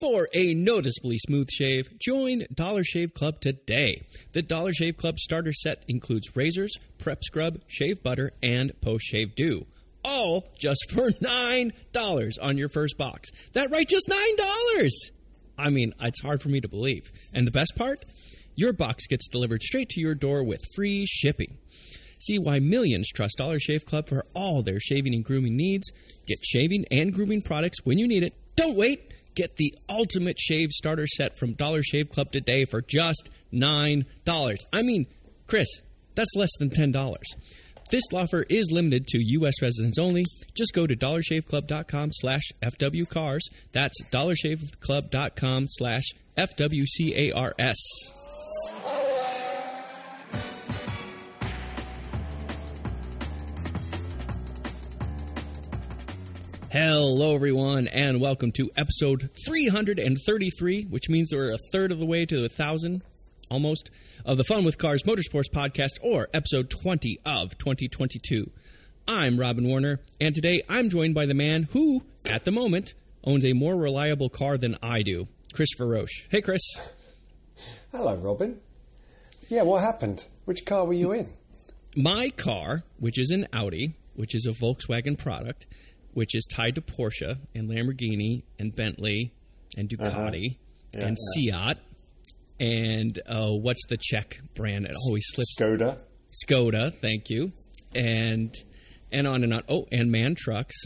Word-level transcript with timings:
For 0.00 0.30
a 0.32 0.54
noticeably 0.54 1.18
smooth 1.18 1.50
shave, 1.50 1.98
join 1.98 2.44
Dollar 2.54 2.82
Shave 2.82 3.12
Club 3.12 3.38
today. 3.38 4.00
The 4.32 4.40
Dollar 4.40 4.72
Shave 4.72 4.96
Club 4.96 5.18
starter 5.18 5.52
set 5.52 5.84
includes 5.88 6.34
razors, 6.34 6.74
prep 6.96 7.22
scrub, 7.22 7.58
shave 7.66 8.02
butter, 8.02 8.32
and 8.42 8.72
post 8.80 9.04
shave 9.04 9.34
dew. 9.34 9.66
All 10.02 10.48
just 10.58 10.90
for 10.90 11.10
$9 11.10 12.38
on 12.40 12.56
your 12.56 12.70
first 12.70 12.96
box. 12.96 13.28
That 13.52 13.70
right, 13.70 13.86
just 13.86 14.08
$9! 14.08 14.88
I 15.58 15.68
mean, 15.68 15.92
it's 16.00 16.22
hard 16.22 16.40
for 16.40 16.48
me 16.48 16.62
to 16.62 16.68
believe. 16.68 17.12
And 17.34 17.46
the 17.46 17.50
best 17.50 17.76
part? 17.76 18.02
Your 18.56 18.72
box 18.72 19.06
gets 19.06 19.28
delivered 19.28 19.62
straight 19.62 19.90
to 19.90 20.00
your 20.00 20.14
door 20.14 20.42
with 20.42 20.62
free 20.74 21.04
shipping. 21.04 21.58
See 22.20 22.38
why 22.38 22.58
millions 22.58 23.10
trust 23.10 23.36
Dollar 23.36 23.58
Shave 23.58 23.84
Club 23.84 24.08
for 24.08 24.24
all 24.34 24.62
their 24.62 24.80
shaving 24.80 25.14
and 25.14 25.22
grooming 25.22 25.56
needs. 25.56 25.90
Get 26.26 26.38
shaving 26.42 26.86
and 26.90 27.12
grooming 27.12 27.42
products 27.42 27.84
when 27.84 27.98
you 27.98 28.08
need 28.08 28.22
it. 28.22 28.32
Don't 28.56 28.76
wait. 28.76 29.09
Get 29.34 29.56
the 29.56 29.74
ultimate 29.88 30.38
shave 30.38 30.70
starter 30.70 31.06
set 31.06 31.38
from 31.38 31.54
Dollar 31.54 31.82
Shave 31.82 32.10
Club 32.10 32.32
today 32.32 32.64
for 32.64 32.82
just 32.82 33.30
$9. 33.52 34.04
I 34.72 34.82
mean, 34.82 35.06
Chris, 35.46 35.68
that's 36.14 36.34
less 36.36 36.50
than 36.58 36.70
$10. 36.70 37.22
This 37.90 38.04
offer 38.12 38.44
is 38.48 38.70
limited 38.70 39.08
to 39.08 39.18
U.S. 39.18 39.60
residents 39.60 39.98
only. 39.98 40.24
Just 40.54 40.72
go 40.74 40.86
to 40.86 40.94
dollarshaveclub.com 40.94 42.10
slash 42.12 42.42
FWCars. 42.62 43.40
That's 43.72 44.00
dollarshaveclub.com 44.12 45.64
slash 45.66 46.04
FWCARS. 46.36 47.74
Hello, 56.72 57.34
everyone, 57.34 57.88
and 57.88 58.20
welcome 58.20 58.52
to 58.52 58.70
episode 58.76 59.28
333, 59.44 60.84
which 60.84 61.08
means 61.08 61.32
we're 61.32 61.50
a 61.50 61.58
third 61.72 61.90
of 61.90 61.98
the 61.98 62.06
way 62.06 62.24
to 62.24 62.44
a 62.44 62.48
thousand, 62.48 63.02
almost, 63.50 63.90
of 64.24 64.36
the 64.36 64.44
Fun 64.44 64.64
with 64.64 64.78
Cars 64.78 65.02
Motorsports 65.02 65.50
podcast, 65.52 65.98
or 66.00 66.28
episode 66.32 66.70
20 66.70 67.18
of 67.26 67.58
2022. 67.58 68.52
I'm 69.08 69.40
Robin 69.40 69.66
Warner, 69.66 69.98
and 70.20 70.32
today 70.32 70.62
I'm 70.68 70.88
joined 70.88 71.12
by 71.12 71.26
the 71.26 71.34
man 71.34 71.64
who, 71.72 72.04
at 72.24 72.44
the 72.44 72.52
moment, 72.52 72.94
owns 73.24 73.44
a 73.44 73.52
more 73.52 73.74
reliable 73.76 74.28
car 74.28 74.56
than 74.56 74.78
I 74.80 75.02
do, 75.02 75.26
Christopher 75.52 75.88
Roche. 75.88 76.26
Hey, 76.28 76.40
Chris. 76.40 76.62
Hello, 77.90 78.14
Robin. 78.14 78.60
Yeah, 79.48 79.62
what 79.62 79.82
happened? 79.82 80.24
Which 80.44 80.64
car 80.64 80.84
were 80.84 80.92
you 80.92 81.10
in? 81.10 81.26
My 81.96 82.30
car, 82.30 82.84
which 83.00 83.18
is 83.18 83.32
an 83.32 83.48
Audi, 83.52 83.96
which 84.14 84.36
is 84.36 84.46
a 84.46 84.52
Volkswagen 84.52 85.18
product, 85.18 85.66
which 86.12 86.34
is 86.34 86.46
tied 86.50 86.74
to 86.74 86.80
Porsche 86.80 87.38
and 87.54 87.68
Lamborghini 87.68 88.42
and 88.58 88.74
Bentley 88.74 89.32
and 89.76 89.88
Ducati 89.88 90.58
Yeah, 90.92 91.06
and 91.06 91.16
Seat 91.34 91.78
and 92.60 93.18
uh, 93.26 93.48
what's 93.48 93.86
the 93.86 93.96
Czech 93.96 94.40
brand? 94.54 94.84
It 94.84 94.94
always 95.06 95.24
slips. 95.28 95.56
Skoda. 95.58 95.98
Skoda, 96.44 96.92
thank 96.92 97.30
you, 97.30 97.52
and 97.94 98.54
and 99.10 99.26
on 99.26 99.42
and 99.42 99.54
on. 99.54 99.62
Oh, 99.68 99.86
and 99.90 100.12
Man 100.12 100.34
Trucks. 100.36 100.76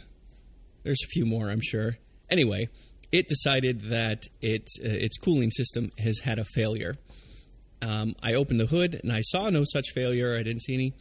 There's 0.84 1.02
a 1.02 1.08
few 1.08 1.26
more, 1.26 1.50
I'm 1.50 1.60
sure. 1.62 1.96
Anyway, 2.30 2.68
it 3.10 3.26
decided 3.26 3.90
that 3.90 4.22
it 4.40 4.68
uh, 4.82 4.88
its 4.88 5.18
cooling 5.18 5.50
system 5.50 5.90
has 5.98 6.20
had 6.20 6.38
a 6.38 6.44
failure. 6.44 6.94
Um, 7.82 8.14
I 8.22 8.34
opened 8.34 8.60
the 8.60 8.66
hood 8.66 9.00
and 9.02 9.12
I 9.12 9.20
saw 9.20 9.50
no 9.50 9.64
such 9.64 9.90
failure. 9.94 10.36
I 10.38 10.42
didn't 10.42 10.62
see 10.62 10.74
any 10.74 10.94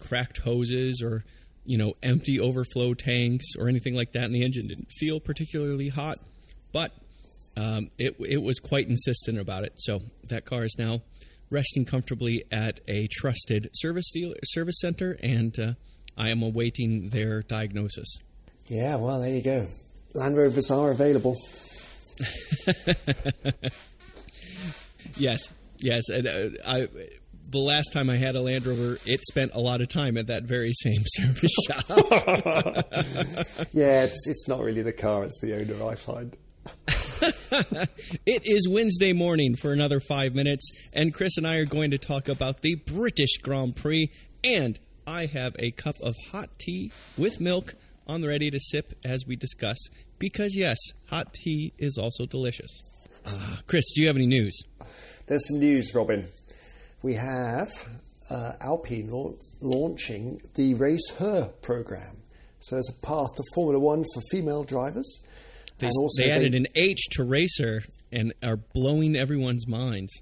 cracked 0.00 0.38
hoses 0.38 1.02
or 1.04 1.24
you 1.66 1.78
know 1.78 1.94
empty 2.02 2.40
overflow 2.40 2.94
tanks 2.94 3.54
or 3.58 3.68
anything 3.68 3.94
like 3.94 4.12
that, 4.12 4.24
and 4.24 4.34
the 4.34 4.44
engine 4.44 4.68
didn't 4.68 4.90
feel 4.90 5.20
particularly 5.20 5.88
hot. 5.88 6.18
But 6.72 6.92
um, 7.56 7.90
it 7.98 8.16
it 8.20 8.42
was 8.42 8.58
quite 8.58 8.88
insistent 8.88 9.38
about 9.38 9.64
it. 9.64 9.74
So 9.76 10.00
that 10.28 10.44
car 10.44 10.64
is 10.64 10.76
now 10.78 11.02
resting 11.50 11.84
comfortably 11.84 12.44
at 12.50 12.80
a 12.88 13.08
trusted 13.10 13.70
service 13.72 14.10
deal 14.12 14.34
service 14.44 14.80
center, 14.80 15.18
and 15.22 15.58
uh, 15.58 15.72
I 16.16 16.30
am 16.30 16.42
awaiting 16.42 17.08
their 17.08 17.42
diagnosis. 17.42 18.18
Yeah, 18.66 18.96
well, 18.96 19.20
there 19.20 19.30
you 19.30 19.42
go. 19.42 19.66
Land 20.14 20.36
Rovers 20.36 20.70
are 20.70 20.90
available. 20.90 21.36
Yes, 25.16 25.50
yes. 25.78 26.08
And, 26.08 26.26
uh, 26.26 26.48
I 26.66 26.88
the 27.50 27.58
last 27.58 27.92
time 27.92 28.08
I 28.10 28.16
had 28.16 28.34
a 28.36 28.40
Land 28.40 28.66
Rover, 28.66 28.98
it 29.06 29.20
spent 29.26 29.52
a 29.54 29.60
lot 29.60 29.80
of 29.80 29.88
time 29.88 30.16
at 30.16 30.26
that 30.28 30.44
very 30.44 30.72
same 30.72 31.02
service 31.06 31.54
shop. 31.66 31.84
Yeah, 33.72 34.04
it's 34.04 34.26
it's 34.26 34.48
not 34.48 34.60
really 34.60 34.82
the 34.82 34.92
car; 34.92 35.24
it's 35.24 35.38
the 35.40 35.54
owner. 35.54 35.84
I 35.88 35.94
find. 35.94 36.36
It 38.26 38.42
is 38.44 38.68
Wednesday 38.68 39.12
morning 39.12 39.56
for 39.56 39.72
another 39.72 40.00
five 40.00 40.34
minutes, 40.34 40.70
and 40.92 41.14
Chris 41.14 41.36
and 41.38 41.46
I 41.46 41.56
are 41.56 41.64
going 41.64 41.90
to 41.92 41.98
talk 41.98 42.28
about 42.28 42.60
the 42.60 42.74
British 42.74 43.38
Grand 43.38 43.74
Prix. 43.76 44.10
And 44.44 44.78
I 45.06 45.26
have 45.26 45.56
a 45.58 45.70
cup 45.70 45.96
of 46.02 46.14
hot 46.30 46.50
tea 46.58 46.92
with 47.16 47.40
milk 47.40 47.74
on 48.06 48.20
the 48.20 48.28
ready 48.28 48.50
to 48.50 48.60
sip 48.60 48.92
as 49.04 49.24
we 49.26 49.36
discuss, 49.36 49.78
because 50.18 50.54
yes, 50.56 50.76
hot 51.06 51.32
tea 51.32 51.72
is 51.78 51.96
also 51.98 52.26
delicious. 52.26 52.82
Ah, 53.24 53.60
Chris, 53.66 53.84
do 53.94 54.02
you 54.02 54.06
have 54.08 54.16
any 54.16 54.26
news? 54.26 54.56
There's 55.26 55.48
some 55.48 55.58
news, 55.58 55.92
Robin. 55.94 56.28
We 57.02 57.14
have 57.14 57.68
uh, 58.30 58.52
Alpine 58.60 59.10
lau- 59.10 59.38
launching 59.60 60.40
the 60.54 60.74
Race 60.74 61.10
Her 61.18 61.50
program. 61.62 62.22
So 62.60 62.76
there's 62.76 62.90
a 62.90 63.06
path 63.06 63.34
to 63.36 63.42
Formula 63.54 63.78
One 63.78 64.04
for 64.14 64.20
female 64.30 64.64
drivers. 64.64 65.20
They, 65.78 65.90
they 66.16 66.30
added 66.30 66.54
an 66.54 66.66
H 66.74 67.08
to 67.12 67.24
racer 67.24 67.82
and 68.10 68.32
are 68.42 68.56
blowing 68.56 69.14
everyone's 69.14 69.68
minds. 69.68 70.12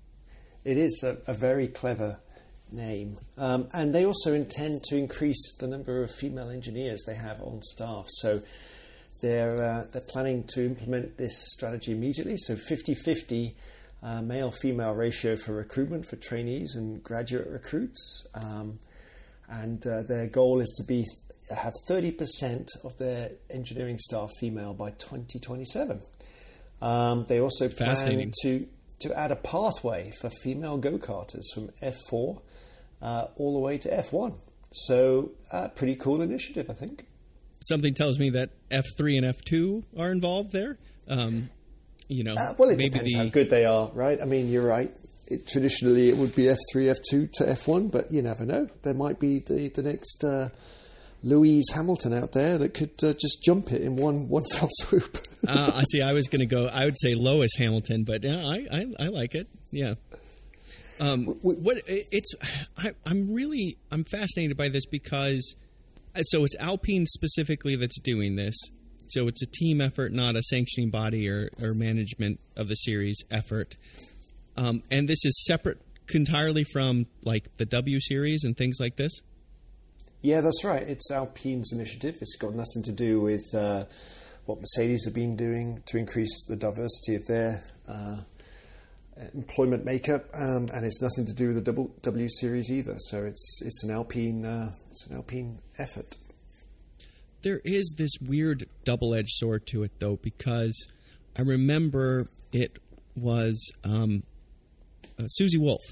It 0.65 0.77
is 0.77 1.03
a, 1.05 1.19
a 1.31 1.35
very 1.35 1.69
clever 1.69 2.19
name. 2.73 3.19
Um, 3.39 3.69
and 3.73 3.95
they 3.95 4.05
also 4.05 4.33
intend 4.33 4.83
to 4.85 4.97
increase 4.97 5.57
the 5.59 5.67
number 5.67 6.03
of 6.03 6.11
female 6.11 6.51
engineers 6.51 7.05
they 7.07 7.15
have 7.15 7.41
on 7.41 7.63
staff. 7.63 8.07
So 8.09 8.43
they're, 9.23 9.63
uh, 9.63 9.87
they're 9.93 10.01
planning 10.01 10.45
to 10.55 10.65
implement 10.65 11.17
this 11.19 11.37
strategy 11.53 11.93
immediately. 11.93 12.37
So 12.37 12.57
50 12.57 12.95
50 12.95 13.55
uh, 14.05 14.21
male 14.21 14.51
female 14.51 14.93
ratio 14.93 15.35
for 15.35 15.55
recruitment 15.55 16.07
for 16.07 16.17
trainees 16.17 16.77
and 16.77 17.03
graduate 17.03 17.49
recruits. 17.49 18.27
Um, 18.35 18.79
and 19.49 19.85
uh, 19.87 20.03
their 20.03 20.27
goal 20.27 20.61
is 20.61 20.71
to 20.77 20.85
be 20.85 21.05
have 21.51 21.75
30% 21.89 22.69
of 22.85 22.97
their 22.99 23.33
engineering 23.51 23.99
staff 23.99 24.31
female 24.39 24.75
by 24.75 24.91
2027. 24.91 26.01
Um, 26.81 27.25
they 27.29 27.41
also 27.41 27.69
plan 27.69 28.33
to 28.43 28.67
to 29.01 29.19
add 29.19 29.33
a 29.33 29.37
pathway 29.37 30.13
for 30.21 30.31
female 30.31 30.79
go 30.79 30.99
karters 30.99 31.45
from 31.53 31.69
F4 31.83 32.41
uh, 33.03 33.27
all 33.37 33.53
the 33.53 33.59
way 33.59 33.77
to 33.79 33.89
F1. 33.89 34.35
So, 34.73 35.33
uh, 35.51 35.69
pretty 35.69 35.95
cool 35.95 36.23
initiative, 36.23 36.71
I 36.71 36.73
think. 36.73 37.07
Something 37.61 37.93
tells 37.95 38.19
me 38.19 38.31
that 38.31 38.51
F3 38.71 39.19
and 39.19 39.27
F2 39.27 39.85
are 39.99 40.11
involved 40.11 40.53
there. 40.53 40.79
Um, 41.07 41.51
you 42.09 42.25
know, 42.25 42.35
Uh, 42.35 42.55
well, 42.59 42.69
it 42.71 42.79
maybe 42.79 42.91
depends 42.91 43.13
the 43.13 43.19
how 43.19 43.25
good 43.29 43.51
they 43.51 43.65
are, 43.65 43.91
right? 43.95 44.21
I 44.21 44.25
mean, 44.25 44.51
you're 44.51 44.67
right. 44.67 44.93
It, 45.27 45.47
traditionally, 45.49 46.09
it 46.11 46.17
would 46.17 46.35
be 46.37 46.45
F3, 46.45 46.95
F2 46.95 47.33
to 47.33 47.45
F1, 47.45 47.91
but 47.91 48.13
you 48.13 48.21
never 48.23 48.45
know. 48.45 48.69
There 48.83 48.93
might 48.95 49.19
be 49.19 49.39
the, 49.39 49.69
the 49.69 49.83
next 49.83 50.23
uh, 50.23 50.51
Louise 51.23 51.65
Hamilton 51.73 52.13
out 52.13 52.33
there 52.33 52.59
that 52.59 52.75
could 52.75 52.93
uh, 53.03 53.15
just 53.15 53.43
jump 53.43 53.73
it 53.73 53.81
in 53.81 53.97
one, 53.97 54.29
one 54.29 54.45
fell 54.53 54.69
swoop. 54.83 55.19
uh, 55.49 55.73
I 55.75 55.85
see. 55.85 56.03
I 56.03 56.13
was 56.13 56.29
going 56.29 56.41
to 56.41 56.47
go. 56.47 56.67
I 56.67 56.85
would 56.85 56.99
say 57.01 57.15
Lois 57.15 57.51
Hamilton, 57.57 58.05
but 58.05 58.23
yeah, 58.23 58.45
I, 58.47 58.67
I, 58.71 58.87
I 59.01 59.09
like 59.09 59.35
it. 59.35 59.49
Yeah. 59.71 59.95
Um, 61.01 61.25
what 61.43 61.79
it's 61.89 62.33
I, 62.79 62.93
I'm 63.05 63.33
really 63.35 63.79
I'm 63.91 64.05
fascinated 64.05 64.57
by 64.57 64.69
this 64.69 64.87
because 64.87 65.57
uh, 66.15 66.23
so 66.23 66.45
it's 66.45 66.55
Alpine 66.61 67.05
specifically 67.07 67.75
that's 67.75 67.99
doing 68.01 68.37
this. 68.37 68.55
So 69.09 69.29
it's 69.29 69.43
a 69.43 69.47
team 69.47 69.81
effort, 69.81 70.13
not 70.13 70.37
a 70.37 70.43
sanctioning 70.43 70.91
body 70.91 71.29
or, 71.29 71.51
or 71.63 71.75
management 71.75 72.41
of 72.57 72.69
the 72.69 72.75
series 72.75 73.23
effort. 73.31 73.77
Um, 74.57 74.83
and 74.91 75.09
this 75.09 75.25
is 75.25 75.45
separate 75.47 75.79
entirely 76.13 76.65
from 76.65 77.07
like 77.25 77.57
the 77.57 77.65
W 77.65 78.01
series 78.01 78.45
and 78.45 78.57
things 78.57 78.79
like 78.81 78.97
this. 78.97 79.23
Yeah, 80.23 80.41
that's 80.41 80.65
right. 80.65 80.83
It's 80.83 81.11
Alpine's 81.11 81.73
initiative. 81.73 82.17
It's 82.21 82.37
got 82.37 82.55
nothing 82.55 82.83
to 82.85 82.93
do 82.93 83.21
with 83.21 83.55
uh, 83.55 83.85
what 84.47 84.59
Mercedes 84.59 85.05
have 85.05 85.15
been 85.15 85.37
doing 85.37 85.83
to 85.87 85.99
increase 85.99 86.45
the 86.47 86.57
diversity 86.57 87.15
of 87.15 87.27
their 87.27 87.63
uh, 87.87 88.17
employment 89.35 89.85
makeup, 89.85 90.25
um, 90.35 90.71
and 90.73 90.85
it's 90.85 91.03
nothing 91.03 91.27
to 91.27 91.35
do 91.35 91.53
with 91.53 91.65
the 91.65 91.91
W 92.03 92.29
series 92.29 92.71
either. 92.71 92.95
So 92.99 93.25
it's 93.25 93.61
it's 93.65 93.85
an 93.85 93.91
Alpine 93.91 94.45
uh, 94.45 94.73
it's 94.91 95.07
an 95.07 95.17
Alpine 95.17 95.59
effort. 95.79 96.17
There 97.45 97.61
is 97.63 97.95
this 97.99 98.13
weird 98.23 98.65
double 98.85 99.15
edged 99.15 99.33
sword 99.33 99.67
to 99.67 99.83
it, 99.83 100.01
though, 100.01 100.17
because 100.17 100.87
I 101.39 101.43
remember 101.43 102.29
it 102.53 102.79
was 103.15 103.71
um, 103.85 104.23
uh, 105.19 105.27
Susie 105.27 105.59
Wolff. 105.59 105.83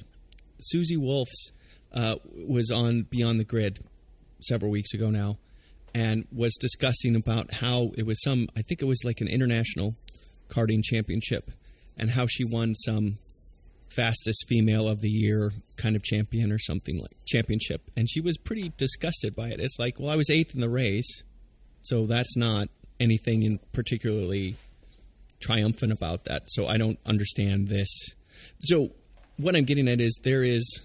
Susie 0.60 0.96
Wolff's 0.96 1.52
uh, 1.92 2.16
was 2.24 2.70
on 2.70 3.02
Beyond 3.02 3.38
the 3.38 3.44
Grid 3.44 3.80
several 4.40 4.70
weeks 4.70 4.94
ago 4.94 5.10
now, 5.10 5.36
and 5.94 6.26
was 6.32 6.56
discussing 6.58 7.14
about 7.14 7.52
how 7.52 7.92
it 7.98 8.06
was 8.06 8.22
some. 8.22 8.48
I 8.56 8.62
think 8.62 8.80
it 8.80 8.86
was 8.86 9.04
like 9.04 9.20
an 9.20 9.28
international 9.28 9.94
karting 10.48 10.82
championship 10.82 11.50
and 11.98 12.12
how 12.12 12.26
she 12.26 12.44
won 12.44 12.74
some 12.74 13.18
fastest 13.90 14.46
female 14.48 14.88
of 14.88 15.02
the 15.02 15.10
year 15.10 15.52
kind 15.76 15.96
of 15.96 16.02
champion 16.02 16.50
or 16.50 16.58
something 16.58 16.98
like 16.98 17.10
championship 17.26 17.82
and 17.94 18.08
she 18.08 18.22
was 18.22 18.38
pretty 18.38 18.72
disgusted 18.78 19.36
by 19.36 19.48
it 19.48 19.60
it's 19.60 19.78
like 19.78 20.00
well 20.00 20.08
i 20.08 20.16
was 20.16 20.30
eighth 20.30 20.54
in 20.54 20.62
the 20.62 20.68
race 20.68 21.22
so 21.82 22.06
that's 22.06 22.36
not 22.36 22.68
anything 22.98 23.42
in 23.42 23.58
particularly 23.72 24.56
triumphant 25.40 25.92
about 25.92 26.24
that 26.24 26.42
so 26.46 26.66
i 26.66 26.76
don't 26.76 26.98
understand 27.04 27.68
this 27.68 27.88
so 28.64 28.90
what 29.36 29.56
i'm 29.56 29.64
getting 29.64 29.88
at 29.88 30.00
is 30.00 30.18
there 30.22 30.42
is 30.42 30.80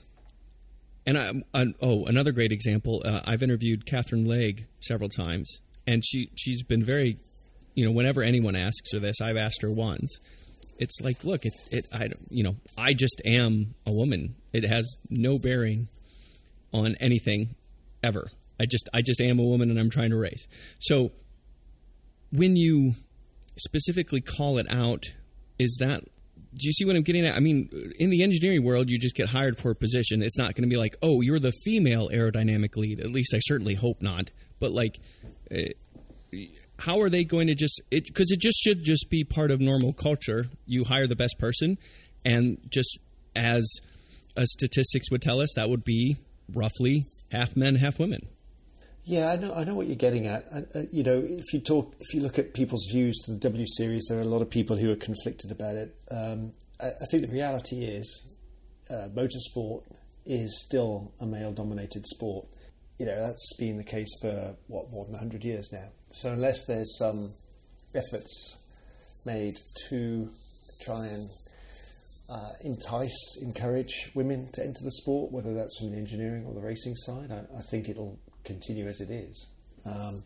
and 1.06 1.18
I, 1.18 1.32
I 1.54 1.74
oh 1.82 2.06
another 2.06 2.32
great 2.32 2.52
example 2.52 3.02
uh, 3.06 3.22
i've 3.26 3.44
interviewed 3.44 3.86
Katherine 3.86 4.26
Legge 4.26 4.66
several 4.80 5.10
times 5.10 5.62
and 5.86 6.04
she 6.06 6.30
she's 6.36 6.64
been 6.64 6.84
very 6.84 7.18
you 7.76 7.86
know 7.86 7.92
whenever 7.92 8.24
anyone 8.24 8.56
asks 8.56 8.92
her 8.94 9.00
this 9.00 9.22
i've 9.22 9.38
asked 9.38 9.62
her 9.62 9.72
once 9.72 10.20
it's 10.80 11.02
like, 11.02 11.24
look, 11.24 11.46
it, 11.46 11.54
it, 11.72 11.86
I, 11.94 12.10
you 12.30 12.44
know, 12.44 12.56
I 12.78 12.94
just 12.94 13.22
am 13.26 13.74
a 13.86 13.92
woman. 13.92 14.36
It 14.54 14.64
has 14.66 14.98
no 15.10 15.40
bearing 15.40 15.88
on 16.74 16.96
anything 17.00 17.56
ever. 18.04 18.32
I 18.60 18.66
just, 18.66 18.90
I 18.94 19.02
just 19.02 19.22
am 19.22 19.40
a 19.40 19.44
woman, 19.44 19.70
and 19.70 19.80
I'm 19.80 19.90
trying 19.90 20.10
to 20.12 20.18
race. 20.18 20.48
So, 20.80 21.12
when 22.32 22.56
you 22.56 22.94
specifically 23.58 24.22
call 24.22 24.58
it 24.58 24.68
out, 24.70 25.06
is 25.60 25.78
that? 25.80 26.04
Do 26.04 26.66
you 26.66 26.74
see 26.74 26.86
what 26.86 26.96
I'm 26.96 27.04
getting 27.04 27.26
at? 27.26 27.36
I 27.36 27.40
mean, 27.40 27.70
in 28.00 28.10
the 28.10 28.24
engineering 28.24 28.64
world, 28.64 28.90
you 28.90 28.98
just 28.98 29.16
get 29.16 29.30
hired 29.30 29.60
for 29.60 29.70
a 29.70 29.76
position. 29.76 30.24
It's 30.24 30.38
not 30.38 30.56
going 30.56 30.64
to 30.64 30.70
be 30.70 30.78
like, 30.78 30.96
oh, 31.04 31.22
you're 31.22 31.40
the 31.40 31.52
female 31.64 32.10
aerodynamic 32.10 32.76
lead. 32.76 33.00
At 33.00 33.12
least 33.12 33.36
I 33.36 33.40
certainly 33.40 33.76
hope 33.76 34.02
not. 34.02 34.32
But 34.60 34.72
like, 34.72 35.00
uh, 35.52 35.66
how 36.80 37.00
are 37.02 37.10
they 37.10 37.24
going 37.24 37.48
to 37.48 37.56
just 37.56 37.82
it 37.92 38.06
because 38.06 38.32
it 38.32 38.40
just 38.40 38.60
should 38.60 38.84
just 38.84 39.10
be 39.10 39.24
part 39.24 39.52
of 39.52 39.60
normal 39.60 39.94
culture 39.94 40.46
you 40.66 40.84
hire 40.84 41.08
the 41.08 41.16
best 41.16 41.38
person 41.40 41.78
and 42.24 42.58
just 42.70 43.00
as 43.36 43.80
a 44.36 44.46
statistics 44.46 45.10
would 45.10 45.22
tell 45.22 45.40
us 45.40 45.50
that 45.56 45.70
would 45.70 45.84
be 45.84 46.18
roughly 46.54 47.06
half 47.32 47.56
men 47.56 47.76
half 47.76 48.00
women 48.00 48.28
yeah, 49.08 49.32
I 49.32 49.38
know. 49.38 49.54
I 49.54 49.64
know 49.64 49.74
what 49.74 49.88
you're 49.88 49.96
getting 49.96 50.28
at. 50.28 50.46
Uh, 50.52 50.82
you 50.92 51.02
know, 51.02 51.24
if 51.26 51.54
you 51.54 51.62
talk, 51.62 51.96
if 51.98 52.14
you 52.14 52.20
look 52.20 52.38
at 52.38 52.54
people's 52.54 52.86
views 52.92 53.18
to 53.24 53.32
the 53.32 53.38
W 53.38 53.66
Series, 53.66 54.06
there 54.10 54.18
are 54.18 54.22
a 54.22 54.26
lot 54.26 54.42
of 54.42 54.50
people 54.50 54.76
who 54.76 54.92
are 54.92 54.98
conflicted 54.98 55.50
about 55.50 55.78
it. 55.78 55.96
Um, 56.12 56.52
I, 56.82 56.88
I, 56.88 57.06
think 57.10 57.24
the 57.24 57.32
reality 57.32 57.86
is, 57.86 58.28
uh, 58.90 59.08
motorsport 59.16 59.84
is 60.26 60.62
still 60.62 61.14
a 61.22 61.26
male-dominated 61.26 62.06
sport. 62.06 62.48
You 63.00 63.06
know, 63.06 63.16
that's 63.16 63.54
been 63.58 63.78
the 63.78 63.84
case 63.86 64.14
for 64.22 64.58
what 64.68 64.92
more 64.92 65.06
than 65.06 65.16
hundred 65.16 65.46
years 65.46 65.70
now. 65.72 65.88
So 66.12 66.34
unless 66.34 66.66
there's 66.66 66.98
some 66.98 67.32
efforts 67.96 68.62
made 69.26 69.56
to 69.88 70.30
try 70.82 71.06
and 71.06 71.30
uh, 72.30 72.52
entice, 72.60 73.38
encourage 73.42 74.12
women 74.16 74.50
to 74.52 74.66
enter 74.66 74.84
the 74.84 74.92
sport, 74.92 75.32
whether 75.32 75.54
that's 75.54 75.80
from 75.80 75.92
the 75.92 75.98
engineering 75.98 76.46
or 76.46 76.54
the 76.54 76.60
racing 76.60 76.96
side, 76.96 77.32
I, 77.32 77.58
I 77.58 77.62
think 77.62 77.88
it'll 77.88 78.20
continue 78.48 78.88
as 78.88 79.02
it 79.02 79.12
is. 79.12 79.48
Um, 79.86 80.24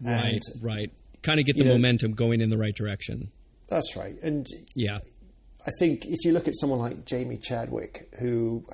right, 0.00 0.40
right. 0.60 0.90
Kind 1.22 1.38
of 1.38 1.46
get 1.46 1.56
the 1.56 1.64
momentum 1.64 2.10
know, 2.10 2.16
going 2.16 2.40
in 2.40 2.50
the 2.50 2.58
right 2.58 2.74
direction. 2.74 3.30
That's 3.68 3.96
right. 3.96 4.16
And 4.22 4.46
yeah, 4.74 4.98
I 5.66 5.70
think 5.78 6.04
if 6.06 6.24
you 6.24 6.32
look 6.32 6.48
at 6.48 6.54
someone 6.56 6.80
like 6.80 7.04
Jamie 7.04 7.38
Chadwick, 7.38 8.08
who 8.18 8.64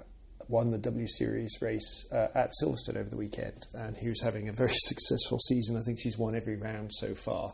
won 0.49 0.71
the 0.71 0.79
W 0.79 1.07
Series 1.07 1.59
race 1.61 2.07
uh, 2.11 2.29
at 2.35 2.53
Silverstone 2.63 2.97
over 2.97 3.11
the 3.11 3.17
weekend, 3.17 3.67
and 3.75 3.97
who's 3.97 4.23
having 4.23 4.49
a 4.49 4.53
very 4.53 4.73
successful 4.73 5.39
season. 5.39 5.77
I 5.77 5.81
think 5.81 5.99
she's 6.01 6.19
won 6.19 6.35
every 6.35 6.57
round 6.57 6.93
so 6.93 7.15
far. 7.15 7.53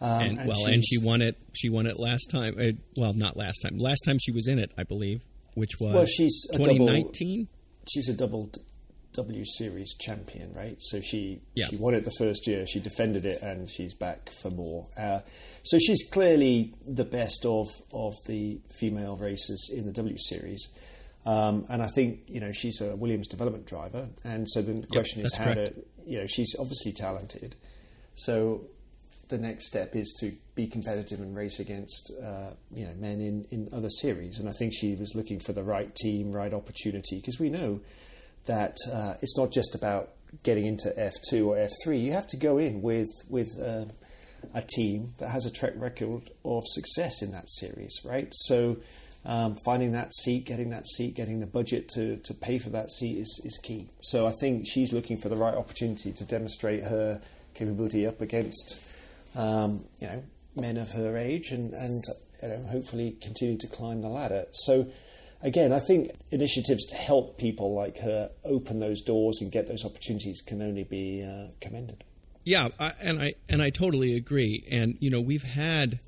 Um, 0.00 0.22
and, 0.22 0.38
and, 0.38 0.48
well, 0.48 0.66
and 0.66 0.84
she 0.84 0.98
won 0.98 1.22
it. 1.22 1.36
She 1.54 1.70
won 1.70 1.86
it 1.86 1.98
last 1.98 2.28
time. 2.30 2.56
Uh, 2.58 2.72
well, 2.96 3.12
not 3.12 3.36
last 3.36 3.60
time. 3.62 3.78
Last 3.78 4.00
time 4.04 4.18
she 4.20 4.32
was 4.32 4.48
in 4.48 4.58
it, 4.58 4.72
I 4.76 4.82
believe, 4.84 5.22
which 5.54 5.80
was 5.80 5.94
well, 5.94 6.06
she's 6.06 6.46
2019. 6.52 7.48
she's 7.88 8.08
a 8.08 8.14
double 8.14 8.50
W 9.18 9.44
Series 9.44 9.96
champion, 9.96 10.54
right? 10.54 10.76
So 10.78 11.00
she 11.00 11.40
yeah. 11.54 11.66
she 11.66 11.76
won 11.76 11.94
it 11.94 12.04
the 12.04 12.12
first 12.18 12.46
year. 12.46 12.66
She 12.68 12.78
defended 12.78 13.26
it, 13.26 13.42
and 13.42 13.68
she's 13.68 13.92
back 13.92 14.30
for 14.30 14.48
more. 14.48 14.86
Uh, 14.96 15.20
so 15.64 15.76
she's 15.80 16.08
clearly 16.08 16.72
the 16.86 17.04
best 17.04 17.44
of 17.44 17.66
of 17.92 18.14
the 18.26 18.60
female 18.70 19.16
racers 19.16 19.70
in 19.74 19.86
the 19.86 19.92
W 19.92 20.16
Series. 20.18 20.68
Um, 21.26 21.66
and 21.68 21.82
I 21.82 21.88
think 21.88 22.20
you 22.28 22.38
know 22.38 22.52
she's 22.52 22.80
a 22.80 22.94
Williams 22.94 23.26
development 23.26 23.66
driver, 23.66 24.08
and 24.22 24.48
so 24.48 24.62
the 24.62 24.86
question 24.86 25.20
yep, 25.20 25.26
is 25.26 25.36
how 25.36 25.52
correct. 25.52 25.74
to 25.74 25.84
you 26.06 26.20
know 26.20 26.26
she's 26.26 26.54
obviously 26.56 26.92
talented. 26.92 27.56
So 28.14 28.66
the 29.28 29.38
next 29.38 29.66
step 29.66 29.96
is 29.96 30.16
to 30.20 30.32
be 30.54 30.68
competitive 30.68 31.20
and 31.20 31.36
race 31.36 31.58
against 31.58 32.12
uh, 32.22 32.50
you 32.72 32.86
know 32.86 32.94
men 32.94 33.20
in, 33.20 33.46
in 33.50 33.68
other 33.72 33.90
series. 33.90 34.38
And 34.38 34.48
I 34.48 34.52
think 34.52 34.72
she 34.72 34.94
was 34.94 35.16
looking 35.16 35.40
for 35.40 35.52
the 35.52 35.64
right 35.64 35.92
team, 35.96 36.30
right 36.30 36.54
opportunity, 36.54 37.16
because 37.16 37.40
we 37.40 37.50
know 37.50 37.80
that 38.48 38.76
uh, 38.92 39.14
it's 39.22 39.38
not 39.38 39.52
just 39.52 39.74
about 39.74 40.10
getting 40.42 40.66
into 40.66 40.92
F 40.98 41.14
two 41.30 41.50
or 41.50 41.58
F 41.58 41.70
three. 41.82 41.98
You 41.98 42.12
have 42.12 42.26
to 42.28 42.36
go 42.36 42.58
in 42.58 42.82
with 42.82 43.10
with 43.28 43.58
uh, 43.60 43.86
a 44.52 44.62
team 44.62 45.14
that 45.18 45.28
has 45.28 45.46
a 45.46 45.50
track 45.50 45.72
record 45.76 46.30
of 46.44 46.64
success 46.66 47.22
in 47.22 47.30
that 47.32 47.48
series, 47.48 48.00
right? 48.04 48.28
So 48.32 48.78
um, 49.24 49.56
finding 49.64 49.92
that 49.92 50.12
seat, 50.14 50.44
getting 50.44 50.70
that 50.70 50.86
seat, 50.86 51.14
getting 51.14 51.40
the 51.40 51.46
budget 51.46 51.88
to, 51.90 52.16
to 52.16 52.34
pay 52.34 52.58
for 52.58 52.70
that 52.70 52.90
seat 52.90 53.18
is, 53.18 53.42
is 53.44 53.58
key. 53.62 53.90
So 54.00 54.26
I 54.26 54.32
think 54.40 54.64
she's 54.66 54.92
looking 54.92 55.16
for 55.16 55.28
the 55.28 55.36
right 55.36 55.54
opportunity 55.54 56.12
to 56.12 56.24
demonstrate 56.24 56.84
her 56.84 57.20
capability 57.54 58.06
up 58.06 58.20
against 58.20 58.80
um, 59.34 59.84
you 60.00 60.06
know 60.06 60.22
men 60.56 60.76
of 60.76 60.92
her 60.92 61.16
age 61.16 61.50
and 61.50 61.72
and 61.74 62.04
you 62.42 62.48
know, 62.48 62.66
hopefully 62.70 63.16
continue 63.20 63.58
to 63.58 63.66
climb 63.66 64.00
the 64.00 64.08
ladder. 64.08 64.46
So 64.52 64.86
again, 65.42 65.72
I 65.72 65.78
think 65.78 66.10
initiatives 66.30 66.84
to 66.86 66.96
help 66.96 67.38
people 67.38 67.74
like 67.74 67.98
her 67.98 68.30
open 68.44 68.80
those 68.80 69.00
doors 69.00 69.40
and 69.40 69.50
get 69.50 69.66
those 69.66 69.84
opportunities 69.84 70.42
can 70.42 70.62
only 70.62 70.84
be 70.84 71.24
uh, 71.24 71.52
commended. 71.60 72.04
Yeah, 72.44 72.68
I, 72.78 72.92
and 73.00 73.20
I 73.20 73.34
and 73.48 73.60
I 73.60 73.70
totally 73.70 74.16
agree. 74.16 74.64
And 74.70 74.96
you 75.00 75.10
know, 75.10 75.20
we've 75.20 75.42
had 75.42 76.00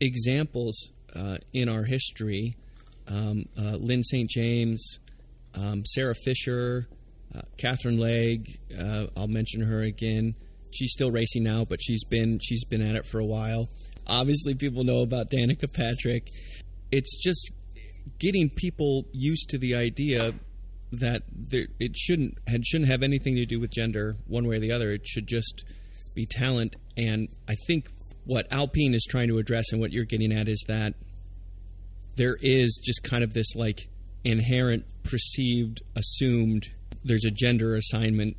examples 0.00 0.90
uh, 1.14 1.38
in 1.52 1.68
our 1.68 1.84
history. 1.84 2.56
Um, 3.06 3.46
uh, 3.58 3.76
Lyn 3.76 4.02
St. 4.02 4.30
James, 4.30 4.98
um, 5.54 5.84
Sarah 5.84 6.14
Fisher, 6.14 6.88
uh, 7.34 7.42
Katherine 7.58 7.98
Legge. 7.98 8.58
Uh, 8.78 9.06
I'll 9.16 9.28
mention 9.28 9.62
her 9.62 9.82
again. 9.82 10.34
She's 10.72 10.92
still 10.92 11.10
racing 11.10 11.42
now, 11.42 11.64
but 11.64 11.80
she's 11.82 12.04
been 12.04 12.38
she's 12.40 12.64
been 12.64 12.80
at 12.80 12.96
it 12.96 13.04
for 13.04 13.18
a 13.18 13.24
while. 13.24 13.68
Obviously, 14.06 14.54
people 14.54 14.84
know 14.84 15.02
about 15.02 15.30
Danica 15.30 15.72
Patrick. 15.72 16.30
It's 16.92 17.20
just 17.22 17.50
getting 18.18 18.50
people 18.50 19.06
used 19.12 19.50
to 19.50 19.58
the 19.58 19.74
idea 19.74 20.34
that 20.92 21.22
there, 21.32 21.66
it 21.80 21.96
shouldn't 21.96 22.38
shouldn't 22.62 22.90
have 22.90 23.02
anything 23.02 23.36
to 23.36 23.44
do 23.44 23.60
with 23.60 23.70
gender 23.70 24.16
one 24.26 24.46
way 24.46 24.56
or 24.56 24.60
the 24.60 24.72
other. 24.72 24.90
It 24.92 25.06
should 25.06 25.26
just 25.26 25.64
be 26.14 26.26
talent. 26.26 26.76
And 26.96 27.28
I 27.48 27.54
think 27.66 27.90
what 28.24 28.46
Alpine 28.52 28.94
is 28.94 29.04
trying 29.08 29.28
to 29.28 29.38
address 29.38 29.72
and 29.72 29.80
what 29.80 29.92
you're 29.92 30.04
getting 30.04 30.32
at 30.32 30.48
is 30.48 30.64
that 30.68 30.94
there 32.16 32.36
is 32.40 32.80
just 32.82 33.02
kind 33.02 33.24
of 33.24 33.34
this 33.34 33.54
like 33.54 33.88
inherent 34.24 34.84
perceived 35.02 35.82
assumed 35.96 36.68
there's 37.04 37.24
a 37.24 37.30
gender 37.30 37.76
assignment 37.76 38.36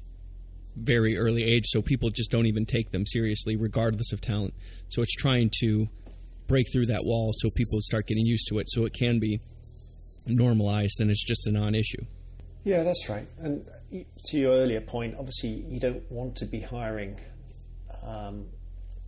very 0.75 1.17
early 1.17 1.43
age 1.43 1.65
so 1.67 1.81
people 1.81 2.09
just 2.09 2.31
don't 2.31 2.47
even 2.47 2.65
take 2.65 2.91
them 2.91 3.05
seriously 3.05 3.55
regardless 3.55 4.11
of 4.11 4.19
talent 4.19 4.53
so 4.89 5.01
it's 5.01 5.13
trying 5.13 5.49
to 5.61 5.87
break 6.47 6.65
through 6.73 6.85
that 6.85 7.01
wall 7.03 7.31
so 7.37 7.49
people 7.55 7.79
start 7.81 8.07
getting 8.07 8.25
used 8.25 8.47
to 8.47 8.59
it 8.59 8.65
so 8.69 8.83
it 8.85 8.93
can 8.93 9.19
be 9.19 9.39
normalized 10.25 10.99
and 10.99 11.09
it's 11.09 11.25
just 11.25 11.47
a 11.47 11.51
non-issue 11.51 12.03
yeah 12.63 12.83
that's 12.83 13.07
right 13.09 13.27
and 13.39 13.65
to 14.25 14.37
your 14.37 14.53
earlier 14.53 14.81
point 14.81 15.15
obviously 15.17 15.49
you 15.49 15.79
don't 15.79 16.09
want 16.11 16.35
to 16.35 16.45
be 16.45 16.59
hiring 16.59 17.19
um, 18.03 18.45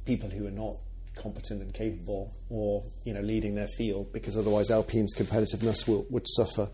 people 0.05 0.29
who 0.29 0.47
are 0.47 0.51
not 0.51 0.77
competent 1.17 1.61
and 1.61 1.73
capable 1.73 2.31
or 2.49 2.83
you 3.03 3.13
know 3.13 3.21
leading 3.21 3.55
their 3.55 3.67
field 3.67 4.11
because 4.13 4.37
otherwise 4.37 4.69
Alpine's 4.69 5.13
competitiveness 5.15 5.87
will, 5.87 6.05
would 6.09 6.27
suffer. 6.27 6.69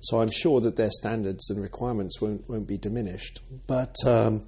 So 0.00 0.20
I'm 0.20 0.30
sure 0.30 0.60
that 0.60 0.76
their 0.76 0.90
standards 0.90 1.50
and 1.50 1.60
requirements 1.60 2.20
won't 2.20 2.48
won't 2.48 2.68
be 2.68 2.78
diminished, 2.78 3.40
but 3.66 3.94
um, 4.06 4.44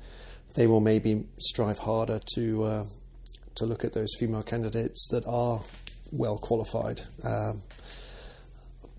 they 0.55 0.67
will 0.67 0.81
maybe 0.81 1.27
strive 1.39 1.79
harder 1.81 2.21
to 2.37 2.65
uh, 2.65 2.85
to 3.57 3.67
look 3.67 3.85
at 3.85 3.93
those 3.93 4.11
female 4.19 4.43
candidates 4.43 5.09
that 5.11 5.25
are 5.27 5.61
well 6.13 6.39
qualified, 6.39 7.01
um, 7.25 7.63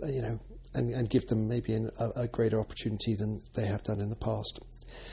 you 0.07 0.21
know, 0.21 0.39
and, 0.73 0.93
and, 0.93 1.09
give 1.09 1.27
them 1.27 1.47
maybe 1.47 1.73
an, 1.73 1.91
a, 1.99 2.21
a 2.21 2.27
greater 2.27 2.59
opportunity 2.59 3.15
than 3.15 3.41
they 3.55 3.65
have 3.65 3.83
done 3.83 3.99
in 3.99 4.09
the 4.09 4.15
past. 4.15 4.59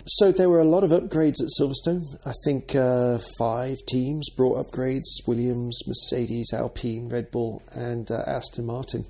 So 0.07 0.33
there 0.33 0.49
were 0.49 0.61
a 0.61 0.64
lot 0.64 0.85
of 0.85 0.90
upgrades 0.90 1.40
at 1.40 1.49
Silverstone. 1.61 2.02
I 2.26 2.33
think 2.45 2.75
uh, 2.75 3.18
five 3.38 3.78
teams 3.87 4.28
brought 4.30 4.64
upgrades: 4.64 5.26
Williams, 5.26 5.80
Mercedes, 5.87 6.52
Alpine, 6.52 7.09
Red 7.09 7.30
Bull, 7.30 7.62
and 7.73 8.11
uh, 8.11 8.25
Aston 8.26 8.66
Martin. 8.66 9.04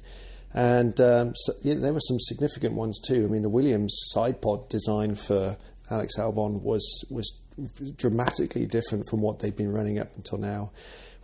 And 0.54 0.98
um, 1.00 1.34
so, 1.36 1.52
yeah, 1.62 1.74
there 1.74 1.92
were 1.92 2.00
some 2.00 2.18
significant 2.20 2.74
ones 2.74 2.98
too. 3.06 3.24
I 3.24 3.28
mean, 3.28 3.42
the 3.42 3.50
Williams 3.50 3.94
side 4.12 4.40
pod 4.40 4.68
design 4.68 5.14
for 5.14 5.56
Alex 5.90 6.16
Albon 6.18 6.62
was 6.62 7.04
was 7.10 7.38
dramatically 7.96 8.66
different 8.66 9.08
from 9.08 9.20
what 9.20 9.40
they've 9.40 9.56
been 9.56 9.72
running 9.72 9.98
up 9.98 10.14
until 10.16 10.38
now 10.38 10.70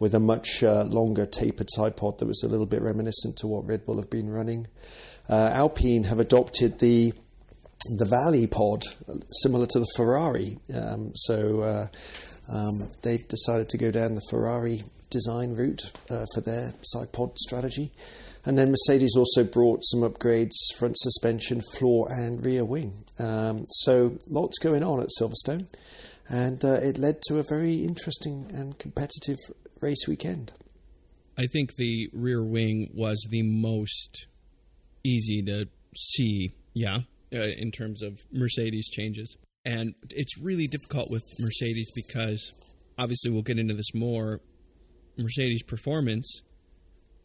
with 0.05 0.15
a 0.15 0.21
much 0.21 0.63
uh, 0.63 0.85
longer 0.85 1.25
tapered 1.25 1.71
side 1.71 1.97
pod 1.97 2.19
that 2.19 2.27
was 2.27 2.43
a 2.43 2.47
little 2.47 2.67
bit 2.67 2.83
reminiscent 2.83 3.39
to 3.39 3.47
what 3.47 3.67
Red 3.67 3.87
Bull 3.87 3.97
have 3.97 4.11
been 4.11 4.29
running. 4.29 4.67
Uh, 5.31 5.49
Alpine 5.55 6.05
have 6.05 6.19
adopted 6.21 6.79
the 6.79 7.15
the 7.97 8.05
Valley 8.05 8.47
pod, 8.47 8.83
similar 9.31 9.65
to 9.65 9.79
the 9.79 9.87
Ferrari. 9.97 10.59
Um, 10.75 11.13
so 11.15 11.63
uh, 11.63 11.87
um, 12.53 12.91
they've 13.01 13.27
decided 13.27 13.71
to 13.71 13.79
go 13.79 13.91
down 13.91 14.15
the 14.15 14.21
Ferrari 14.29 14.83
design 15.09 15.55
route 15.55 15.91
uh, 16.11 16.27
for 16.35 16.43
their 16.43 16.75
side 16.83 17.11
pod 17.13 17.39
strategy. 17.39 17.91
And 18.45 18.59
then 18.59 18.73
Mercedes 18.73 19.17
also 19.17 19.43
brought 19.43 19.85
some 19.85 20.01
upgrades 20.01 20.53
front 20.77 20.99
suspension, 20.99 21.63
floor, 21.79 22.13
and 22.13 22.45
rear 22.45 22.67
wing. 22.67 22.93
Um, 23.19 23.65
so 23.69 24.19
lots 24.29 24.59
going 24.59 24.85
on 24.85 25.01
at 25.01 25.09
Silverstone. 25.19 25.65
And 26.29 26.63
uh, 26.63 26.75
it 26.75 26.99
led 26.99 27.23
to 27.29 27.39
a 27.39 27.43
very 27.43 27.85
interesting 27.85 28.51
and 28.53 28.79
competitive 28.79 29.39
race 29.81 30.07
weekend. 30.09 30.53
I 31.37 31.47
think 31.47 31.75
the 31.77 32.09
rear 32.13 32.45
wing 32.45 32.91
was 32.95 33.27
the 33.31 33.43
most 33.43 34.27
easy 35.03 35.43
to 35.43 35.67
see, 35.97 36.55
yeah, 36.75 37.01
uh, 37.35 37.41
in 37.43 37.71
terms 37.73 38.03
of 38.03 38.21
Mercedes 38.33 38.89
changes. 38.89 39.37
And 39.65 39.95
it's 40.11 40.39
really 40.41 40.67
difficult 40.67 41.11
with 41.11 41.23
Mercedes 41.41 41.91
because 41.95 42.53
obviously 42.99 43.31
we'll 43.31 43.43
get 43.43 43.59
into 43.59 43.75
this 43.75 43.95
more. 43.95 44.41
Mercedes 45.17 45.63
performance, 45.63 46.43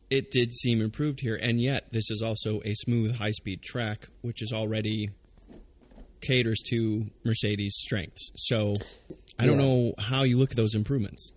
it 0.09 0.31
did 0.31 0.53
seem 0.53 0.81
improved 0.81 1.21
here, 1.21 1.35
and 1.41 1.59
yet 1.61 1.91
this 1.91 2.09
is 2.11 2.21
also 2.21 2.61
a 2.65 2.73
smooth, 2.75 3.15
high 3.15 3.31
speed 3.31 3.61
track, 3.61 4.07
which 4.21 4.41
is 4.41 4.51
already 4.53 5.09
caters 6.21 6.59
to 6.69 7.07
Mercedes' 7.23 7.75
strengths. 7.77 8.31
So 8.35 8.73
I 9.37 9.45
don't 9.45 9.59
Yeah. 9.59 9.65
know 9.65 9.93
how 9.97 10.23
you 10.23 10.37
look 10.37 10.51
at 10.51 10.57
those 10.57 10.75
improvements. 10.75 11.31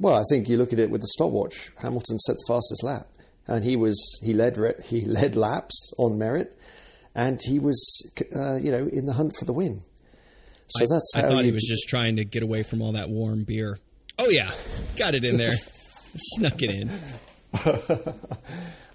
Well, 0.00 0.14
I 0.14 0.24
think 0.30 0.48
you 0.48 0.56
look 0.56 0.72
at 0.72 0.78
it 0.78 0.90
with 0.90 1.02
the 1.02 1.06
stopwatch. 1.08 1.70
Hamilton 1.78 2.18
set 2.18 2.36
the 2.36 2.44
fastest 2.48 2.82
lap, 2.82 3.06
and 3.46 3.62
he 3.62 3.76
was 3.76 4.18
he 4.24 4.32
led 4.32 4.56
he 4.84 5.04
led 5.04 5.36
laps 5.36 5.92
on 5.98 6.18
merit, 6.18 6.58
and 7.14 7.38
he 7.44 7.58
was 7.58 8.10
uh, 8.34 8.56
you 8.56 8.72
know 8.72 8.88
in 8.88 9.06
the 9.06 9.12
hunt 9.12 9.36
for 9.38 9.44
the 9.44 9.52
win. 9.52 9.82
So 10.68 10.84
I, 10.84 10.86
that's 10.88 11.12
I 11.16 11.22
thought 11.22 11.44
he 11.44 11.52
was 11.52 11.64
just 11.64 11.88
trying 11.88 12.16
to 12.16 12.24
get 12.24 12.42
away 12.42 12.62
from 12.62 12.80
all 12.80 12.92
that 12.92 13.10
warm 13.10 13.44
beer. 13.44 13.78
Oh 14.18 14.30
yeah, 14.30 14.50
got 14.96 15.14
it 15.14 15.24
in 15.24 15.36
there, 15.36 15.56
snuck 16.16 16.62
it 16.62 16.70
in. 16.70 16.90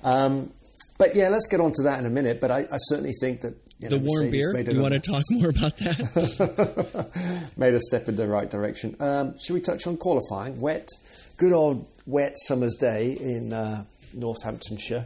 Um, 0.06 0.54
but 1.00 1.16
yeah, 1.16 1.30
let's 1.30 1.48
get 1.48 1.60
on 1.60 1.72
to 1.74 1.82
that 1.84 2.00
in 2.00 2.06
a 2.06 2.10
minute. 2.10 2.40
But 2.40 2.52
I, 2.52 2.60
I 2.72 2.78
certainly 2.78 3.12
think 3.20 3.42
that 3.42 3.56
you 3.80 3.90
The 3.90 4.00
warm 4.00 4.26
Mercedes 4.26 4.54
beer. 4.54 4.74
You 4.74 4.82
want 4.82 4.94
to 4.94 5.00
talk 5.00 5.24
more 5.32 5.50
about 5.50 5.78
that? 5.78 7.52
made 7.58 7.74
a 7.74 7.80
step 7.80 8.08
in 8.08 8.16
the 8.16 8.28
right 8.28 8.50
direction. 8.50 8.96
Um, 9.00 9.38
should 9.40 9.54
we 9.54 9.62
touch 9.62 9.86
on 9.86 9.98
qualifying? 9.98 10.60
Wet, 10.62 10.88
good 11.38 11.54
old 11.54 11.88
wet 12.06 12.34
summer's 12.38 12.76
day 12.76 13.18
in 13.20 13.52
uh, 13.52 13.84
Northamptonshire. 14.14 15.06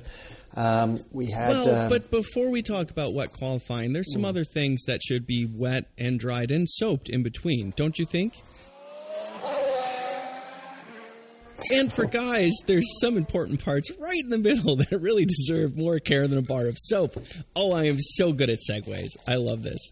Um, 0.56 1.00
we 1.12 1.28
had. 1.28 1.52
well, 1.52 1.84
um, 1.84 1.90
but 1.90 2.12
before 2.12 2.50
we 2.50 2.62
talk 2.62 2.92
about 2.92 3.14
wet 3.14 3.32
qualifying, 3.32 3.94
there's 3.94 4.12
some 4.12 4.26
other 4.26 4.44
things 4.44 4.84
that 4.86 5.02
should 5.02 5.26
be 5.26 5.48
wet 5.52 5.86
and 5.98 6.20
dried 6.20 6.52
and 6.52 6.68
soaped 6.70 7.10
in 7.10 7.24
between, 7.24 7.74
don't 7.76 7.98
you 7.98 8.06
think? 8.06 8.42
And 11.72 11.92
for 11.92 12.06
guys, 12.06 12.54
there's 12.66 12.88
some 13.02 13.18
important 13.18 13.64
parts 13.64 13.92
right 14.00 14.22
in 14.24 14.30
the 14.30 14.38
middle 14.38 14.76
that 14.78 15.00
really 15.00 15.26
deserve 15.26 15.78
more 15.78 16.00
care 16.00 16.28
than 16.28 16.38
a 16.38 16.44
bar 16.44 16.68
of 16.68 16.78
soap. 16.78 17.22
Oh, 17.56 17.72
I 17.72 17.86
am 17.86 17.98
so 18.00 18.32
good 18.32 18.50
at 18.50 18.60
segues. 18.70 19.18
I 19.28 19.36
love 19.36 19.64
this. 19.64 19.92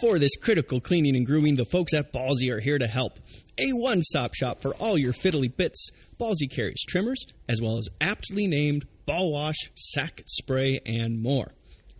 For 0.00 0.18
this 0.18 0.36
critical 0.40 0.80
cleaning 0.80 1.16
and 1.16 1.26
grooming, 1.26 1.56
the 1.56 1.64
folks 1.64 1.92
at 1.92 2.12
Ballsy 2.12 2.50
are 2.50 2.60
here 2.60 2.78
to 2.78 2.86
help. 2.86 3.18
A 3.58 3.72
one 3.72 4.00
stop 4.02 4.34
shop 4.34 4.62
for 4.62 4.74
all 4.76 4.96
your 4.96 5.12
fiddly 5.12 5.54
bits. 5.54 5.90
Ballsy 6.18 6.50
carries 6.50 6.82
trimmers, 6.88 7.24
as 7.48 7.60
well 7.60 7.76
as 7.76 7.88
aptly 8.00 8.46
named 8.46 8.86
ball 9.04 9.32
wash, 9.32 9.70
sack 9.74 10.22
spray, 10.26 10.80
and 10.86 11.22
more. 11.22 11.52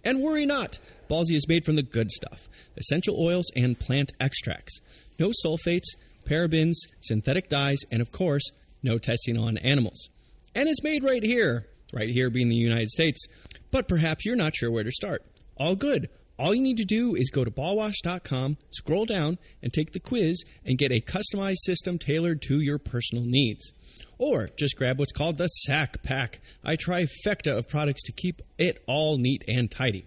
And 0.03 0.21
worry 0.21 0.47
not, 0.47 0.79
Ballsy 1.11 1.35
is 1.35 1.49
made 1.49 1.65
from 1.65 1.77
the 1.77 1.83
good 1.83 2.11
stuff 2.11 2.49
essential 2.77 3.21
oils 3.21 3.47
and 3.55 3.79
plant 3.79 4.13
extracts. 4.19 4.81
No 5.19 5.33
sulfates, 5.45 5.97
parabens, 6.27 6.77
synthetic 7.01 7.51
dyes, 7.51 7.81
and 7.91 8.01
of 8.01 8.11
course, 8.13 8.51
no 8.83 8.99
testing 8.99 9.37
on 9.37 9.59
animals. 9.59 10.09
And 10.55 10.69
it's 10.69 10.83
made 10.83 11.05
right 11.05 11.23
here, 11.23 11.67
right 11.93 12.09
here 12.09 12.31
being 12.31 12.49
the 12.49 12.57
United 12.57 12.91
States. 12.91 13.27
But 13.71 13.89
perhaps 13.89 14.25
you're 14.25 14.37
not 14.37 14.55
sure 14.55 14.71
where 14.71 14.85
to 14.85 14.91
start. 14.91 15.25
All 15.57 15.77
good. 15.77 16.09
All 16.39 16.55
you 16.55 16.63
need 16.63 16.79
to 16.79 16.87
do 16.87 17.15
is 17.15 17.29
go 17.29 17.45
to 17.45 17.51
ballwash.com, 17.51 18.57
scroll 18.71 19.05
down, 19.05 19.39
and 19.63 19.73
take 19.73 19.93
the 19.93 20.01
quiz 20.01 20.43
and 20.65 20.79
get 20.79 20.91
a 20.91 21.03
customized 21.03 21.59
system 21.65 21.99
tailored 21.99 22.41
to 22.43 22.61
your 22.61 22.79
personal 22.79 23.25
needs. 23.25 23.73
Or 24.17 24.49
just 24.59 24.77
grab 24.77 24.99
what's 24.99 25.13
called 25.13 25.37
the 25.37 25.49
Sack 25.49 26.03
Pack, 26.03 26.41
a 26.65 26.79
trifecta 26.79 27.57
of 27.57 27.69
products 27.69 28.03
to 28.05 28.13
keep 28.13 28.41
it 28.57 28.83
all 28.87 29.19
neat 29.19 29.45
and 29.49 29.71
tidy. 29.71 30.07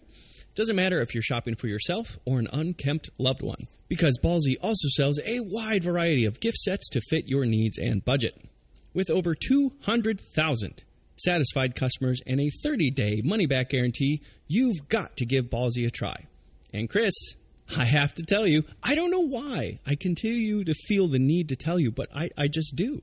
Doesn't 0.55 0.75
matter 0.75 1.01
if 1.01 1.13
you're 1.13 1.21
shopping 1.21 1.55
for 1.55 1.67
yourself 1.67 2.17
or 2.25 2.39
an 2.39 2.47
unkempt 2.51 3.11
loved 3.19 3.43
one, 3.43 3.67
because 3.87 4.19
Ballsy 4.23 4.55
also 4.61 4.87
sells 4.89 5.19
a 5.19 5.39
wide 5.39 5.83
variety 5.83 6.25
of 6.25 6.39
gift 6.39 6.57
sets 6.57 6.89
to 6.89 7.01
fit 7.09 7.27
your 7.27 7.45
needs 7.45 7.77
and 7.77 8.03
budget. 8.03 8.39
With 8.93 9.09
over 9.09 9.33
200,000 9.35 10.83
satisfied 11.15 11.75
customers 11.75 12.21
and 12.25 12.39
a 12.39 12.49
30 12.63 12.91
day 12.91 13.21
money 13.23 13.45
back 13.45 13.69
guarantee, 13.69 14.21
you've 14.47 14.87
got 14.89 15.17
to 15.17 15.25
give 15.25 15.45
Ballsy 15.45 15.85
a 15.85 15.89
try. 15.89 16.27
And 16.73 16.89
Chris, 16.89 17.13
I 17.75 17.85
have 17.85 18.13
to 18.15 18.23
tell 18.23 18.45
you, 18.45 18.63
I 18.81 18.95
don't 18.95 19.11
know 19.11 19.19
why 19.19 19.79
I 19.85 19.95
continue 19.95 20.63
to 20.63 20.73
feel 20.73 21.07
the 21.07 21.19
need 21.19 21.49
to 21.49 21.55
tell 21.55 21.79
you, 21.79 21.91
but 21.91 22.09
I, 22.13 22.29
I 22.37 22.47
just 22.47 22.75
do. 22.75 23.01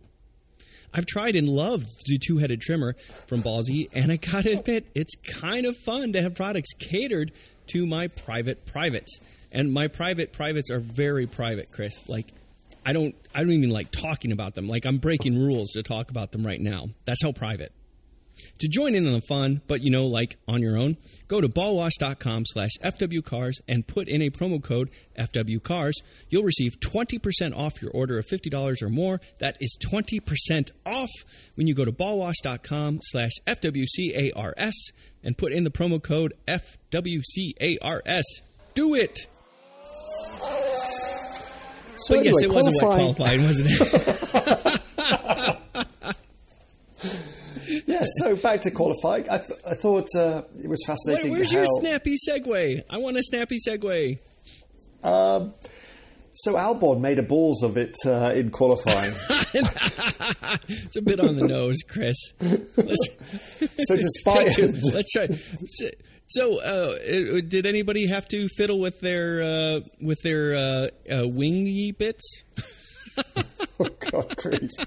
I've 0.93 1.07
tried 1.07 1.37
and 1.37 1.49
loved 1.49 1.89
the 2.07 2.19
two 2.19 2.39
headed 2.39 2.61
trimmer 2.61 2.95
from 3.27 3.43
Ballsy, 3.43 3.89
and 3.93 4.11
I 4.11 4.17
gotta 4.17 4.59
admit, 4.59 4.87
it's 4.95 5.15
kind 5.25 5.67
of 5.67 5.77
fun 5.77 6.13
to 6.13 6.23
have 6.23 6.35
products 6.35 6.73
catered 6.73 7.33
to 7.69 7.87
my 7.87 8.09
private 8.09 8.67
privates. 8.67 9.19
And 9.53 9.73
my 9.73 9.89
private 9.89 10.33
privates 10.33 10.71
are 10.71 10.81
very 10.81 11.27
private, 11.27 11.71
Chris. 11.73 12.09
Like, 12.09 12.33
I 12.85 12.93
don't, 12.93 13.15
I 13.35 13.43
don't 13.43 13.53
even 13.53 13.71
like 13.71 13.91
talking 13.91 14.33
about 14.33 14.55
them. 14.55 14.69
Like, 14.69 14.87
I'm 14.87 14.99
breaking 14.99 15.39
rules 15.39 15.73
to 15.73 15.83
talk 15.83 16.11
about 16.11 16.33
them 16.33 16.47
right 16.47 16.61
now. 16.61 16.87
That's 17.05 17.23
how 17.23 17.33
private. 17.33 17.73
To 18.61 18.69
join 18.69 18.95
in 18.95 19.07
on 19.07 19.13
the 19.13 19.21
fun, 19.21 19.61
but 19.67 19.83
you 19.83 19.91
know, 19.91 20.07
like 20.07 20.37
on 20.49 20.63
your 20.63 20.77
own, 20.77 20.97
go 21.29 21.41
to 21.41 21.49
ballwash.com 21.49 22.45
slash 22.47 22.71
FWCars 22.83 23.61
and 23.69 23.87
put 23.87 24.09
in 24.09 24.23
a 24.23 24.31
promo 24.31 24.63
code 24.63 24.91
FWCars. 25.19 25.95
You'll 26.29 26.45
receive 26.45 26.79
20% 26.81 27.57
off 27.57 27.83
your 27.83 27.91
order 27.93 28.19
of 28.19 28.27
$50 28.27 28.83
or 28.83 28.89
more. 28.89 29.21
That 29.39 29.57
is 29.61 29.77
20% 29.83 30.71
off 30.87 31.11
when 31.55 31.67
you 31.67 31.75
go 31.75 31.85
to 31.85 31.93
ballwash.com 31.93 33.01
slash 33.03 33.33
FWCARS 33.47 34.73
and 35.23 35.37
put 35.37 35.53
in 35.53 35.65
the 35.65 35.71
promo 35.71 36.03
code 36.03 36.35
FWCARS. 36.47 38.23
Do 38.75 38.95
it! 38.95 39.27
So 42.05 42.17
But 42.17 42.25
yes, 42.25 42.35
anyway, 42.43 42.53
it 42.53 42.55
wasn't 42.55 42.77
wet 42.77 42.85
qualifying- 43.15 43.15
qualifying, 43.15 43.45
wasn't 43.47 43.71
it? 43.71 44.81
yeah, 47.87 48.05
so 48.19 48.37
back 48.37 48.61
to 48.63 48.71
qualifying. 48.71 49.29
I, 49.31 49.39
th- 49.39 49.61
I 49.69 49.75
thought 49.75 50.07
uh, 50.17 50.43
it 50.63 50.69
was 50.69 50.83
fascinating. 50.87 51.33
where's 51.33 51.53
how, 51.53 51.59
your 51.59 51.67
snappy 51.81 52.17
segue? 52.29 52.83
I 52.89 52.99
want 52.99 53.17
a 53.17 53.23
snappy 53.23 53.59
segue. 53.67 54.19
Um, 55.03 55.55
so 56.33 56.55
Albon 56.55 57.01
made 57.01 57.19
a 57.19 57.23
balls 57.23 57.63
of 57.63 57.77
it 57.77 57.97
uh, 58.07 58.33
in 58.35 58.51
qualifying. 58.51 59.13
It's 60.69 60.97
a 60.97 61.03
bit 61.03 61.21
on 61.21 61.37
the 61.37 61.47
nose, 61.47 61.79
Chris. 61.87 62.17
Let's, 62.41 63.09
so 63.87 63.97
despite 63.97 64.59
let's 64.59 65.13
try. 65.13 65.29
So, 66.33 66.61
uh, 66.61 66.95
uh, 66.95 67.41
did 67.47 67.67
anybody 67.67 68.07
have 68.07 68.29
to 68.29 68.47
fiddle 68.57 68.79
with 68.79 69.01
their 69.01 69.43
uh, 69.43 69.81
with 70.01 70.21
their 70.23 70.55
uh, 70.55 70.89
uh, 71.13 71.27
wingy 71.27 71.91
bits? 71.91 72.45
oh 73.81 73.89
God, 74.11 74.37
grief. 74.37 74.71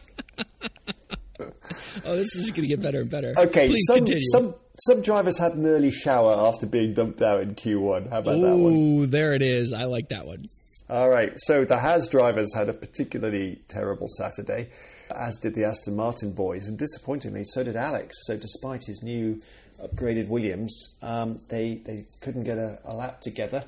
Oh, 2.06 2.16
this 2.16 2.36
is 2.36 2.50
going 2.52 2.62
to 2.64 2.68
get 2.68 2.82
better 2.82 3.02
and 3.02 3.10
better. 3.10 3.34
Okay, 3.38 3.68
Please 3.68 3.86
some 3.88 3.98
continue. 3.98 4.22
some 4.32 4.56
some 4.80 5.02
drivers 5.02 5.38
had 5.38 5.54
an 5.54 5.66
early 5.66 5.92
shower 5.92 6.34
after 6.34 6.66
being 6.66 6.94
dumped 6.94 7.22
out 7.22 7.42
in 7.42 7.56
Q1. 7.56 8.10
How 8.10 8.20
about 8.20 8.42
that 8.42 8.56
one? 8.56 8.74
Ooh, 8.74 9.06
there 9.06 9.34
it 9.34 9.42
is. 9.42 9.74
I 9.74 9.84
like 9.86 10.10
that 10.10 10.26
one. 10.26 10.46
All 10.90 11.10
right, 11.10 11.34
so 11.38 11.64
the 11.66 11.80
Haas 11.80 12.08
drivers 12.08 12.54
had 12.54 12.70
a 12.70 12.74
particularly 12.74 13.62
terrible 13.68 14.08
Saturday, 14.08 14.70
as 15.16 15.38
did 15.38 15.56
the 15.56 15.64
Aston 15.64 15.96
Martin 15.96 16.34
boys, 16.34 16.68
and 16.68 16.78
disappointingly, 16.78 17.44
so 17.46 17.64
did 17.64 17.76
Alex. 17.76 18.16
So, 18.26 18.36
despite 18.36 18.84
his 18.86 19.02
new 19.02 19.42
upgraded 19.84 20.28
Williams, 20.28 20.98
um, 21.02 21.40
they 21.50 21.76
they 21.86 22.06
couldn't 22.22 22.44
get 22.44 22.58
a, 22.58 22.80
a 22.86 22.94
lap 22.96 23.22
together. 23.22 23.64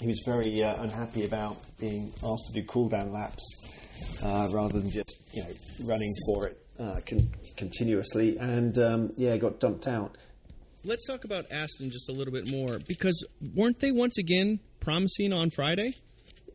He 0.00 0.06
was 0.06 0.22
very 0.24 0.62
uh, 0.62 0.80
unhappy 0.82 1.24
about 1.24 1.56
being 1.78 2.12
asked 2.22 2.44
to 2.52 2.60
do 2.60 2.66
cool 2.66 2.88
down 2.88 3.12
laps 3.12 3.42
uh, 4.22 4.48
rather 4.52 4.78
than 4.78 4.90
just 4.90 5.16
you 5.32 5.42
know 5.42 5.50
running 5.84 6.14
for 6.26 6.46
it 6.46 6.58
uh, 6.78 7.00
con- 7.06 7.30
continuously, 7.56 8.36
and 8.38 8.78
um, 8.78 9.12
yeah, 9.16 9.36
got 9.36 9.60
dumped 9.60 9.86
out. 9.86 10.16
Let's 10.84 11.06
talk 11.06 11.24
about 11.24 11.44
Aston 11.50 11.90
just 11.90 12.08
a 12.08 12.12
little 12.12 12.32
bit 12.32 12.50
more 12.50 12.78
because 12.86 13.26
weren't 13.54 13.80
they 13.80 13.90
once 13.90 14.16
again 14.16 14.60
promising 14.80 15.32
on 15.32 15.50
Friday? 15.50 15.94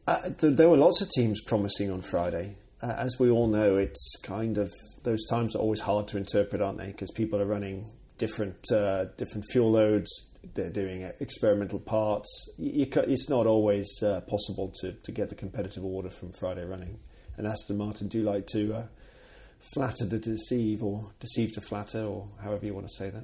Uh, 0.07 0.29
th- 0.29 0.55
there 0.55 0.69
were 0.69 0.77
lots 0.77 1.01
of 1.01 1.09
teams 1.11 1.41
promising 1.41 1.91
on 1.91 2.01
Friday. 2.01 2.55
Uh, 2.81 2.95
as 2.97 3.17
we 3.19 3.29
all 3.29 3.47
know, 3.47 3.77
it's 3.77 4.15
kind 4.23 4.57
of 4.57 4.71
those 5.03 5.25
times 5.29 5.55
are 5.55 5.59
always 5.59 5.81
hard 5.81 6.07
to 6.09 6.17
interpret, 6.17 6.61
aren't 6.61 6.77
they? 6.77 6.87
Because 6.87 7.11
people 7.11 7.41
are 7.41 7.45
running 7.45 7.85
different 8.17 8.71
uh, 8.71 9.05
different 9.17 9.45
fuel 9.51 9.71
loads. 9.71 10.09
They're 10.53 10.69
doing 10.69 11.09
experimental 11.19 11.79
parts. 11.79 12.29
You, 12.57 12.85
you, 12.85 13.01
it's 13.07 13.29
not 13.29 13.47
always 13.47 13.89
uh, 14.03 14.21
possible 14.21 14.73
to, 14.81 14.91
to 14.91 15.11
get 15.11 15.29
the 15.29 15.35
competitive 15.35 15.85
order 15.85 16.09
from 16.09 16.33
Friday 16.33 16.65
running. 16.65 16.99
And 17.37 17.47
Aston 17.47 17.77
Martin 17.77 18.09
do 18.09 18.23
like 18.23 18.47
to 18.47 18.73
uh, 18.75 18.83
flatter 19.73 20.07
to 20.07 20.19
deceive, 20.19 20.83
or 20.83 21.11
deceive 21.19 21.53
to 21.53 21.61
flatter, 21.61 22.03
or 22.03 22.27
however 22.43 22.65
you 22.65 22.73
want 22.73 22.87
to 22.87 22.93
say 22.93 23.09
that. 23.09 23.23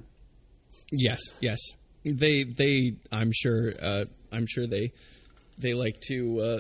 Yes, 0.92 1.20
yes. 1.42 1.60
They 2.06 2.44
they. 2.44 2.96
I'm 3.12 3.32
sure. 3.34 3.74
Uh, 3.82 4.06
I'm 4.32 4.46
sure 4.48 4.66
they 4.66 4.94
they 5.58 5.74
like 5.74 6.00
to 6.08 6.40
uh, 6.40 6.60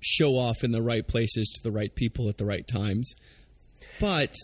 show 0.00 0.32
off 0.32 0.64
in 0.64 0.72
the 0.72 0.82
right 0.82 1.06
places 1.06 1.52
to 1.56 1.62
the 1.62 1.70
right 1.70 1.94
people 1.94 2.28
at 2.28 2.38
the 2.38 2.46
right 2.46 2.66
times. 2.66 3.12
But 4.00 4.34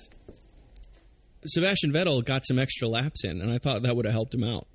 Sebastian 1.47 1.93
Vettel 1.93 2.25
got 2.25 2.47
some 2.47 2.59
extra 2.59 2.89
laps 2.89 3.25
in, 3.25 3.41
and 3.41 3.51
I 3.51 3.59
thought 3.59 3.83
that 3.83 3.97
would 3.97 4.05
have 4.05 4.15
helped 4.15 4.35
him 4.35 4.45
out. 4.45 4.67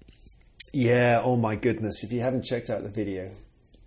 Yeah, 0.74 1.22
oh 1.24 1.36
my 1.36 1.56
goodness. 1.56 2.04
If 2.04 2.12
you 2.12 2.22
haven't 2.22 2.44
checked 2.44 2.70
out 2.70 2.84
the 2.84 2.90
video, 2.90 3.32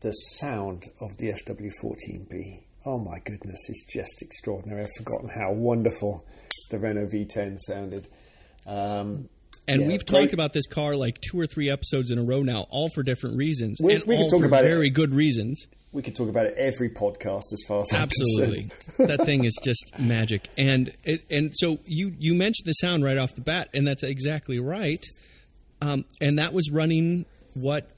the 0.01 0.13
sound 0.13 0.85
of 1.01 1.17
the 1.19 1.29
FW14B, 1.29 2.65
oh 2.85 2.99
my 2.99 3.19
goodness, 3.25 3.69
it's 3.69 3.93
just 3.93 4.21
extraordinary. 4.21 4.83
I've 4.83 4.91
forgotten 4.99 5.29
how 5.29 5.53
wonderful 5.53 6.25
the 6.71 6.79
Renault 6.79 7.07
V10 7.07 7.59
sounded. 7.61 8.09
Um, 8.67 9.29
and 9.69 9.83
yeah, 9.83 9.89
we've 9.89 10.05
talked 10.05 10.23
great. 10.23 10.35
about 10.35 10.53
this 10.53 10.67
car 10.67 10.97
like 10.97 11.21
two 11.21 11.39
or 11.39 11.47
three 11.47 11.71
episodes 11.71 12.11
in 12.11 12.19
a 12.19 12.25
row 12.25 12.43
now, 12.43 12.67
all 12.69 12.89
for 12.89 13.05
different 13.05 13.37
reasons, 13.37 13.79
we, 13.81 13.95
and 13.95 14.05
we 14.05 14.17
all 14.17 14.29
for 14.29 14.49
very 14.49 14.89
it. 14.89 14.91
good 14.91 15.15
reasons 15.15 15.69
we 15.93 16.03
could 16.03 16.17
talk 16.17 16.29
about 16.29 16.47
it 16.47 16.55
every 16.57 16.89
podcast 16.89 17.53
as 17.53 17.63
far 17.69 17.83
as 17.83 17.93
absolutely. 17.93 18.71
that 18.99 19.25
thing 19.25 19.45
is 19.45 19.59
just 19.63 19.93
magic. 19.99 20.49
And 20.57 20.91
it, 21.05 21.25
and 21.31 21.53
so 21.55 21.79
you 21.85 22.15
you 22.19 22.35
mentioned 22.35 22.67
the 22.67 22.73
sound 22.73 23.05
right 23.05 23.19
off 23.19 23.35
the 23.35 23.43
bat 23.43 23.69
and 23.75 23.87
that's 23.87 24.03
exactly 24.03 24.59
right. 24.59 25.05
Um, 25.81 26.05
and 26.21 26.39
that 26.39 26.53
was 26.53 26.71
running 26.71 27.27
what 27.55 27.91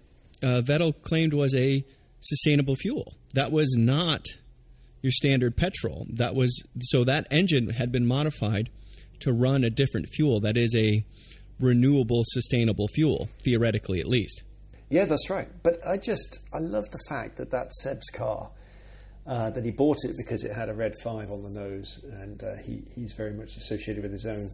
uh, 0.43 0.63
Vettel 0.65 0.95
claimed 1.03 1.35
was 1.35 1.55
a 1.55 1.85
sustainable 2.21 2.75
fuel. 2.75 3.15
That 3.35 3.53
was 3.53 3.77
not 3.79 4.27
your 5.03 5.13
standard 5.13 5.57
petrol. 5.57 6.07
That 6.11 6.35
was 6.35 6.63
so 6.81 7.05
that 7.05 7.27
engine 7.31 7.71
had 7.71 7.93
been 7.93 8.07
modified 8.07 8.71
to 9.21 9.33
run 9.33 9.63
a 9.63 9.71
different 9.71 10.09
fuel 10.09 10.41
that 10.41 10.57
is 10.57 10.75
a 10.75 11.05
renewable 11.61 12.23
sustainable 12.27 12.89
fuel 12.89 13.29
theoretically 13.45 14.01
at 14.01 14.07
least 14.07 14.43
yeah, 14.95 15.07
that's 15.07 15.29
right. 15.29 15.49
But 15.65 15.85
I 15.85 15.97
just, 15.97 16.39
I 16.53 16.59
love 16.59 16.85
the 16.93 17.01
fact 17.09 17.37
that 17.39 17.51
that's 17.51 17.83
Seb's 17.83 18.09
car. 18.11 18.51
Uh, 19.27 19.49
that 19.49 19.65
he 19.65 19.71
bought 19.71 19.97
it 20.05 20.15
because 20.19 20.45
it 20.45 20.53
had 20.53 20.69
a 20.69 20.75
red 20.75 20.93
five 21.03 21.31
on 21.31 21.43
the 21.43 21.49
nose, 21.49 21.99
and 22.13 22.43
uh, 22.45 22.57
he, 22.63 22.83
he's 22.95 23.15
very 23.15 23.33
much 23.33 23.57
associated 23.57 24.03
with 24.03 24.13
his 24.13 24.27
own 24.27 24.51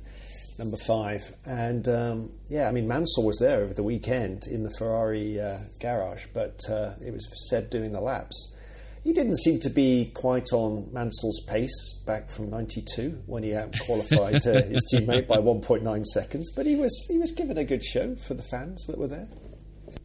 number 0.59 0.77
five. 0.87 1.35
And 1.45 1.89
um, 1.89 2.31
yeah, 2.49 2.69
I 2.69 2.71
mean, 2.71 2.87
Mansell 2.87 3.25
was 3.25 3.39
there 3.41 3.63
over 3.63 3.75
the 3.75 3.83
weekend 3.83 4.47
in 4.47 4.63
the 4.63 4.71
Ferrari 4.79 5.41
uh, 5.41 5.59
garage, 5.81 6.27
but 6.33 6.61
uh, 6.71 6.93
it 7.05 7.13
was 7.13 7.29
Seb 7.51 7.69
doing 7.69 7.91
the 7.91 8.01
laps. 8.01 8.55
He 9.03 9.13
didn't 9.13 9.39
seem 9.39 9.59
to 9.61 9.71
be 9.71 10.13
quite 10.15 10.53
on 10.53 10.89
Mansell's 10.93 11.43
pace 11.49 12.01
back 12.07 12.31
from 12.31 12.49
'92 12.49 13.25
when 13.27 13.43
he 13.43 13.57
out 13.57 13.75
qualified 13.85 14.47
uh, 14.47 14.63
his 14.63 14.89
teammate 14.95 15.27
by 15.27 15.39
1.9 15.39 16.05
seconds, 16.07 16.51
but 16.55 16.65
he 16.65 16.77
was 16.77 17.07
he 17.11 17.19
was 17.19 17.33
given 17.33 17.59
a 17.59 17.65
good 17.65 17.85
show 17.85 18.15
for 18.15 18.35
the 18.35 18.43
fans 18.43 18.87
that 18.87 18.97
were 18.97 19.09
there. 19.09 19.29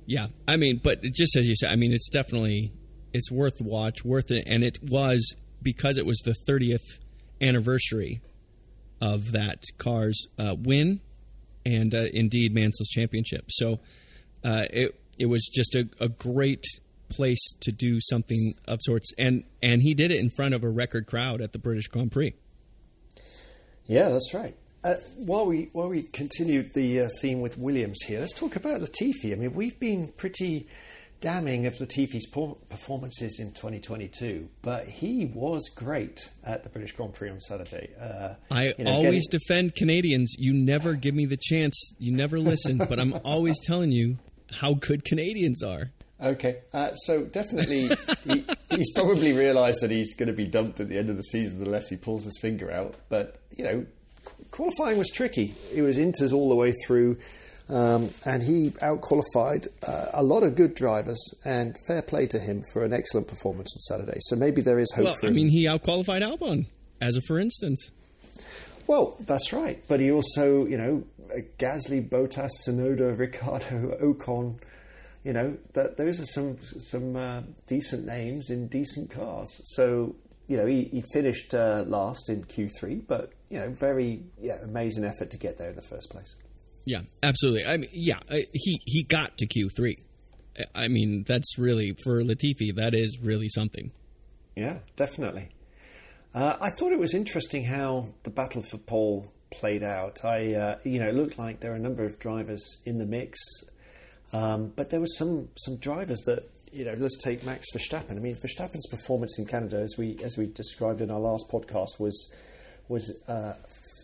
Yeah, 0.06 0.28
I 0.48 0.58
mean, 0.58 0.80
but 0.84 1.02
just 1.04 1.36
as 1.36 1.48
you 1.48 1.56
said, 1.56 1.72
I 1.72 1.76
mean, 1.76 1.94
it's 1.94 2.10
definitely 2.10 2.72
it's 3.14 3.32
worth 3.32 3.62
watch, 3.62 4.04
worth 4.04 4.32
it, 4.32 4.46
and 4.48 4.64
it 4.64 4.80
was 4.84 5.36
because 5.62 5.98
it 5.98 6.06
was 6.06 6.20
the 6.20 6.36
30th 6.48 7.00
anniversary 7.42 8.22
of 9.02 9.32
that 9.32 9.64
car's 9.78 10.28
uh, 10.38 10.56
win, 10.58 11.02
and 11.66 11.94
uh, 11.94 12.08
indeed 12.14 12.54
Mansell's 12.54 12.90
championship. 12.90 13.46
So 13.50 13.80
uh, 14.44 14.66
it 14.72 15.00
it 15.18 15.26
was 15.28 15.50
just 15.54 15.76
a, 15.76 15.88
a 16.00 16.10
great 16.10 16.66
place 17.10 17.54
to 17.62 17.72
do 17.72 18.00
something 18.02 18.56
of 18.68 18.80
sorts, 18.82 19.12
and 19.18 19.44
and 19.62 19.82
he 19.82 19.94
did 19.94 20.12
it 20.12 20.20
in 20.20 20.30
front 20.30 20.54
of 20.54 20.64
a 20.64 20.70
record 20.70 21.08
crowd 21.08 21.42
at 21.42 21.54
the 21.54 21.60
British 21.60 21.88
Grand 21.88 22.12
Prix. 22.12 22.34
Yeah, 23.86 24.10
that's 24.10 24.34
right. 24.34 24.56
Uh, 24.86 24.98
while 25.18 25.48
we 25.48 25.68
while 25.74 25.90
we 25.90 26.04
continue 26.04 26.62
the 26.62 27.02
uh, 27.02 27.10
theme 27.20 27.42
with 27.42 27.58
Williams 27.58 27.98
here, 28.06 28.20
let's 28.20 28.34
talk 28.34 28.56
about 28.56 28.82
Latifi. 28.82 29.32
I 29.32 29.36
mean, 29.36 29.56
we've 29.56 29.80
been 29.80 30.10
pretty 30.10 30.68
damning 31.22 31.66
of 31.66 31.74
Latifi's 31.80 32.28
performances 32.28 33.40
in 33.40 33.48
2022, 33.54 34.48
but 34.62 34.88
he 34.88 35.26
was 35.26 35.68
great 35.70 36.30
at 36.44 36.62
the 36.62 36.70
British 36.70 36.92
Grand 36.92 37.16
Prix 37.16 37.32
on 37.32 37.40
Saturday. 37.40 37.90
Uh, 38.00 38.36
I 38.52 38.76
you 38.78 38.84
know, 38.84 38.92
always 38.92 39.28
getting... 39.28 39.40
defend 39.40 39.76
Canadians. 39.76 40.36
You 40.38 40.54
never 40.54 40.94
give 40.94 41.16
me 41.16 41.26
the 41.26 41.38
chance. 41.42 41.96
You 41.98 42.12
never 42.12 42.38
listen, 42.38 42.78
but 42.78 43.00
I'm 43.00 43.16
always 43.26 43.56
telling 43.66 43.92
you 43.92 44.20
how 44.52 44.76
good 44.76 45.04
Canadians 45.04 45.64
are. 45.64 45.94
Okay, 46.22 46.60
uh, 46.74 46.94
so 46.94 47.26
definitely 47.26 47.90
he, 48.24 48.46
he's 48.70 48.94
probably 48.94 49.34
realised 49.34 49.82
that 49.82 49.90
he's 49.90 50.16
going 50.16 50.28
to 50.28 50.34
be 50.34 50.46
dumped 50.46 50.80
at 50.80 50.90
the 50.90 50.98
end 51.00 51.10
of 51.10 51.18
the 51.18 51.24
season 51.24 51.62
unless 51.64 51.90
he 51.90 51.98
pulls 51.98 52.24
his 52.24 52.38
finger 52.40 52.72
out. 52.72 52.96
But 53.10 53.40
you 53.58 53.64
know, 53.64 53.86
qualifying 54.52 54.98
was 54.98 55.10
tricky. 55.10 55.54
It 55.74 55.82
was 55.82 55.98
inters 55.98 56.34
all 56.34 56.50
the 56.50 56.56
way 56.56 56.74
through, 56.86 57.18
um, 57.70 58.10
and 58.26 58.44
he 58.44 58.72
outqualified 58.82 59.68
uh, 59.88 60.08
a 60.14 60.24
lot 60.24 60.44
of 60.44 60.56
good 60.56 60.76
drivers. 60.76 61.22
And 61.44 61.76
fair 61.88 62.02
play 62.02 62.28
to 62.28 62.40
him 62.40 62.64
for 62.74 62.84
an 62.84 62.94
excellent 62.94 63.28
performance 63.28 63.74
on 63.76 63.98
Saturday. 63.98 64.20
So 64.22 64.36
maybe 64.36 64.62
there 64.62 64.80
is 64.80 64.92
hope 64.94 65.06
well. 65.06 65.16
I 65.24 65.30
mean, 65.30 65.50
he 65.50 65.66
outqualified 65.66 66.22
Albon, 66.22 66.68
as 67.02 67.18
a 67.18 67.22
for 67.22 67.40
instance. 67.40 67.92
Well, 68.88 69.16
that's 69.20 69.52
right. 69.52 69.84
But 69.88 70.00
he 70.00 70.12
also, 70.12 70.66
you 70.66 70.78
know, 70.78 71.04
Gasly, 71.58 72.08
Bottas, 72.08 72.52
Tsunoda, 72.68 73.18
Ricciardo, 73.18 73.98
Ocon. 74.02 74.60
You 75.24 75.34
know, 75.34 75.58
that 75.74 75.98
those 75.98 76.20
are 76.20 76.26
some 76.26 76.60
some 76.60 77.16
uh, 77.16 77.42
decent 77.66 78.06
names 78.06 78.52
in 78.52 78.68
decent 78.68 79.10
cars. 79.10 79.60
So 79.66 80.16
you 80.48 80.58
know, 80.58 80.66
he, 80.66 80.84
he 80.86 81.04
finished 81.14 81.54
uh, 81.54 81.84
last 81.88 82.30
in 82.30 82.44
Q3, 82.44 83.08
but 83.08 83.32
you 83.50 83.60
know, 83.60 83.70
very 83.70 84.24
yeah, 84.42 84.58
amazing 84.64 85.04
effort 85.04 85.30
to 85.32 85.38
get 85.38 85.58
there 85.58 85.70
in 85.70 85.76
the 85.76 85.82
first 85.82 86.10
place. 86.10 86.36
Yeah, 86.86 87.02
absolutely. 87.24 87.66
I 87.66 87.78
mean, 87.78 87.90
yeah, 87.94 88.20
he 88.54 88.82
he 88.86 89.04
got 89.04 89.38
to 89.40 89.48
Q3. 89.48 89.98
I 90.74 90.88
mean, 90.88 91.24
that's 91.28 91.58
really 91.58 91.96
for 92.04 92.22
Latifi. 92.22 92.74
That 92.76 92.94
is 92.94 93.20
really 93.22 93.50
something. 93.50 93.92
Yeah, 94.56 94.80
definitely. 94.96 95.50
Uh, 96.34 96.58
I 96.62 96.70
thought 96.70 96.92
it 96.92 97.00
was 97.00 97.14
interesting 97.14 97.66
how 97.66 98.08
the 98.24 98.30
battle 98.30 98.62
for 98.62 98.78
pole 98.78 99.32
played 99.52 99.84
out. 99.84 100.24
I, 100.24 100.54
uh, 100.54 100.78
you 100.84 101.00
know, 101.00 101.08
it 101.08 101.16
looked 101.16 101.38
like 101.38 101.60
there 101.60 101.72
were 101.72 101.78
a 101.78 101.82
number 101.82 102.06
of 102.06 102.20
drivers 102.20 102.78
in 102.86 102.98
the 102.98 103.06
mix, 103.06 103.40
um, 104.34 104.74
but 104.76 104.90
there 104.90 105.00
were 105.00 105.08
some 105.08 105.50
some 105.58 105.78
drivers 105.78 106.22
that 106.26 106.50
you 106.76 106.84
know, 106.84 106.96
let's 106.98 107.18
take 107.24 107.46
Max 107.46 107.68
Verstappen. 107.74 108.12
I 108.12 108.20
mean, 108.20 108.36
Verstappen's 108.36 108.88
performance 108.88 109.40
in 109.40 109.46
Canada, 109.46 109.78
as 109.78 109.96
we 109.98 110.18
as 110.24 110.38
we 110.38 110.48
described 110.48 111.00
in 111.00 111.10
our 111.10 111.20
last 111.20 111.50
podcast, 111.50 112.00
was 112.00 112.34
was 112.88 113.12
uh, 113.28 113.54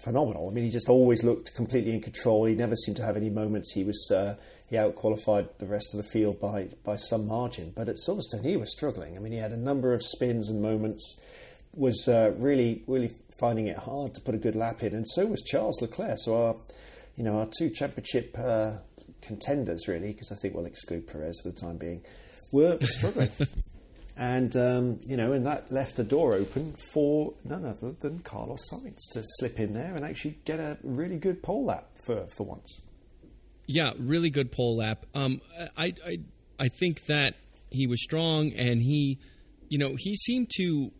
phenomenal. 0.03 0.49
I 0.49 0.53
mean, 0.53 0.63
he 0.63 0.69
just 0.69 0.89
always 0.89 1.23
looked 1.23 1.55
completely 1.55 1.93
in 1.93 2.01
control. 2.01 2.45
He 2.45 2.55
never 2.55 2.75
seemed 2.75 2.97
to 2.97 3.03
have 3.03 3.17
any 3.17 3.29
moments. 3.29 3.73
He 3.73 3.83
was 3.83 4.09
uh, 4.11 4.35
he 4.69 4.75
outqualified 4.75 5.57
the 5.59 5.65
rest 5.65 5.93
of 5.93 5.97
the 5.97 6.09
field 6.09 6.39
by 6.39 6.69
by 6.83 6.95
some 6.95 7.27
margin. 7.27 7.73
But 7.75 7.89
at 7.89 7.97
Silverstone, 7.97 8.43
he 8.43 8.57
was 8.57 8.71
struggling. 8.71 9.15
I 9.15 9.19
mean, 9.19 9.31
he 9.31 9.39
had 9.39 9.51
a 9.51 9.57
number 9.57 9.93
of 9.93 10.03
spins 10.03 10.49
and 10.49 10.61
moments. 10.61 11.19
Was 11.73 12.07
uh, 12.07 12.33
really 12.37 12.83
really 12.87 13.11
finding 13.39 13.67
it 13.67 13.77
hard 13.77 14.13
to 14.15 14.21
put 14.21 14.35
a 14.35 14.37
good 14.37 14.55
lap 14.55 14.83
in, 14.83 14.93
and 14.93 15.07
so 15.07 15.25
was 15.25 15.41
Charles 15.41 15.81
Leclerc. 15.81 16.17
So 16.19 16.45
our 16.45 16.55
you 17.15 17.23
know 17.23 17.39
our 17.39 17.47
two 17.57 17.69
championship 17.69 18.35
uh, 18.37 18.71
contenders 19.21 19.87
really, 19.87 20.11
because 20.11 20.31
I 20.31 20.35
think 20.35 20.53
we'll 20.53 20.65
exclude 20.65 21.07
Perez 21.07 21.39
for 21.41 21.49
the 21.49 21.55
time 21.55 21.77
being 21.77 22.01
were 22.51 22.77
struggling. 22.81 23.29
and, 24.21 24.55
um, 24.55 24.99
you 25.03 25.17
know, 25.17 25.33
and 25.33 25.47
that 25.47 25.71
left 25.71 25.95
the 25.95 26.03
door 26.03 26.35
open 26.35 26.75
for 26.93 27.33
none 27.43 27.65
other 27.65 27.91
than 27.91 28.19
Carlos 28.19 28.69
Sainz 28.71 28.99
to 29.13 29.23
slip 29.23 29.59
in 29.59 29.73
there 29.73 29.95
and 29.95 30.05
actually 30.05 30.37
get 30.45 30.59
a 30.59 30.77
really 30.83 31.17
good 31.17 31.41
pole 31.41 31.65
lap 31.65 31.87
for, 32.05 32.27
for 32.27 32.45
once. 32.45 32.81
Yeah, 33.65 33.93
really 33.97 34.29
good 34.29 34.51
pole 34.51 34.77
lap. 34.77 35.07
Um, 35.15 35.41
I, 35.75 35.95
I, 36.05 36.17
I 36.59 36.67
think 36.67 37.05
that 37.07 37.33
he 37.71 37.87
was 37.87 38.03
strong 38.03 38.51
and 38.51 38.83
he, 38.83 39.17
you 39.69 39.79
know, 39.79 39.95
he 39.97 40.15
seemed 40.15 40.51
to, 40.57 40.91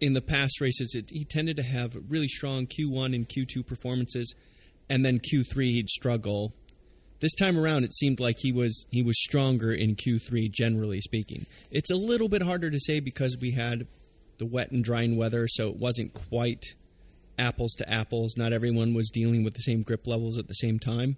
in 0.00 0.14
the 0.14 0.22
past 0.22 0.58
races, 0.58 0.94
it, 0.94 1.10
he 1.10 1.22
tended 1.22 1.58
to 1.58 1.64
have 1.64 1.98
really 2.08 2.28
strong 2.28 2.66
Q1 2.66 3.14
and 3.14 3.28
Q2 3.28 3.66
performances, 3.66 4.34
and 4.88 5.04
then 5.04 5.20
Q3 5.20 5.64
he'd 5.64 5.90
struggle 5.90 6.54
this 7.20 7.34
time 7.34 7.58
around, 7.58 7.84
it 7.84 7.94
seemed 7.94 8.20
like 8.20 8.36
he 8.38 8.52
was 8.52 8.86
he 8.90 9.02
was 9.02 9.20
stronger 9.22 9.72
in 9.72 9.96
Q3, 9.96 10.50
generally 10.50 11.00
speaking. 11.00 11.46
It's 11.70 11.90
a 11.90 11.96
little 11.96 12.28
bit 12.28 12.42
harder 12.42 12.70
to 12.70 12.78
say 12.78 13.00
because 13.00 13.36
we 13.40 13.52
had 13.52 13.86
the 14.38 14.46
wet 14.46 14.70
and 14.70 14.84
drying 14.84 15.16
weather, 15.16 15.48
so 15.48 15.68
it 15.68 15.76
wasn't 15.76 16.12
quite 16.12 16.74
apples 17.38 17.74
to 17.74 17.90
apples. 17.90 18.36
Not 18.36 18.52
everyone 18.52 18.94
was 18.94 19.10
dealing 19.10 19.44
with 19.44 19.54
the 19.54 19.62
same 19.62 19.82
grip 19.82 20.06
levels 20.06 20.38
at 20.38 20.48
the 20.48 20.54
same 20.54 20.78
time, 20.78 21.16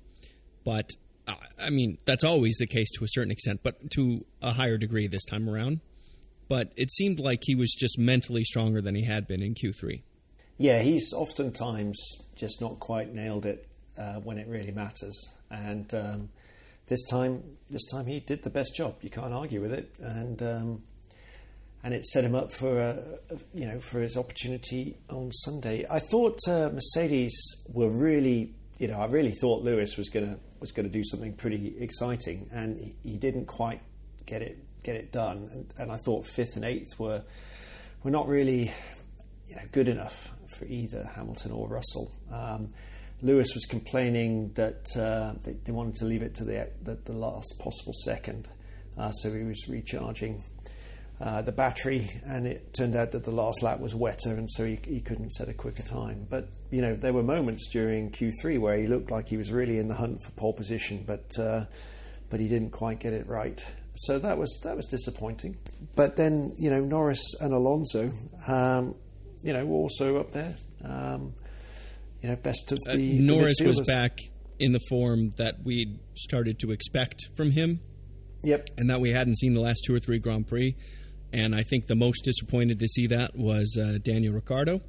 but 0.65 0.91
uh, 1.27 1.35
I 1.61 1.71
mean 1.71 1.99
that's 2.05 2.25
always 2.25 2.57
the 2.59 2.67
case 2.67 2.91
to 2.99 3.05
a 3.05 3.09
certain 3.09 3.33
extent, 3.33 3.61
but 3.63 3.91
to 3.93 4.25
a 4.41 4.53
higher 4.53 4.79
degree 4.79 5.07
this 5.09 5.25
time 5.25 5.49
around. 5.49 5.81
But 6.49 6.73
it 6.77 6.91
seemed 6.91 7.21
like 7.21 7.41
he 7.43 7.55
was 7.55 7.75
just 7.79 7.99
mentally 7.99 8.43
stronger 8.43 8.81
than 8.81 8.95
he 8.95 9.05
had 9.05 9.27
been 9.27 9.43
in 9.43 9.55
Q3. 9.55 10.03
Yeah, 10.57 10.81
he's 10.81 11.13
oftentimes 11.13 11.99
just 12.35 12.61
not 12.61 12.81
quite 12.81 13.13
nailed 13.13 13.45
it 13.45 13.68
uh, 13.99 14.21
when 14.21 14.39
it 14.39 14.47
really 14.49 14.73
matters, 14.73 15.17
and 15.51 15.93
um, 15.95 16.29
this 16.87 17.05
time, 17.07 17.43
this 17.71 17.87
time 17.87 18.07
he 18.07 18.21
did 18.21 18.43
the 18.43 18.51
best 18.51 18.75
job. 18.75 18.97
You 19.03 19.11
can't 19.11 19.33
argue 19.33 19.61
with 19.61 19.73
it, 19.73 19.95
and 20.01 20.43
um, 20.43 20.83
and 21.83 21.95
it 21.95 22.07
set 22.07 22.25
him 22.25 22.35
up 22.35 22.53
for 22.53 22.81
a, 22.81 23.03
you 23.55 23.67
know 23.67 23.81
for 23.81 24.01
his 24.01 24.17
opportunity 24.17 24.97
on 25.09 25.33
Sunday. 25.33 25.87
I 25.89 26.01
thought 26.01 26.39
uh, 26.49 26.71
Mercedes 26.73 27.35
were 27.69 27.91
really, 27.91 28.55
you 28.79 28.89
know, 28.89 29.01
I 29.01 29.07
really 29.07 29.33
thought 29.33 29.63
Lewis 29.63 29.97
was 29.97 30.09
gonna 30.09 30.39
was 30.61 30.73
to 30.73 30.83
do 30.83 31.05
something 31.05 31.35
pretty 31.35 31.75
exciting, 31.79 32.49
and 32.53 32.79
he, 32.81 32.97
he, 33.03 33.17
didn't 33.17 33.47
quite 33.47 33.81
get 34.27 34.43
it 34.43 34.59
get 34.83 34.97
it 34.97 35.13
done. 35.13 35.49
And, 35.53 35.75
and, 35.79 35.93
I 35.93 35.97
thought 36.05 36.27
fifth 36.27 36.57
and 36.57 36.65
eighth 36.65 36.99
were 36.99 37.23
were 38.03 38.11
not 38.11 38.27
really 38.29 38.73
you 39.49 39.57
know, 39.57 39.63
good 39.73 39.89
enough 39.89 40.33
for 40.49 40.65
either 40.67 41.11
Hamilton 41.15 41.53
or 41.53 41.69
Russell. 41.69 42.11
Um, 42.33 42.73
Lewis 43.23 43.49
was 43.55 43.67
complaining 43.67 44.53
that 44.55 44.87
uh, 44.97 45.33
they, 45.45 45.53
they, 45.65 45.73
wanted 45.73 45.97
to 45.97 46.05
leave 46.05 46.23
it 46.23 46.35
to 46.37 46.45
the, 46.45 46.69
the, 46.83 46.95
the 47.05 47.13
last 47.13 47.59
possible 47.59 47.93
second, 48.05 48.49
uh, 48.97 49.11
so 49.11 49.33
he 49.33 49.43
was 49.43 49.69
recharging 49.69 50.43
uh, 51.21 51.43
the 51.43 51.53
battery, 51.53 52.09
and 52.25 52.47
it 52.47 52.73
turned 52.73 52.95
out 52.95 53.11
that 53.11 53.25
the 53.25 53.31
last 53.31 53.63
lap 53.63 53.81
was 53.81 53.95
wetter, 53.95 54.31
and 54.31 54.49
so 54.49 54.65
he, 54.65 54.79
he, 54.85 55.01
couldn't 55.01 55.31
set 55.31 55.49
a 55.49 55.53
quicker 55.53 55.83
time. 55.83 56.27
But 56.31 56.49
you 56.71 56.81
know, 56.81 56.95
there 56.95 57.13
were 57.13 57.25
moments 57.25 57.69
during 57.73 58.11
Q3 58.11 58.61
where 58.61 58.77
he 58.77 58.87
looked 58.87 59.11
like 59.11 59.29
he 59.29 59.37
was 59.37 59.51
really 59.51 59.79
in 59.79 59.89
the 59.89 59.95
hunt 59.95 60.23
for 60.23 60.31
pole 60.33 60.53
position, 60.53 61.03
but 61.05 61.37
uh, 61.39 61.65
but 62.31 62.39
he 62.39 62.49
didn't 62.49 62.71
quite 62.71 63.01
get 63.01 63.15
it 63.15 63.27
right. 63.27 63.65
So 63.97 64.21
that 64.21 64.39
was 64.39 64.61
that 64.63 64.77
was 64.77 64.87
disappointing. 64.87 65.57
But 65.97 66.15
then 66.15 66.55
you 66.57 66.71
know, 66.71 66.81
Norris 66.81 67.35
and 67.41 67.53
Alonso, 67.53 68.13
um, 68.47 68.95
you 69.43 69.53
know, 69.53 69.67
were 69.67 69.77
also 69.77 70.21
up 70.21 70.31
there. 70.31 70.55
Um, 70.85 71.35
you 72.21 72.29
know, 72.29 72.37
best 72.37 72.73
of 72.73 72.79
uh, 72.87 72.97
the 72.97 73.19
uh, 73.19 73.23
Norris 73.23 73.57
was 73.61 73.81
back 73.81 74.21
in 74.59 74.73
the 74.73 74.81
form 74.89 75.31
that 75.39 75.63
we 75.65 76.01
started 76.15 76.59
to 76.61 76.73
expect 76.73 77.29
from 77.37 77.51
him. 77.51 77.81
Yep, 78.43 78.71
and 78.79 78.91
that 78.91 79.01
we 79.01 79.11
hadn't 79.11 79.37
seen 79.37 79.55
the 79.55 79.61
last 79.61 79.83
two 79.85 79.95
or 79.95 79.99
three 79.99 80.19
Grand 80.19 80.47
Prix. 80.47 80.77
And 81.33 81.55
I 81.55 81.63
think 81.63 81.87
the 81.87 81.97
most 81.97 82.25
disappointed 82.25 82.79
to 82.79 82.89
see 82.89 83.09
that 83.09 83.37
was 83.37 83.77
uh, 83.79 83.99
Daniel 84.03 84.35
Ricciardo, 84.35 84.81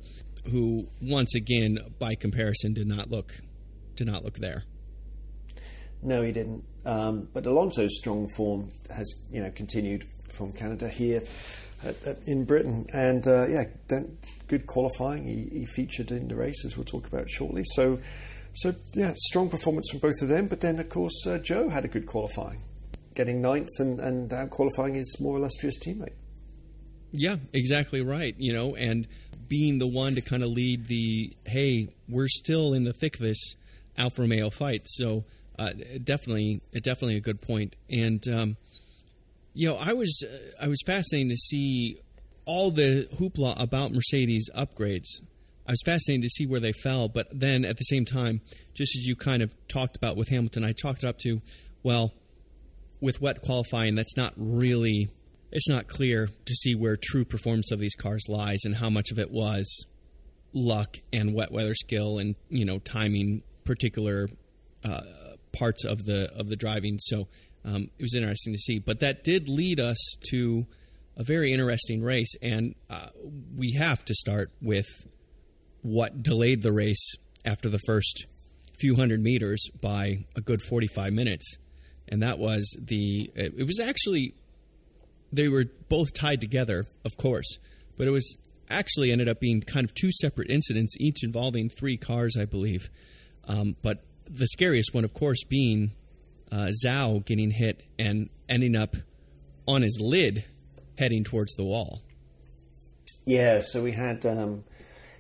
who 0.50 0.88
once 1.02 1.36
again, 1.36 1.80
by 1.98 2.16
comparison, 2.16 2.74
did 2.74 2.88
not 2.88 3.10
look 3.10 3.42
did 3.96 4.08
not 4.08 4.24
look 4.24 4.36
there. 4.36 4.64
No, 6.02 6.22
he 6.22 6.32
didn't. 6.32 6.64
Um, 6.86 7.28
but 7.34 7.46
Alonso's 7.46 7.98
strong 7.98 8.30
form 8.30 8.72
has 8.90 9.26
you 9.32 9.42
know 9.42 9.52
continued 9.52 10.06
from 10.30 10.54
Canada 10.54 10.88
here 10.88 11.24
at, 11.84 12.02
at, 12.06 12.20
in 12.26 12.46
Britain, 12.46 12.88
and 12.94 13.28
uh, 13.28 13.48
yeah, 13.48 13.64
good 14.50 14.66
qualifying. 14.66 15.26
He, 15.26 15.60
he, 15.60 15.66
featured 15.66 16.12
in 16.12 16.28
the 16.28 16.36
race 16.36 16.66
as 16.66 16.76
we'll 16.76 16.84
talk 16.84 17.08
about 17.08 17.30
shortly. 17.30 17.64
So, 17.64 18.00
so 18.54 18.76
yeah, 18.94 19.14
strong 19.16 19.50
performance 19.50 19.90
from 19.90 20.00
both 20.00 20.22
of 20.22 20.28
them. 20.28 20.48
But 20.48 20.60
then 20.60 20.80
of 20.80 20.90
course 20.90 21.26
uh, 21.26 21.40
Zhou 21.40 21.72
had 21.72 21.86
a 21.86 21.88
good 21.88 22.06
qualifying, 22.06 22.60
getting 23.16 23.42
ninth 23.42 23.70
and 23.80 24.00
and 24.02 24.34
out 24.34 24.50
qualifying 24.50 24.96
his 24.96 25.16
more 25.22 25.38
illustrious 25.38 25.78
teammate. 25.80 26.16
Yeah, 27.12 27.38
exactly 27.54 28.02
right. 28.02 28.36
You 28.38 28.54
know, 28.54 28.76
and 28.76 29.08
being 29.48 29.80
the 29.80 29.88
one 29.88 30.16
to 30.16 30.22
kind 30.22 30.44
of 30.44 30.50
lead 30.50 30.88
the 30.88 31.34
hey, 31.46 31.88
we're 32.10 32.28
still 32.28 32.74
in 32.74 32.84
the 32.84 32.94
thick 32.94 33.16
of 33.16 33.22
this 33.22 33.56
Alfa 33.98 34.22
Romeo 34.22 34.50
fight. 34.50 34.84
So 34.86 35.26
uh, 35.58 35.72
definitely, 36.04 36.62
definitely 36.74 37.18
a 37.18 37.22
good 37.22 37.42
point. 37.42 37.76
And 37.90 38.26
um, 38.28 38.58
you 39.54 39.68
know, 39.70 39.76
I 39.76 39.94
was 39.94 40.24
uh, 40.24 40.64
I 40.64 40.68
was 40.68 40.80
fascinated 40.86 41.32
to 41.32 41.36
see 41.36 41.98
all 42.50 42.72
the 42.72 43.08
hoopla 43.20 43.62
about 43.62 43.92
Mercedes 43.92 44.50
upgrades. 44.58 45.22
I 45.68 45.74
was 45.74 45.84
fascinated 45.86 46.24
to 46.24 46.30
see 46.30 46.48
where 46.48 46.60
they 46.60 46.72
fell, 46.72 47.08
but 47.08 47.28
then 47.32 47.64
at 47.64 47.78
the 47.78 47.84
same 47.84 48.06
time, 48.06 48.42
just 48.74 48.98
as 48.98 49.06
you 49.06 49.16
kind 49.16 49.44
of 49.44 49.54
talked 49.68 49.96
about 49.96 50.18
with 50.18 50.30
Hamilton, 50.30 50.64
I 50.64 50.72
talked 50.72 51.04
it 51.04 51.08
up 51.08 51.20
to, 51.20 51.44
well, 51.84 52.12
with 53.00 53.22
wet 53.22 53.44
qualifying, 53.44 53.94
that's 53.94 54.18
not 54.18 54.34
really 54.36 55.10
it's 55.52 55.70
not 55.70 55.88
clear 55.88 56.28
to 56.46 56.54
see 56.56 56.74
where 56.74 56.96
true 57.00 57.24
performance 57.24 57.72
of 57.72 57.80
these 57.80 57.96
cars 57.96 58.26
lies 58.28 58.60
and 58.66 58.76
how 58.76 58.90
much 58.90 59.12
of 59.12 59.20
it 59.20 59.32
was 59.32 59.86
luck 60.52 60.98
and 61.14 61.36
wet 61.36 61.52
weather 61.52 61.76
skill 61.76 62.18
and 62.18 62.36
you 62.50 62.66
know 62.66 62.80
timing 62.80 63.44
particular 63.64 64.28
uh, 64.84 65.02
parts 65.52 65.86
of 65.86 66.06
the 66.06 66.32
of 66.36 66.50
the 66.50 66.56
driving. 66.56 66.98
So 66.98 67.28
um, 67.64 67.92
it 68.00 68.02
was 68.02 68.16
interesting 68.16 68.54
to 68.54 68.60
see, 68.60 68.80
but 68.80 69.02
that 69.02 69.24
did 69.24 69.50
lead 69.50 69.80
us 69.80 69.98
to 70.32 70.66
a 71.20 71.24
very 71.24 71.54
interesting 71.54 72.02
race, 72.02 72.34
and 72.42 72.74
uh, 72.90 73.10
we 73.56 73.74
have 73.74 74.04
to 74.06 74.16
start 74.16 74.50
with 74.60 74.88
what 75.84 76.24
delayed 76.24 76.64
the 76.64 76.72
race 76.72 77.16
after 77.46 77.70
the 77.70 77.80
first 77.86 78.26
few 78.80 78.96
hundred 78.96 79.22
meters 79.22 79.70
by 79.80 80.26
a 80.36 80.42
good 80.42 80.62
45 80.62 81.14
minutes 81.14 81.58
and 82.10 82.24
that 82.24 82.40
was 82.40 82.76
the 82.82 83.32
it 83.36 83.66
was 83.66 83.80
actually 83.80 84.34
they 85.32 85.48
were 85.48 85.66
both 85.90 86.14
tied 86.14 86.42
together, 86.42 86.86
of 87.06 87.16
course, 87.16 87.60
but 87.98 88.08
it 88.08 88.10
was 88.10 88.38
actually 88.68 89.12
ended 89.12 89.30
up 89.30 89.40
being 89.40 89.62
kind 89.62 89.86
of 89.86 89.94
two 89.94 90.12
separate 90.12 90.50
incidents, 90.50 90.96
each 91.00 91.24
involving 91.24 91.70
three 91.70 91.98
cars, 91.98 92.36
I 92.36 92.46
believe. 92.46 92.90
Um, 93.48 93.76
but 93.84 94.04
the 94.26 94.48
scariest 94.48 94.94
one, 94.94 95.04
of 95.04 95.14
course, 95.14 95.44
being 95.44 95.92
uh, 96.52 96.72
Zhou 96.84 97.24
getting 97.26 97.52
hit 97.52 97.84
and 98.00 98.30
ending 98.48 98.76
up 98.76 98.96
on 99.68 99.84
his 99.84 100.00
lid, 100.02 100.46
heading 101.00 101.24
towards 101.24 101.54
the 101.56 101.64
wall. 101.64 102.02
Yeah, 103.26 103.62
so 103.62 103.84
we 103.84 103.94
had 103.94 104.26
um, 104.26 104.64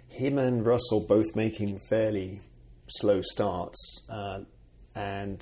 him 0.07 0.37
and 0.37 0.65
Russell 0.65 1.05
both 1.05 1.35
making 1.35 1.79
fairly 1.89 2.41
slow 2.87 3.21
starts, 3.21 4.05
uh, 4.09 4.41
and 4.95 5.41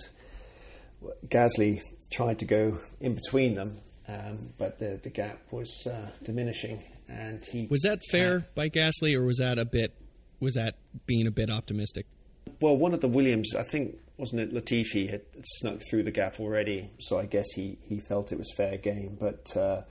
Gasly 1.28 1.80
tried 2.12 2.39
to 2.39 2.45
go 2.45 2.80
in 3.00 3.15
between 3.15 3.56
them 3.56 3.82
um, 4.08 4.54
but 4.58 4.80
the 4.80 5.00
the 5.04 5.10
gap 5.10 5.39
was 5.52 5.86
uh, 5.86 6.08
diminishing, 6.23 6.82
and 7.10 7.43
he 7.52 7.67
was 7.69 7.82
that 7.82 8.00
fair 8.10 8.47
by 8.56 8.69
Gasly, 8.69 9.15
or 9.15 9.26
was 9.26 9.38
that 9.38 9.60
a 9.60 9.65
bit 9.65 9.93
was 10.39 10.54
that 10.54 10.76
being 11.06 11.28
a 11.28 11.32
bit 11.32 11.50
optimistic? 11.50 12.06
Well, 12.62 12.78
one 12.78 12.93
of 12.93 13.02
the 13.02 13.10
Williams, 13.10 13.54
I 13.54 13.63
think, 13.63 13.97
wasn't 14.17 14.41
it 14.41 14.54
Latifi 14.54 15.10
had 15.10 15.21
snuck 15.43 15.82
through 15.89 16.04
the 16.04 16.12
gap 16.12 16.39
already, 16.39 16.89
so 17.00 17.19
I 17.19 17.26
guess 17.26 17.45
he, 17.56 17.78
he 17.88 18.00
felt 18.00 18.32
it 18.32 18.38
was 18.38 18.52
fair 18.56 18.78
game. 18.78 19.17
But 19.19 19.56
uh, 19.58 19.82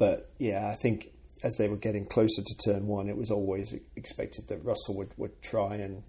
but 0.00 0.32
yeah, 0.38 0.66
I 0.66 0.76
think 0.82 1.10
as 1.44 1.56
they 1.58 1.68
were 1.68 1.76
getting 1.76 2.06
closer 2.06 2.42
to 2.42 2.56
turn 2.64 2.86
one, 2.86 3.10
it 3.10 3.18
was 3.18 3.30
always 3.30 3.78
expected 3.96 4.48
that 4.48 4.64
Russell 4.64 4.96
would, 4.96 5.10
would 5.18 5.42
try 5.42 5.76
and 5.76 6.02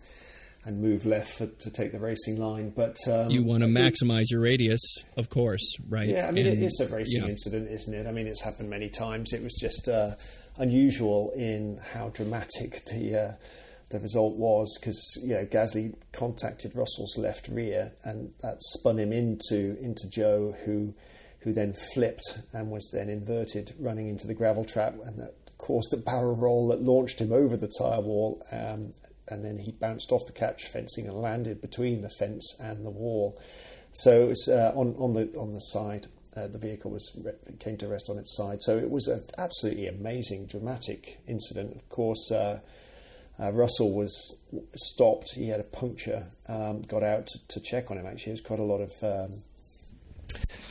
and 0.64 0.80
move 0.80 1.08
left 1.08 1.40
for, 1.40 1.48
to 1.48 1.72
take 1.72 1.92
the 1.92 2.00
racing 2.00 2.40
line. 2.40 2.70
But 2.70 2.96
um, 3.08 3.32
you 3.32 3.44
want 3.44 3.64
to 3.64 3.68
maximize 3.68 4.26
your 4.30 4.42
radius, 4.42 4.82
of 5.18 5.30
course, 5.30 5.76
right? 5.90 6.08
Yeah, 6.08 6.28
I 6.28 6.32
mean 6.32 6.48
and, 6.48 6.58
it 6.58 6.64
is 6.64 6.80
a 6.80 6.88
racing 6.96 7.24
yeah. 7.24 7.30
incident, 7.30 7.70
isn't 7.70 7.94
it? 7.94 8.08
I 8.08 8.12
mean 8.12 8.28
it's 8.28 8.42
happened 8.42 8.70
many 8.70 8.90
times. 8.90 9.34
It 9.34 9.44
was 9.44 9.58
just 9.60 9.90
uh, 9.90 10.12
unusual 10.58 11.32
in 11.36 11.82
how 11.94 12.10
dramatic 12.10 12.86
the 12.86 13.16
uh, 13.16 13.32
the 13.90 14.00
result 14.00 14.36
was 14.36 14.78
because 14.80 15.04
you 15.22 15.34
know 15.34 15.46
Gasly 15.46 15.96
contacted 16.14 16.76
Russell's 16.76 17.18
left 17.18 17.50
rear 17.50 17.92
and 18.04 18.32
that 18.42 18.62
spun 18.62 19.00
him 19.00 19.12
into 19.12 19.78
into 19.82 20.08
Zhou 20.08 20.58
who 20.64 20.94
who 21.42 21.54
then 21.54 21.74
flipped 21.94 22.40
and 22.54 22.70
was 22.70 22.90
then 22.94 23.10
inverted 23.10 23.74
running 23.80 24.08
into 24.08 24.28
the 24.28 24.34
gravel 24.34 24.66
trap 24.66 24.96
and 25.06 25.20
that 25.20 25.34
caused 25.58 25.94
a 25.94 25.98
barrel 25.98 26.36
roll 26.36 26.68
that 26.68 26.82
launched 26.82 27.20
him 27.20 27.32
over 27.32 27.56
the 27.56 27.72
tyre 27.80 28.02
wall 28.02 28.46
um, 28.52 28.94
and 29.32 29.46
then 29.46 29.58
he 29.58 29.72
bounced 29.72 30.12
off 30.12 30.26
the 30.28 30.34
catch 30.34 30.66
fencing 30.66 31.08
and 31.08 31.16
landed 31.16 31.62
between 31.62 32.02
the 32.02 32.10
fence 32.10 32.56
and 32.60 32.86
the 32.86 32.90
wall. 32.90 33.40
So 33.94 34.24
it 34.24 34.28
was 34.30 34.50
uh, 34.50 34.72
on 34.76 34.96
on 35.00 35.14
the 35.14 35.34
on 35.38 35.54
the 35.54 35.60
side. 35.60 36.08
Uh, 36.36 36.48
the 36.48 36.58
vehicle 36.58 36.92
was 36.92 37.26
came 37.60 37.78
to 37.78 37.88
rest 37.88 38.10
on 38.10 38.18
its 38.18 38.36
side. 38.36 38.62
So 38.62 38.78
it 38.78 38.90
was 38.90 39.08
an 39.08 39.24
absolutely 39.38 39.88
amazing, 39.88 40.46
dramatic 40.46 41.20
incident. 41.28 41.76
Of 41.76 41.90
course, 41.90 42.32
uh, 42.32 42.60
uh, 43.40 43.52
Russell 43.52 43.92
was 43.94 44.44
stopped. 44.76 45.34
He 45.36 45.50
had 45.50 45.60
a 45.60 45.64
puncture. 45.64 46.28
Um, 46.48 46.84
got 46.84 47.04
out 47.04 47.28
to, 47.28 47.48
to, 47.50 47.60
check 47.60 47.92
on 47.92 47.98
him. 47.98 48.06
Actually, 48.06 48.34
there's 48.34 48.42
quite 48.42 48.60
a 48.60 48.64
lot 48.64 48.80
of 48.80 48.92
um, 49.04 49.44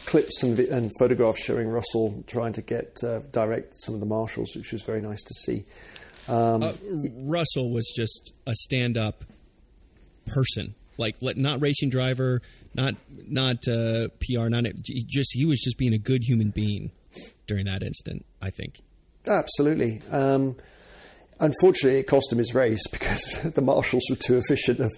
clips 0.07 0.43
and, 0.43 0.59
and, 0.59 0.91
photographs 0.99 1.43
showing 1.43 1.69
Russell 1.69 2.25
trying 2.27 2.53
to 2.55 2.63
get 2.63 2.97
uh, 3.05 3.21
direct 3.31 3.75
some 3.77 3.95
of 3.95 4.01
the 4.01 4.07
marshals, 4.07 4.55
which 4.57 4.73
was 4.73 4.83
very 4.83 5.01
nice 5.01 5.23
to 5.23 5.35
see. 5.35 5.65
Um, 6.29 6.63
uh, 6.63 6.73
Russell 7.23 7.71
was 7.71 7.93
just 7.97 8.33
a 8.47 8.55
stand-up 8.55 9.25
person, 10.27 10.75
like 10.99 11.17
not 11.21 11.61
racing 11.61 11.91
driver, 11.91 12.43
not 12.75 12.95
not 13.27 13.67
uh, 13.69 14.09
PR, 14.21 14.49
not 14.49 14.65
he 14.87 15.05
just 15.07 15.31
he 15.33 15.45
was 15.45 15.61
just 15.61 15.77
being 15.79 15.95
a 15.95 15.99
good 15.99 16.23
human 16.25 16.51
being 16.51 16.91
during 17.47 17.67
that 17.67 17.83
instant. 17.83 18.25
I 18.41 18.51
think 18.51 18.81
absolutely. 19.27 20.01
Um, 20.11 20.57
unfortunately, 21.39 22.01
it 22.01 22.05
cost 22.05 22.33
him 22.33 22.39
his 22.39 22.55
race 22.55 22.87
because 22.93 23.43
the 23.43 23.63
marshals 23.63 24.05
were 24.11 24.17
too 24.17 24.39
efficient 24.39 24.81
of 24.81 24.93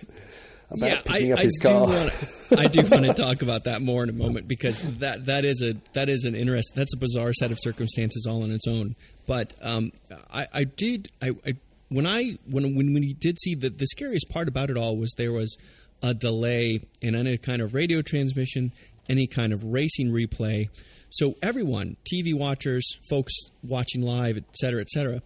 about 0.76 0.88
yeah, 0.88 1.00
picking 1.04 1.32
I, 1.32 1.34
up 1.34 1.38
his 1.40 1.58
I 1.60 1.68
car. 1.68 1.86
Do 1.86 1.92
wanna, 1.92 2.10
I 2.58 2.66
do 2.68 2.82
want 2.90 3.04
to 3.06 3.14
talk 3.14 3.42
about 3.42 3.64
that 3.64 3.82
more 3.82 4.02
in 4.02 4.08
a 4.08 4.14
moment 4.14 4.48
because 4.48 4.80
that 4.98 5.26
that 5.26 5.44
is 5.44 5.62
a 5.62 5.74
that 5.92 6.08
is 6.08 6.24
an 6.24 6.34
interest. 6.34 6.72
That's 6.74 6.94
a 6.94 6.98
bizarre 6.98 7.32
set 7.32 7.50
of 7.50 7.58
circumstances 7.60 8.26
all 8.28 8.42
on 8.42 8.50
its 8.50 8.66
own. 8.66 8.96
But 9.26 9.54
um, 9.62 9.92
I, 10.32 10.46
I 10.52 10.64
did 10.64 11.08
I, 11.20 11.30
I 11.46 11.54
when 11.88 12.06
I 12.06 12.38
when 12.48 12.74
when 12.74 12.92
we 12.94 13.12
did 13.12 13.38
see 13.38 13.54
the 13.54 13.70
the 13.70 13.86
scariest 13.86 14.28
part 14.30 14.48
about 14.48 14.70
it 14.70 14.76
all 14.76 14.96
was 14.96 15.14
there 15.16 15.32
was 15.32 15.56
a 16.02 16.14
delay 16.14 16.80
in 17.00 17.14
any 17.14 17.38
kind 17.38 17.62
of 17.62 17.74
radio 17.74 18.02
transmission, 18.02 18.72
any 19.08 19.26
kind 19.26 19.52
of 19.52 19.62
racing 19.64 20.10
replay. 20.10 20.68
So 21.10 21.34
everyone, 21.42 21.96
TV 22.10 22.34
watchers, 22.34 22.96
folks 23.08 23.34
watching 23.62 24.00
live, 24.00 24.38
et 24.38 24.44
cetera, 24.56 24.80
et 24.80 24.88
cetera, 24.88 25.22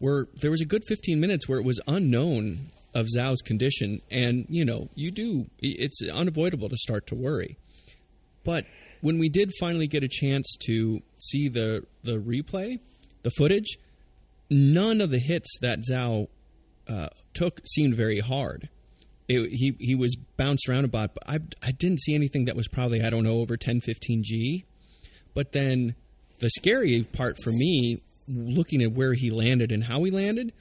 were 0.00 0.28
there 0.34 0.50
was 0.50 0.60
a 0.60 0.66
good 0.66 0.84
15 0.84 1.20
minutes 1.20 1.48
where 1.48 1.58
it 1.58 1.64
was 1.64 1.80
unknown 1.86 2.70
of 2.94 3.06
Zhou's 3.06 3.42
condition, 3.42 4.00
and 4.10 4.46
you 4.48 4.64
know 4.64 4.88
you 4.94 5.10
do 5.10 5.46
it's 5.58 6.00
unavoidable 6.08 6.68
to 6.68 6.76
start 6.76 7.06
to 7.08 7.14
worry. 7.14 7.58
But 8.44 8.66
when 9.00 9.18
we 9.18 9.28
did 9.28 9.52
finally 9.58 9.86
get 9.86 10.02
a 10.02 10.08
chance 10.08 10.56
to 10.66 11.00
see 11.18 11.48
the 11.48 11.84
the 12.02 12.18
replay, 12.18 12.78
the 13.22 13.30
footage, 13.30 13.78
none 14.50 15.00
of 15.00 15.10
the 15.10 15.18
hits 15.18 15.58
that 15.60 15.80
Zhou 15.90 16.28
uh, 16.88 17.08
took 17.32 17.60
seemed 17.66 17.94
very 17.94 18.20
hard. 18.20 18.68
It, 19.28 19.50
he 19.50 19.74
he 19.78 19.94
was 19.94 20.16
bounced 20.36 20.68
around 20.68 20.84
a 20.84 20.86
about, 20.86 21.14
but 21.14 21.24
I 21.26 21.38
I 21.62 21.72
didn't 21.72 22.00
see 22.00 22.14
anything 22.14 22.44
that 22.44 22.56
was 22.56 22.68
probably 22.68 23.02
I 23.02 23.10
don't 23.10 23.24
know 23.24 23.38
over 23.38 23.56
10 23.56 23.80
15 23.80 24.22
G. 24.22 24.64
But 25.34 25.52
then 25.52 25.96
the 26.38 26.50
scary 26.50 27.02
part 27.02 27.36
for 27.42 27.50
me, 27.50 28.02
looking 28.28 28.82
at 28.82 28.92
where 28.92 29.14
he 29.14 29.30
landed 29.30 29.72
and 29.72 29.84
how 29.84 30.04
he 30.04 30.10
landed, 30.10 30.52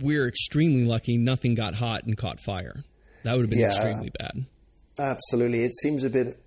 we're 0.00 0.28
extremely 0.28 0.84
lucky 0.84 1.16
nothing 1.16 1.54
got 1.54 1.74
hot 1.74 2.04
and 2.04 2.16
caught 2.16 2.40
fire. 2.40 2.84
That 3.22 3.34
would 3.34 3.42
have 3.42 3.50
been 3.50 3.60
yeah, 3.60 3.68
extremely 3.68 4.10
bad. 4.18 4.44
Absolutely, 4.98 5.64
it 5.64 5.74
seems 5.74 6.04
a 6.04 6.10
bit 6.10 6.38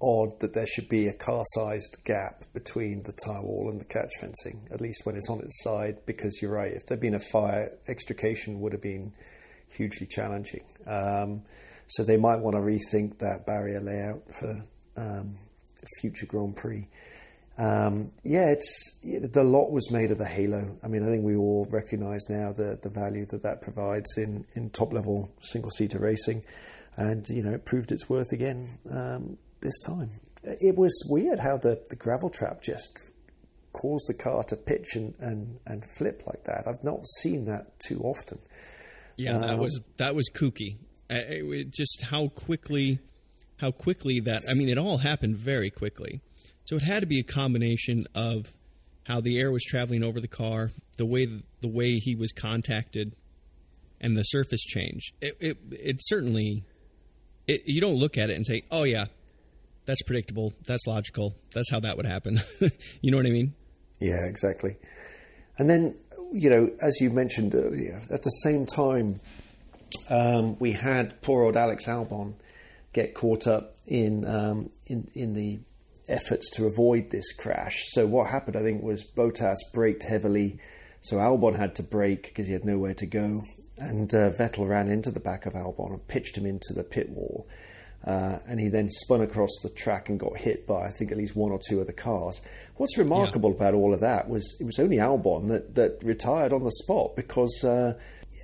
odd 0.00 0.38
that 0.40 0.52
there 0.52 0.66
should 0.66 0.88
be 0.88 1.06
a 1.06 1.12
car-sized 1.12 1.98
gap 2.04 2.44
between 2.52 3.02
the 3.04 3.12
tire 3.12 3.42
wall 3.42 3.70
and 3.70 3.80
the 3.80 3.84
catch 3.84 4.10
fencing, 4.20 4.60
at 4.70 4.80
least 4.80 5.06
when 5.06 5.16
it's 5.16 5.30
on 5.30 5.40
its 5.40 5.62
side. 5.62 5.98
Because 6.06 6.40
you're 6.42 6.52
right, 6.52 6.72
if 6.72 6.86
there'd 6.86 7.00
been 7.00 7.14
a 7.14 7.18
fire, 7.18 7.72
extrication 7.88 8.60
would 8.60 8.72
have 8.72 8.82
been 8.82 9.12
hugely 9.74 10.06
challenging. 10.06 10.64
Um, 10.86 11.42
so 11.88 12.04
they 12.04 12.16
might 12.16 12.40
want 12.40 12.54
to 12.56 12.60
rethink 12.60 13.18
that 13.18 13.46
barrier 13.46 13.80
layout 13.80 14.22
for 14.34 14.54
um, 14.96 15.36
future 16.00 16.26
Grand 16.26 16.56
Prix. 16.56 16.86
Um, 17.58 18.12
yeah, 18.22 18.50
it's 18.50 18.92
the 19.02 19.42
lot 19.42 19.70
was 19.70 19.90
made 19.90 20.10
of 20.10 20.18
the 20.18 20.26
halo. 20.26 20.76
I 20.84 20.88
mean, 20.88 21.02
I 21.02 21.06
think 21.06 21.24
we 21.24 21.36
all 21.36 21.66
recognise 21.70 22.28
now 22.28 22.52
the 22.52 22.78
the 22.82 22.90
value 22.90 23.24
that 23.26 23.42
that 23.42 23.62
provides 23.62 24.18
in 24.18 24.44
in 24.54 24.70
top 24.70 24.92
level 24.92 25.32
single 25.40 25.70
seater 25.70 25.98
racing, 25.98 26.44
and 26.96 27.26
you 27.28 27.42
know 27.42 27.52
it 27.52 27.64
proved 27.64 27.92
its 27.92 28.10
worth 28.10 28.32
again 28.32 28.66
um, 28.90 29.38
this 29.60 29.78
time. 29.86 30.10
It 30.42 30.76
was 30.76 30.92
weird 31.08 31.40
how 31.40 31.56
the, 31.56 31.82
the 31.90 31.96
gravel 31.96 32.30
trap 32.30 32.62
just 32.62 33.10
caused 33.72 34.08
the 34.08 34.14
car 34.14 34.44
to 34.44 34.56
pitch 34.56 34.94
and, 34.94 35.12
and, 35.18 35.58
and 35.66 35.84
flip 35.84 36.22
like 36.26 36.44
that. 36.44 36.64
I've 36.66 36.84
not 36.84 37.04
seen 37.04 37.44
that 37.46 37.78
too 37.80 38.00
often. 38.00 38.38
Yeah, 39.16 39.38
that 39.38 39.50
um, 39.54 39.60
was 39.60 39.80
that 39.96 40.14
was 40.14 40.28
kooky. 40.30 40.76
It, 41.10 41.44
it 41.44 41.70
just 41.70 42.02
how 42.02 42.28
quickly, 42.28 43.00
how 43.58 43.70
quickly 43.70 44.20
that. 44.20 44.42
I 44.48 44.54
mean, 44.54 44.68
it 44.68 44.78
all 44.78 44.98
happened 44.98 45.36
very 45.36 45.70
quickly. 45.70 46.20
So 46.66 46.76
it 46.76 46.82
had 46.82 47.00
to 47.00 47.06
be 47.06 47.20
a 47.20 47.24
combination 47.24 48.06
of 48.14 48.52
how 49.04 49.20
the 49.20 49.38
air 49.38 49.52
was 49.52 49.62
traveling 49.62 50.02
over 50.02 50.20
the 50.20 50.28
car, 50.28 50.72
the 50.96 51.06
way 51.06 51.26
the 51.60 51.68
way 51.68 51.98
he 51.98 52.16
was 52.16 52.32
contacted, 52.32 53.14
and 54.00 54.16
the 54.16 54.24
surface 54.24 54.62
change. 54.62 55.12
It 55.20 55.36
it, 55.40 55.58
it 55.70 55.96
certainly. 56.00 56.64
It, 57.46 57.62
you 57.64 57.80
don't 57.80 57.94
look 57.94 58.18
at 58.18 58.28
it 58.30 58.34
and 58.34 58.44
say, 58.44 58.62
"Oh 58.72 58.82
yeah, 58.82 59.06
that's 59.84 60.02
predictable. 60.02 60.52
That's 60.66 60.84
logical. 60.88 61.36
That's 61.54 61.70
how 61.70 61.78
that 61.80 61.96
would 61.96 62.06
happen." 62.06 62.40
you 63.00 63.12
know 63.12 63.16
what 63.16 63.26
I 63.26 63.30
mean? 63.30 63.54
Yeah, 64.00 64.26
exactly. 64.26 64.76
And 65.58 65.70
then, 65.70 65.94
you 66.32 66.50
know, 66.50 66.70
as 66.82 67.00
you 67.00 67.10
mentioned 67.10 67.54
earlier, 67.54 68.02
at 68.10 68.24
the 68.24 68.30
same 68.30 68.66
time, 68.66 69.20
um, 70.10 70.58
we 70.58 70.72
had 70.72 71.22
poor 71.22 71.44
old 71.44 71.56
Alex 71.56 71.86
Albon 71.86 72.34
get 72.92 73.14
caught 73.14 73.46
up 73.46 73.76
in 73.86 74.26
um, 74.26 74.70
in 74.88 75.08
in 75.14 75.32
the 75.34 75.60
efforts 76.08 76.50
to 76.50 76.66
avoid 76.66 77.10
this 77.10 77.32
crash. 77.32 77.84
So 77.88 78.06
what 78.06 78.30
happened, 78.30 78.56
I 78.56 78.62
think, 78.62 78.82
was 78.82 79.04
Bottas 79.04 79.56
braked 79.72 80.04
heavily, 80.04 80.58
so 81.00 81.16
Albon 81.16 81.56
had 81.56 81.74
to 81.76 81.82
brake 81.82 82.24
because 82.24 82.46
he 82.46 82.52
had 82.52 82.64
nowhere 82.64 82.94
to 82.94 83.06
go, 83.06 83.42
and 83.78 84.12
uh, 84.14 84.30
Vettel 84.32 84.68
ran 84.68 84.88
into 84.88 85.10
the 85.10 85.20
back 85.20 85.46
of 85.46 85.54
Albon 85.54 85.92
and 85.92 86.08
pitched 86.08 86.36
him 86.36 86.46
into 86.46 86.72
the 86.74 86.84
pit 86.84 87.10
wall. 87.10 87.46
Uh, 88.04 88.38
and 88.46 88.60
he 88.60 88.68
then 88.68 88.88
spun 88.88 89.20
across 89.20 89.50
the 89.62 89.68
track 89.68 90.08
and 90.08 90.20
got 90.20 90.36
hit 90.36 90.64
by, 90.64 90.86
I 90.86 90.90
think, 90.90 91.10
at 91.10 91.18
least 91.18 91.34
one 91.34 91.50
or 91.50 91.58
two 91.58 91.80
of 91.80 91.88
the 91.88 91.92
cars. 91.92 92.40
What's 92.76 92.96
remarkable 92.96 93.50
yeah. 93.50 93.56
about 93.56 93.74
all 93.74 93.92
of 93.92 94.00
that 94.00 94.28
was 94.28 94.56
it 94.60 94.64
was 94.64 94.78
only 94.78 94.98
Albon 94.98 95.48
that, 95.48 95.74
that 95.74 95.98
retired 96.04 96.52
on 96.52 96.62
the 96.62 96.70
spot 96.70 97.16
because 97.16 97.64
uh, 97.64 97.94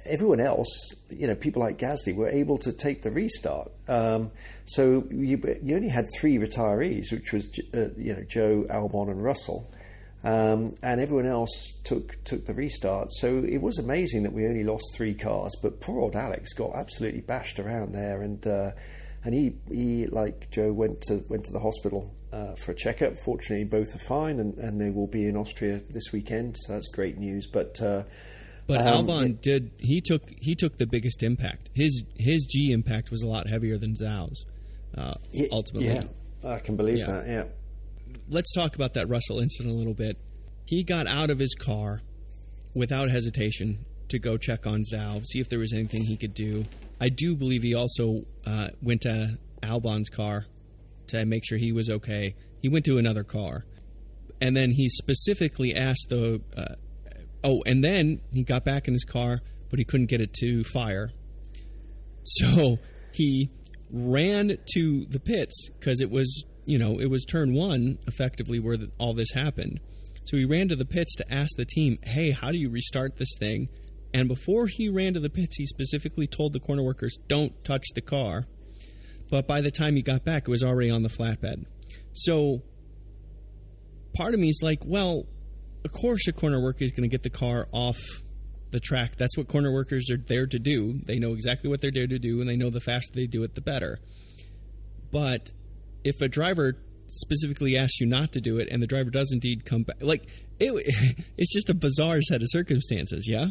everyone 0.04 0.40
else, 0.40 0.94
you 1.10 1.26
know, 1.28 1.36
people 1.36 1.60
like 1.60 1.78
Gasly 1.78 2.14
were 2.14 2.28
able 2.28 2.58
to 2.58 2.72
take 2.72 3.02
the 3.02 3.12
restart. 3.12 3.70
Um, 3.86 4.32
so 4.74 5.04
you, 5.10 5.58
you, 5.62 5.76
only 5.76 5.88
had 5.88 6.06
three 6.18 6.38
retirees, 6.38 7.12
which 7.12 7.32
was 7.32 7.48
uh, 7.74 7.88
you 7.96 8.14
know 8.14 8.22
Zhou, 8.22 8.66
Albon, 8.68 9.10
and 9.10 9.22
Russell, 9.22 9.70
um, 10.24 10.74
and 10.82 11.00
everyone 11.00 11.26
else 11.26 11.74
took 11.84 12.16
took 12.24 12.46
the 12.46 12.54
restart. 12.54 13.12
So 13.12 13.44
it 13.44 13.60
was 13.60 13.78
amazing 13.78 14.22
that 14.22 14.32
we 14.32 14.46
only 14.46 14.64
lost 14.64 14.94
three 14.96 15.14
cars, 15.14 15.54
but 15.60 15.80
poor 15.80 16.00
old 16.00 16.16
Alex 16.16 16.54
got 16.54 16.74
absolutely 16.74 17.20
bashed 17.20 17.58
around 17.58 17.92
there, 17.92 18.22
and 18.22 18.46
uh, 18.46 18.70
and 19.24 19.34
he 19.34 19.56
he 19.68 20.06
like 20.06 20.50
Zhou 20.50 20.74
went 20.74 21.02
to 21.02 21.22
went 21.28 21.44
to 21.44 21.52
the 21.52 21.60
hospital 21.60 22.14
uh, 22.32 22.54
for 22.54 22.72
a 22.72 22.74
checkup. 22.74 23.18
Fortunately, 23.18 23.64
both 23.64 23.94
are 23.94 23.98
fine, 24.06 24.40
and, 24.40 24.56
and 24.56 24.80
they 24.80 24.90
will 24.90 25.06
be 25.06 25.26
in 25.26 25.36
Austria 25.36 25.82
this 25.90 26.12
weekend. 26.12 26.56
So 26.56 26.72
that's 26.72 26.88
great 26.88 27.18
news. 27.18 27.46
But 27.46 27.80
uh, 27.82 28.04
but 28.66 28.80
um, 28.86 29.06
Albon 29.06 29.30
it, 29.30 29.42
did 29.42 29.70
he 29.78 30.00
took 30.00 30.30
he 30.40 30.54
took 30.54 30.78
the 30.78 30.86
biggest 30.86 31.22
impact. 31.22 31.68
His 31.74 32.04
his 32.16 32.46
G 32.50 32.72
impact 32.72 33.10
was 33.10 33.22
a 33.22 33.26
lot 33.26 33.48
heavier 33.48 33.76
than 33.76 33.94
Zhou's. 33.94 34.46
Uh, 34.96 35.14
ultimately, 35.50 35.88
yeah, 35.88 36.04
I 36.44 36.58
can 36.58 36.76
believe 36.76 36.98
yeah. 36.98 37.06
that. 37.06 37.26
Yeah. 37.26 37.44
Let's 38.28 38.52
talk 38.52 38.74
about 38.74 38.94
that 38.94 39.08
Russell 39.08 39.40
incident 39.40 39.74
a 39.74 39.78
little 39.78 39.94
bit. 39.94 40.18
He 40.66 40.84
got 40.84 41.06
out 41.06 41.30
of 41.30 41.38
his 41.38 41.54
car 41.54 42.02
without 42.74 43.10
hesitation 43.10 43.84
to 44.08 44.18
go 44.18 44.36
check 44.36 44.66
on 44.66 44.82
Zhou, 44.82 45.24
see 45.26 45.40
if 45.40 45.48
there 45.48 45.58
was 45.58 45.72
anything 45.72 46.04
he 46.04 46.16
could 46.16 46.34
do. 46.34 46.66
I 47.00 47.08
do 47.08 47.34
believe 47.34 47.62
he 47.62 47.74
also 47.74 48.24
uh, 48.46 48.68
went 48.80 49.02
to 49.02 49.38
Albon's 49.62 50.08
car 50.08 50.46
to 51.08 51.24
make 51.24 51.44
sure 51.44 51.58
he 51.58 51.72
was 51.72 51.90
okay. 51.90 52.34
He 52.60 52.68
went 52.68 52.84
to 52.84 52.98
another 52.98 53.24
car, 53.24 53.64
and 54.40 54.54
then 54.54 54.70
he 54.70 54.88
specifically 54.88 55.74
asked 55.74 56.08
the 56.10 56.40
uh, 56.56 56.74
Oh, 57.44 57.62
and 57.66 57.82
then 57.82 58.20
he 58.32 58.44
got 58.44 58.64
back 58.64 58.86
in 58.86 58.94
his 58.94 59.04
car, 59.04 59.40
but 59.68 59.78
he 59.78 59.84
couldn't 59.84 60.06
get 60.06 60.20
it 60.20 60.32
to 60.34 60.62
fire. 60.64 61.12
So 62.24 62.78
he 63.12 63.50
ran 63.92 64.56
to 64.74 65.04
the 65.04 65.20
pits 65.20 65.68
because 65.78 66.00
it 66.00 66.10
was, 66.10 66.44
you 66.64 66.78
know, 66.78 66.98
it 66.98 67.06
was 67.06 67.24
turn 67.24 67.54
one 67.54 67.98
effectively 68.06 68.58
where 68.58 68.76
the, 68.76 68.90
all 68.98 69.12
this 69.12 69.32
happened. 69.32 69.80
So 70.24 70.36
he 70.36 70.44
ran 70.44 70.68
to 70.68 70.76
the 70.76 70.84
pits 70.84 71.14
to 71.16 71.32
ask 71.32 71.56
the 71.56 71.64
team, 71.64 71.98
hey, 72.02 72.30
how 72.30 72.52
do 72.52 72.58
you 72.58 72.70
restart 72.70 73.18
this 73.18 73.36
thing? 73.38 73.68
And 74.14 74.28
before 74.28 74.66
he 74.66 74.88
ran 74.88 75.14
to 75.14 75.20
the 75.20 75.30
pits, 75.30 75.56
he 75.56 75.66
specifically 75.66 76.26
told 76.26 76.52
the 76.52 76.60
corner 76.60 76.82
workers, 76.82 77.18
don't 77.28 77.64
touch 77.64 77.84
the 77.94 78.00
car. 78.00 78.46
But 79.30 79.46
by 79.46 79.60
the 79.60 79.70
time 79.70 79.96
he 79.96 80.02
got 80.02 80.24
back, 80.24 80.42
it 80.42 80.50
was 80.50 80.62
already 80.62 80.90
on 80.90 81.02
the 81.02 81.08
flatbed. 81.08 81.64
So 82.12 82.62
part 84.14 84.34
of 84.34 84.40
me 84.40 84.48
is 84.48 84.60
like, 84.62 84.80
well, 84.84 85.26
of 85.84 85.92
course, 85.92 86.28
a 86.28 86.32
corner 86.32 86.62
worker 86.62 86.84
is 86.84 86.92
going 86.92 87.08
to 87.08 87.08
get 87.08 87.22
the 87.22 87.30
car 87.30 87.66
off 87.72 87.98
the 88.72 88.80
track. 88.80 89.16
That's 89.16 89.36
what 89.36 89.48
corner 89.48 89.72
workers 89.72 90.10
are 90.10 90.16
there 90.16 90.46
to 90.46 90.58
do. 90.58 91.00
They 91.04 91.18
know 91.18 91.32
exactly 91.32 91.70
what 91.70 91.80
they're 91.80 91.92
there 91.92 92.06
to 92.06 92.18
do, 92.18 92.40
and 92.40 92.48
they 92.48 92.56
know 92.56 92.70
the 92.70 92.80
faster 92.80 93.12
they 93.14 93.26
do 93.26 93.44
it, 93.44 93.54
the 93.54 93.60
better. 93.60 93.98
But 95.10 95.50
if 96.04 96.20
a 96.20 96.28
driver 96.28 96.78
specifically 97.06 97.76
asks 97.76 98.00
you 98.00 98.06
not 98.06 98.32
to 98.32 98.40
do 98.40 98.58
it, 98.58 98.68
and 98.70 98.82
the 98.82 98.86
driver 98.86 99.10
does 99.10 99.30
indeed 99.32 99.64
come 99.64 99.82
back, 99.84 99.96
like 100.00 100.26
it, 100.58 100.72
it's 101.36 101.52
just 101.52 101.70
a 101.70 101.74
bizarre 101.74 102.22
set 102.22 102.42
of 102.42 102.48
circumstances. 102.50 103.28
Yeah. 103.28 103.48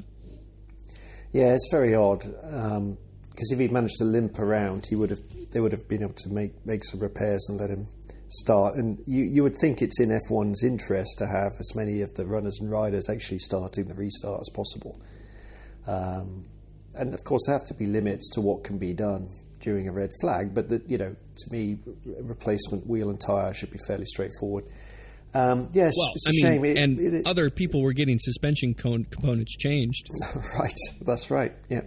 Yeah, 1.31 1.53
it's 1.53 1.69
very 1.71 1.95
odd 1.95 2.19
because 2.19 2.77
um, 2.77 2.97
if 3.37 3.59
he'd 3.59 3.71
managed 3.71 3.97
to 3.99 4.03
limp 4.03 4.37
around, 4.37 4.87
he 4.89 4.95
would 4.95 5.11
have. 5.11 5.21
They 5.51 5.59
would 5.59 5.71
have 5.73 5.87
been 5.87 6.01
able 6.01 6.13
to 6.13 6.29
make 6.29 6.65
make 6.65 6.83
some 6.83 6.99
repairs 6.99 7.47
and 7.49 7.59
let 7.59 7.69
him 7.69 7.85
start. 8.31 8.75
And 8.75 8.97
you, 9.05 9.23
you 9.23 9.43
would 9.43 9.55
think 9.55 9.81
it's 9.81 9.99
in 9.99 10.09
F1's 10.09 10.63
interest 10.63 11.17
to 11.19 11.27
have 11.27 11.53
as 11.59 11.75
many 11.75 12.01
of 12.01 12.13
the 12.15 12.25
runners 12.25 12.59
and 12.59 12.71
riders 12.71 13.09
actually 13.09 13.39
starting 13.39 13.85
the 13.85 13.95
restart 13.95 14.41
as 14.41 14.49
possible. 14.53 14.99
Um, 15.87 16.45
and 16.95 17.13
of 17.13 17.23
course, 17.23 17.43
there 17.45 17.57
have 17.57 17.67
to 17.67 17.73
be 17.73 17.85
limits 17.85 18.29
to 18.31 18.41
what 18.41 18.63
can 18.63 18.77
be 18.77 18.93
done 18.93 19.27
during 19.61 19.87
a 19.87 19.91
red 19.91 20.09
flag. 20.19 20.53
But 20.53 20.69
the, 20.69 20.81
you 20.87 20.97
know, 20.97 21.15
to 21.15 21.51
me, 21.51 21.77
replacement 22.05 22.87
wheel 22.87 23.09
and 23.09 23.19
tyre 23.19 23.53
should 23.53 23.71
be 23.71 23.79
fairly 23.87 24.05
straightforward. 24.05 24.65
Um, 25.33 25.69
yes, 25.71 25.93
well, 25.97 26.11
it's 26.15 26.27
a 26.27 26.47
I 26.47 26.51
shame. 26.51 26.61
Mean, 26.61 26.77
it, 26.77 26.83
and 26.83 26.99
it, 26.99 27.27
other 27.27 27.49
people 27.49 27.81
were 27.81 27.93
getting 27.93 28.19
suspension 28.19 28.73
components 28.73 29.55
changed. 29.55 30.09
right, 30.59 30.73
that's 31.05 31.31
right. 31.31 31.53
Yeah. 31.69 31.81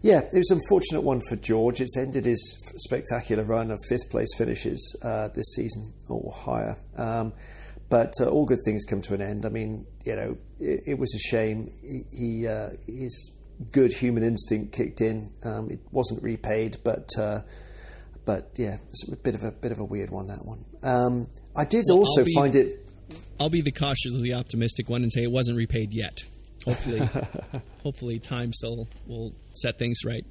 Yeah, 0.00 0.20
it 0.20 0.34
was 0.34 0.50
an 0.50 0.58
unfortunate 0.62 1.00
one 1.00 1.20
for 1.28 1.36
George. 1.36 1.80
It's 1.80 1.96
ended 1.96 2.24
his 2.24 2.56
spectacular 2.76 3.42
run 3.42 3.70
of 3.70 3.78
fifth 3.88 4.10
place 4.10 4.28
finishes 4.36 4.96
uh, 5.04 5.28
this 5.34 5.54
season 5.56 5.92
or 6.08 6.32
higher. 6.32 6.76
Um, 6.96 7.32
but 7.88 8.12
uh, 8.20 8.28
all 8.28 8.44
good 8.46 8.60
things 8.64 8.84
come 8.84 9.00
to 9.02 9.14
an 9.14 9.20
end. 9.22 9.44
I 9.44 9.48
mean, 9.48 9.86
you 10.04 10.14
know, 10.14 10.36
it, 10.60 10.82
it 10.86 10.98
was 10.98 11.14
a 11.14 11.18
shame. 11.18 11.70
He, 11.82 12.02
he 12.12 12.46
uh, 12.46 12.68
his 12.86 13.32
good 13.72 13.92
human 13.92 14.22
instinct 14.22 14.72
kicked 14.74 15.00
in. 15.00 15.30
Um, 15.42 15.70
it 15.70 15.80
wasn't 15.90 16.22
repaid, 16.22 16.76
but 16.84 17.08
uh, 17.18 17.40
but 18.24 18.50
yeah, 18.56 18.76
it's 18.90 19.10
a 19.10 19.16
bit 19.16 19.34
of 19.34 19.42
a 19.42 19.50
bit 19.50 19.72
of 19.72 19.80
a 19.80 19.84
weird 19.84 20.10
one 20.10 20.26
that 20.28 20.44
one. 20.44 20.64
Um, 20.82 21.26
I 21.56 21.64
did 21.64 21.86
Well, 21.88 21.98
also 21.98 22.24
be- 22.24 22.34
find 22.34 22.54
it. 22.54 22.84
I'll 23.40 23.50
be 23.50 23.62
the 23.62 23.72
cautiously 23.72 24.32
optimistic 24.34 24.88
one 24.88 25.02
and 25.02 25.10
say 25.12 25.22
it 25.22 25.30
wasn't 25.30 25.56
repaid 25.56 25.92
yet. 25.94 26.24
Hopefully, 26.64 27.08
hopefully, 27.82 28.18
time 28.18 28.52
still 28.52 28.88
will 29.06 29.32
set 29.52 29.78
things 29.78 30.00
right. 30.04 30.24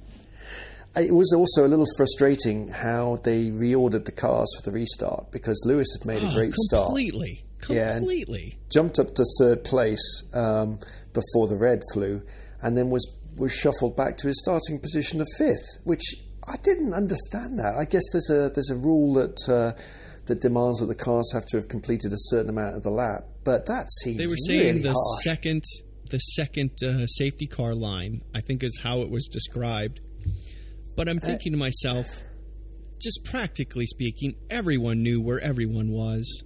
It 0.96 1.14
was 1.14 1.32
also 1.32 1.66
a 1.66 1.68
little 1.68 1.86
frustrating 1.96 2.68
how 2.68 3.16
they 3.22 3.50
reordered 3.50 4.04
the 4.04 4.12
cars 4.12 4.48
for 4.56 4.62
the 4.62 4.72
restart 4.72 5.30
because 5.30 5.62
Lewis 5.66 5.86
had 5.98 6.06
made 6.06 6.22
a 6.22 6.26
Oh, 6.28 6.34
great 6.34 6.54
start. 6.54 6.86
completely, 6.86 7.44
Yeah, 7.68 7.98
completely. 7.98 8.58
jumped 8.70 8.98
up 8.98 9.14
to 9.14 9.24
third 9.38 9.62
place 9.64 10.24
um, 10.32 10.78
before 11.12 11.46
the 11.46 11.56
red 11.56 11.82
flew, 11.92 12.22
and 12.62 12.76
then 12.76 12.90
was 12.90 13.06
was 13.36 13.52
shuffled 13.52 13.96
back 13.96 14.16
to 14.16 14.26
his 14.26 14.40
starting 14.40 14.80
position 14.80 15.20
of 15.20 15.28
fifth, 15.38 15.78
which 15.84 16.02
I 16.48 16.56
didn't 16.64 16.92
understand. 16.92 17.58
That 17.60 17.76
I 17.76 17.84
guess 17.84 18.02
there's 18.12 18.30
a 18.30 18.50
there's 18.52 18.70
a 18.70 18.76
rule 18.76 19.14
that 19.14 19.38
uh, 19.48 19.80
that 20.26 20.40
demands 20.40 20.80
that 20.80 20.86
the 20.86 20.94
cars 20.96 21.30
have 21.32 21.44
to 21.46 21.56
have 21.58 21.68
completed 21.68 22.12
a 22.12 22.18
certain 22.18 22.50
amount 22.50 22.74
of 22.76 22.82
the 22.82 22.90
lap, 22.90 23.24
but 23.44 23.66
that 23.66 23.88
seems 24.02 24.16
They 24.18 24.26
were 24.26 24.36
saying 24.46 24.58
really 24.60 24.78
the 24.82 24.88
harsh. 24.94 25.22
second 25.24 25.62
the 26.08 26.18
second 26.18 26.72
uh, 26.82 27.06
safety 27.06 27.46
car 27.46 27.74
line, 27.74 28.22
I 28.34 28.40
think, 28.40 28.62
is 28.62 28.78
how 28.82 29.00
it 29.02 29.10
was 29.10 29.26
described. 29.28 30.00
But 30.96 31.08
Uh, 31.08 31.12
I'm 31.12 31.20
thinking 31.20 31.52
to 31.52 31.58
myself, 31.58 32.24
just 33.00 33.20
practically 33.24 33.86
speaking, 33.86 34.34
everyone 34.50 35.02
knew 35.02 35.20
where 35.20 35.40
everyone 35.40 35.90
was. 35.90 36.42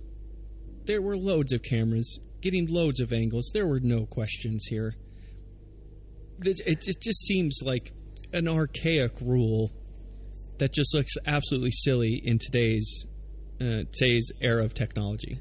There 0.85 1.01
were 1.01 1.17
loads 1.17 1.53
of 1.53 1.63
cameras, 1.63 2.19
getting 2.41 2.67
loads 2.67 3.01
of 3.01 3.13
angles. 3.13 3.51
There 3.55 3.67
were 3.67 3.81
no 3.81 4.05
questions 4.07 4.67
here. 4.69 4.95
It, 6.45 6.61
it, 6.67 6.89
it 6.89 7.01
just 7.01 7.21
seems 7.23 7.61
like 7.65 7.93
an 8.33 8.49
archaic 8.49 9.13
rule 9.21 9.71
that 10.59 10.73
just 10.73 10.95
looks 10.95 11.13
absolutely 11.27 11.71
silly 11.71 12.21
in 12.25 12.39
today's 12.39 13.07
uh, 13.61 13.85
today's 13.93 14.31
era 14.41 14.65
of 14.65 14.75
technology. 14.75 15.39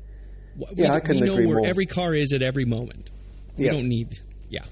W- 0.59 0.75
Yeah, 0.77 0.89
we, 0.91 0.95
I 0.95 0.99
couldn't 0.99 1.21
we 1.21 1.27
know 1.27 1.33
agree 1.33 1.45
where 1.47 1.57
more. 1.57 1.67
every 1.67 1.85
car 1.87 2.13
is 2.13 2.33
at 2.33 2.41
every 2.43 2.65
moment. 2.65 3.09
We 3.61 3.67
Yeah. 3.67 3.71
don't 3.73 3.87
need, 3.87 4.19
yeah. 4.49 4.63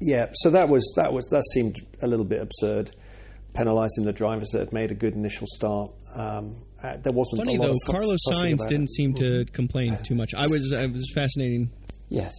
Yeah, 0.00 0.26
so 0.34 0.50
that 0.50 0.68
was 0.68 0.92
that 0.96 1.12
was 1.12 1.26
that 1.30 1.44
seemed 1.54 1.76
a 2.02 2.06
little 2.06 2.24
bit 2.24 2.40
absurd, 2.40 2.90
penalising 3.54 4.04
the 4.04 4.12
drivers 4.12 4.50
that 4.50 4.60
had 4.60 4.72
made 4.72 4.90
a 4.90 4.94
good 4.94 5.14
initial 5.14 5.46
start. 5.50 5.90
Um, 6.14 6.54
uh, 6.82 6.96
there 7.02 7.12
wasn't 7.12 7.42
Funny 7.44 7.56
a 7.56 7.58
lot 7.60 7.66
though, 7.66 7.72
of 7.72 7.78
Carlos 7.86 8.18
fussing 8.28 8.56
Sainz 8.56 8.68
didn't 8.68 8.84
it. 8.84 8.90
seem 8.92 9.14
to 9.14 9.44
complain 9.52 9.96
too 10.04 10.14
much. 10.14 10.32
I 10.34 10.46
was, 10.46 10.72
I 10.72 10.86
was 10.86 11.10
fascinating. 11.12 11.70
Yes, 12.08 12.32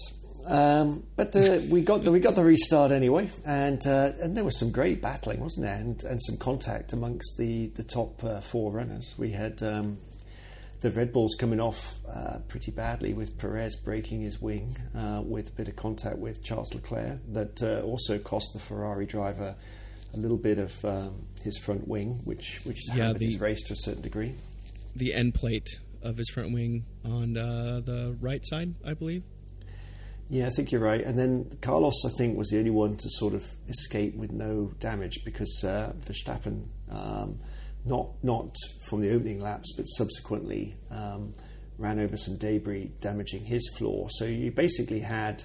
um, 0.45 1.03
but 1.17 1.33
the, 1.33 1.67
we 1.69 1.81
got 1.81 2.03
the 2.05 2.11
we 2.11 2.19
got 2.21 2.35
the 2.35 2.43
restart 2.43 2.91
anyway, 2.93 3.29
and 3.45 3.85
uh, 3.85 4.13
and 4.21 4.35
there 4.37 4.45
was 4.45 4.57
some 4.57 4.71
great 4.71 5.01
battling, 5.01 5.41
wasn't 5.41 5.65
there, 5.65 5.75
and, 5.75 6.01
and 6.05 6.21
some 6.23 6.37
contact 6.37 6.93
amongst 6.93 7.37
the 7.37 7.67
the 7.75 7.83
top 7.83 8.23
uh, 8.23 8.39
four 8.39 8.71
runners. 8.71 9.13
We 9.17 9.31
had 9.31 9.61
um, 9.61 9.97
the 10.81 10.91
Red 10.91 11.11
Bulls 11.11 11.35
coming 11.37 11.59
off 11.59 11.95
uh, 12.07 12.39
pretty 12.47 12.71
badly 12.71 13.13
with 13.13 13.37
Perez 13.37 13.75
breaking 13.75 14.21
his 14.21 14.41
wing 14.41 14.77
uh, 14.95 15.21
with 15.23 15.49
a 15.49 15.51
bit 15.51 15.67
of 15.67 15.75
contact 15.75 16.17
with 16.17 16.41
Charles 16.43 16.73
Leclerc. 16.73 17.19
That 17.33 17.61
uh, 17.61 17.81
also 17.81 18.17
cost 18.17 18.53
the 18.53 18.59
Ferrari 18.59 19.05
driver 19.05 19.55
a 20.13 20.17
little 20.17 20.37
bit 20.37 20.57
of 20.57 20.85
um, 20.85 21.25
his 21.43 21.57
front 21.57 21.87
wing, 21.87 22.21
which 22.23 22.61
which 22.63 22.87
Yeah, 22.89 23.05
hampered 23.05 23.19
the- 23.19 23.25
his 23.31 23.39
race 23.41 23.61
to 23.63 23.73
a 23.73 23.77
certain 23.77 24.01
degree. 24.01 24.35
The 24.95 25.13
end 25.13 25.33
plate 25.35 25.67
of 26.01 26.17
his 26.17 26.29
front 26.29 26.53
wing 26.53 26.85
on 27.05 27.37
uh, 27.37 27.81
the 27.83 28.15
right 28.21 28.41
side, 28.45 28.73
I 28.85 28.93
believe. 28.93 29.23
Yeah, 30.31 30.47
I 30.47 30.49
think 30.51 30.71
you're 30.71 30.81
right. 30.81 31.01
And 31.01 31.17
then 31.17 31.49
Carlos, 31.61 32.05
I 32.05 32.09
think, 32.17 32.37
was 32.37 32.49
the 32.49 32.59
only 32.59 32.69
one 32.71 32.95
to 32.97 33.09
sort 33.09 33.33
of 33.33 33.45
escape 33.67 34.15
with 34.15 34.31
no 34.31 34.71
damage 34.79 35.23
because 35.25 35.63
uh, 35.63 35.93
Verstappen, 36.05 36.65
um, 36.89 37.39
not 37.85 38.23
not 38.23 38.55
from 38.87 39.01
the 39.01 39.13
opening 39.13 39.39
laps, 39.39 39.73
but 39.75 39.85
subsequently 39.85 40.75
um, 40.91 41.33
ran 41.77 41.99
over 41.99 42.17
some 42.17 42.37
debris, 42.37 42.91
damaging 42.99 43.45
his 43.45 43.67
floor. 43.77 44.09
So 44.11 44.25
you 44.25 44.51
basically 44.51 44.99
had 44.99 45.43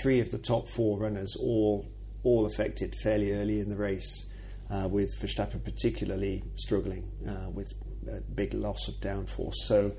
three 0.00 0.20
of 0.20 0.30
the 0.30 0.38
top 0.38 0.68
four 0.68 0.98
runners 0.98 1.36
all 1.40 1.86
all 2.22 2.46
affected 2.46 2.94
fairly 3.02 3.32
early 3.32 3.60
in 3.60 3.70
the 3.70 3.76
race, 3.76 4.28
uh, 4.70 4.86
with 4.88 5.10
Verstappen 5.20 5.64
particularly 5.64 6.44
struggling 6.56 7.10
uh, 7.26 7.48
with 7.50 7.72
a 8.10 8.20
big 8.20 8.54
loss 8.54 8.88
of 8.88 8.94
downforce. 8.96 9.54
So. 9.66 9.92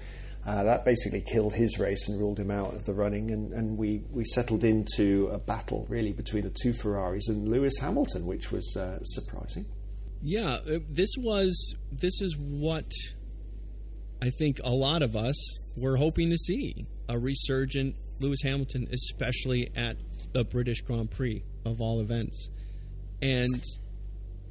Uh, 0.43 0.63
that 0.63 0.83
basically 0.83 1.21
killed 1.21 1.53
his 1.53 1.77
race 1.77 2.09
and 2.09 2.19
ruled 2.19 2.39
him 2.39 2.49
out 2.49 2.73
of 2.73 2.83
the 2.85 2.93
running, 2.95 3.29
and, 3.29 3.53
and 3.53 3.77
we, 3.77 4.01
we 4.09 4.23
settled 4.23 4.63
into 4.63 5.27
a 5.27 5.37
battle 5.37 5.85
really 5.87 6.11
between 6.11 6.43
the 6.43 6.55
two 6.63 6.73
Ferraris 6.73 7.27
and 7.27 7.47
Lewis 7.47 7.77
Hamilton, 7.79 8.25
which 8.25 8.51
was 8.51 8.75
uh, 8.75 8.97
surprising. 9.03 9.67
Yeah, 10.23 10.53
uh, 10.53 10.79
this 10.89 11.09
was 11.17 11.75
this 11.91 12.21
is 12.21 12.37
what 12.37 12.91
I 14.21 14.29
think 14.29 14.59
a 14.63 14.69
lot 14.69 15.01
of 15.01 15.15
us 15.15 15.35
were 15.75 15.97
hoping 15.97 16.29
to 16.29 16.37
see 16.37 16.85
a 17.09 17.17
resurgent 17.17 17.95
Lewis 18.19 18.41
Hamilton, 18.43 18.87
especially 18.91 19.71
at 19.75 19.97
the 20.33 20.43
British 20.43 20.81
Grand 20.81 21.09
Prix 21.09 21.43
of 21.65 21.81
all 21.81 22.01
events, 22.01 22.49
and 23.21 23.63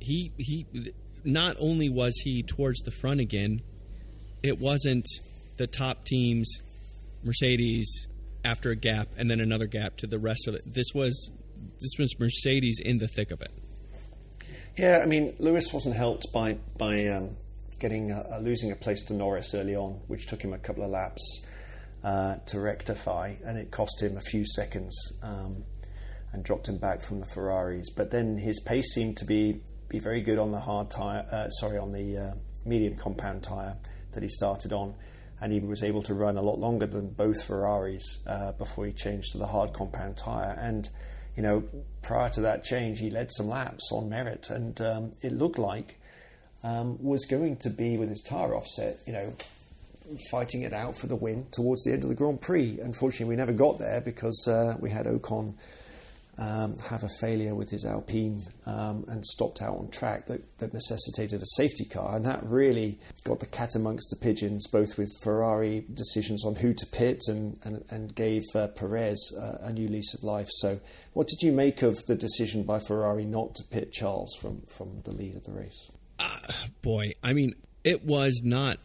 he 0.01 0.33
he 0.39 0.67
not 1.25 1.57
only 1.61 1.89
was 1.89 2.15
he 2.25 2.43
towards 2.43 2.81
the 2.81 2.91
front 2.91 3.21
again, 3.21 3.61
it 4.43 4.59
wasn't 4.59 5.07
the 5.57 5.67
top 5.67 6.05
teams, 6.05 6.51
Mercedes 7.23 8.09
after 8.45 8.71
a 8.71 8.77
gap 8.77 9.09
and 9.17 9.31
then 9.31 9.41
another 9.41 9.67
gap 9.67 9.97
to 9.99 10.07
the 10.07 10.19
rest 10.19 10.49
of 10.49 10.55
it. 10.55 10.63
This 10.67 10.87
was 10.95 11.31
this 11.79 11.93
was 11.99 12.19
Mercedes 12.19 12.81
in 12.83 12.99
the 12.99 13.09
thick 13.09 13.31
of 13.31 13.41
it. 13.41 13.53
Yeah, 14.81 15.01
I 15.03 15.05
mean, 15.05 15.35
Lewis 15.39 15.75
wasn't 15.75 15.97
helped 15.97 16.33
by 16.33 16.55
by 16.79 17.07
um, 17.09 17.37
getting 17.81 18.19
losing 18.41 18.73
a 18.73 18.77
place 18.77 19.05
to 19.05 19.13
Norris 19.13 19.55
early 19.55 19.77
on, 19.77 20.01
which 20.07 20.27
took 20.27 20.41
him 20.43 20.55
a 20.55 20.59
couple 20.59 20.83
of 20.83 20.89
laps 20.89 21.45
uh, 22.03 22.37
to 22.47 22.61
rectify, 22.61 23.35
and 23.45 23.59
it 23.59 23.71
cost 23.71 24.03
him 24.03 24.17
a 24.17 24.23
few 24.23 24.47
seconds 24.47 24.97
um, 25.23 25.65
and 26.33 26.43
dropped 26.43 26.67
him 26.67 26.79
back 26.79 27.03
from 27.03 27.21
the 27.21 27.27
Ferraris. 27.27 27.91
But 27.91 28.11
then 28.11 28.39
his 28.39 28.59
pace 28.61 28.95
seemed 28.95 29.19
to 29.19 29.27
be 29.27 29.61
be 29.91 29.99
very 29.99 30.23
good 30.23 30.39
on 30.39 30.51
the 30.51 30.61
hard 30.61 30.91
tire, 30.91 31.27
uh, 31.31 31.51
sorry, 31.51 31.77
on 31.77 31.93
the 31.93 32.17
uh, 32.17 32.35
medium 32.65 32.97
compound 32.97 33.43
tire 33.43 33.77
that 34.13 34.23
he 34.23 34.31
started 34.31 34.73
on. 34.73 34.95
And 35.43 35.53
he 35.53 35.61
was 35.61 35.83
able 35.83 36.03
to 36.05 36.15
run 36.15 36.39
a 36.39 36.43
lot 36.43 36.59
longer 36.59 36.87
than 36.87 37.11
both 37.11 37.45
Ferraris 37.45 38.21
uh, 38.27 38.53
before 38.53 38.87
he 38.87 38.95
changed 38.95 39.33
to 39.33 39.39
the 39.39 39.47
hard 39.47 39.75
compound 39.75 40.17
tire. 40.17 40.57
And 40.59 40.89
you 41.37 41.43
know, 41.43 41.65
prior 42.03 42.31
to 42.31 42.41
that 42.43 42.65
change, 42.65 42.99
he 42.99 43.11
led 43.11 43.31
some 43.33 43.49
laps 43.49 43.91
on 43.93 44.09
merit, 44.09 44.51
and 44.51 44.81
um, 44.81 45.13
it 45.23 45.33
looked 45.33 45.59
like 45.59 46.01
um, 46.63 47.03
was 47.03 47.25
going 47.27 47.57
to 47.59 47.71
be 47.71 47.97
with 47.97 48.09
his 48.09 48.23
tyre 48.23 48.55
offset, 48.55 48.99
you 49.07 49.13
know, 49.13 49.35
fighting 50.31 50.63
it 50.63 50.73
out 50.73 50.97
for 50.97 51.07
the 51.07 51.17
win 51.17 51.47
towards 51.51 51.85
the 51.85 51.93
end 51.93 52.03
of 52.03 52.09
the 52.09 52.15
Grand 52.15 52.41
Prix. 52.41 52.79
Unfortunately, 52.83 53.27
we 53.27 53.37
never 53.37 53.53
got 53.53 53.79
there 53.79 54.01
because 54.01 54.49
uh, 54.49 54.77
we 54.81 54.91
had 54.91 55.07
Ocon 55.07 55.55
um, 56.41 56.77
have 56.79 57.03
a 57.03 57.09
failure 57.21 57.55
with 57.55 57.69
his 57.71 57.85
Alpine 57.85 58.41
um, 58.65 59.05
and 59.09 59.25
stopped 59.25 59.61
out 59.61 59.77
on 59.77 59.91
track 59.91 60.27
that, 60.27 60.59
that 60.59 60.73
necessitated 60.73 61.43
a 61.43 61.47
safety 61.57 61.85
car, 61.85 62.17
and 62.17 62.25
that 62.25 62.43
really 62.43 62.99
got 63.25 63.41
the 63.41 63.47
cat 63.47 63.75
amongst 63.75 64.09
the 64.11 64.17
pigeons, 64.17 64.67
both 64.67 64.97
with 64.97 65.11
Ferrari 65.23 65.85
decisions 65.93 66.45
on 66.45 66.57
who 66.57 66.73
to 66.73 66.87
pit 66.87 67.21
and, 67.29 67.59
and, 67.63 67.85
and 67.91 68.15
gave 68.15 68.45
uh, 68.55 68.69
Perez 68.69 69.37
uh, 69.39 69.59
a 69.61 69.73
new 69.73 69.87
lease 69.87 70.15
of 70.15 70.25
life. 70.25 70.49
So, 70.51 70.81
what 71.13 71.29
did 71.29 71.47
you 71.47 71.53
make 71.53 71.83
of 71.83 72.07
the 72.07 72.17
decision 72.17 72.63
by 72.63 72.79
Ferrari 72.79 73.27
not 73.27 73.55
to 73.57 73.65
pit 73.65 73.93
Charles 73.93 74.35
from, 74.41 74.63
from 74.63 75.03
the 75.05 75.15
lead 75.15 75.37
of 75.37 75.45
the 75.45 75.53
race? 75.53 75.91
boy, 76.83 77.13
I 77.23 77.35
mean, 77.35 77.55
it 77.85 78.05
was 78.05 78.41
not. 78.43 78.79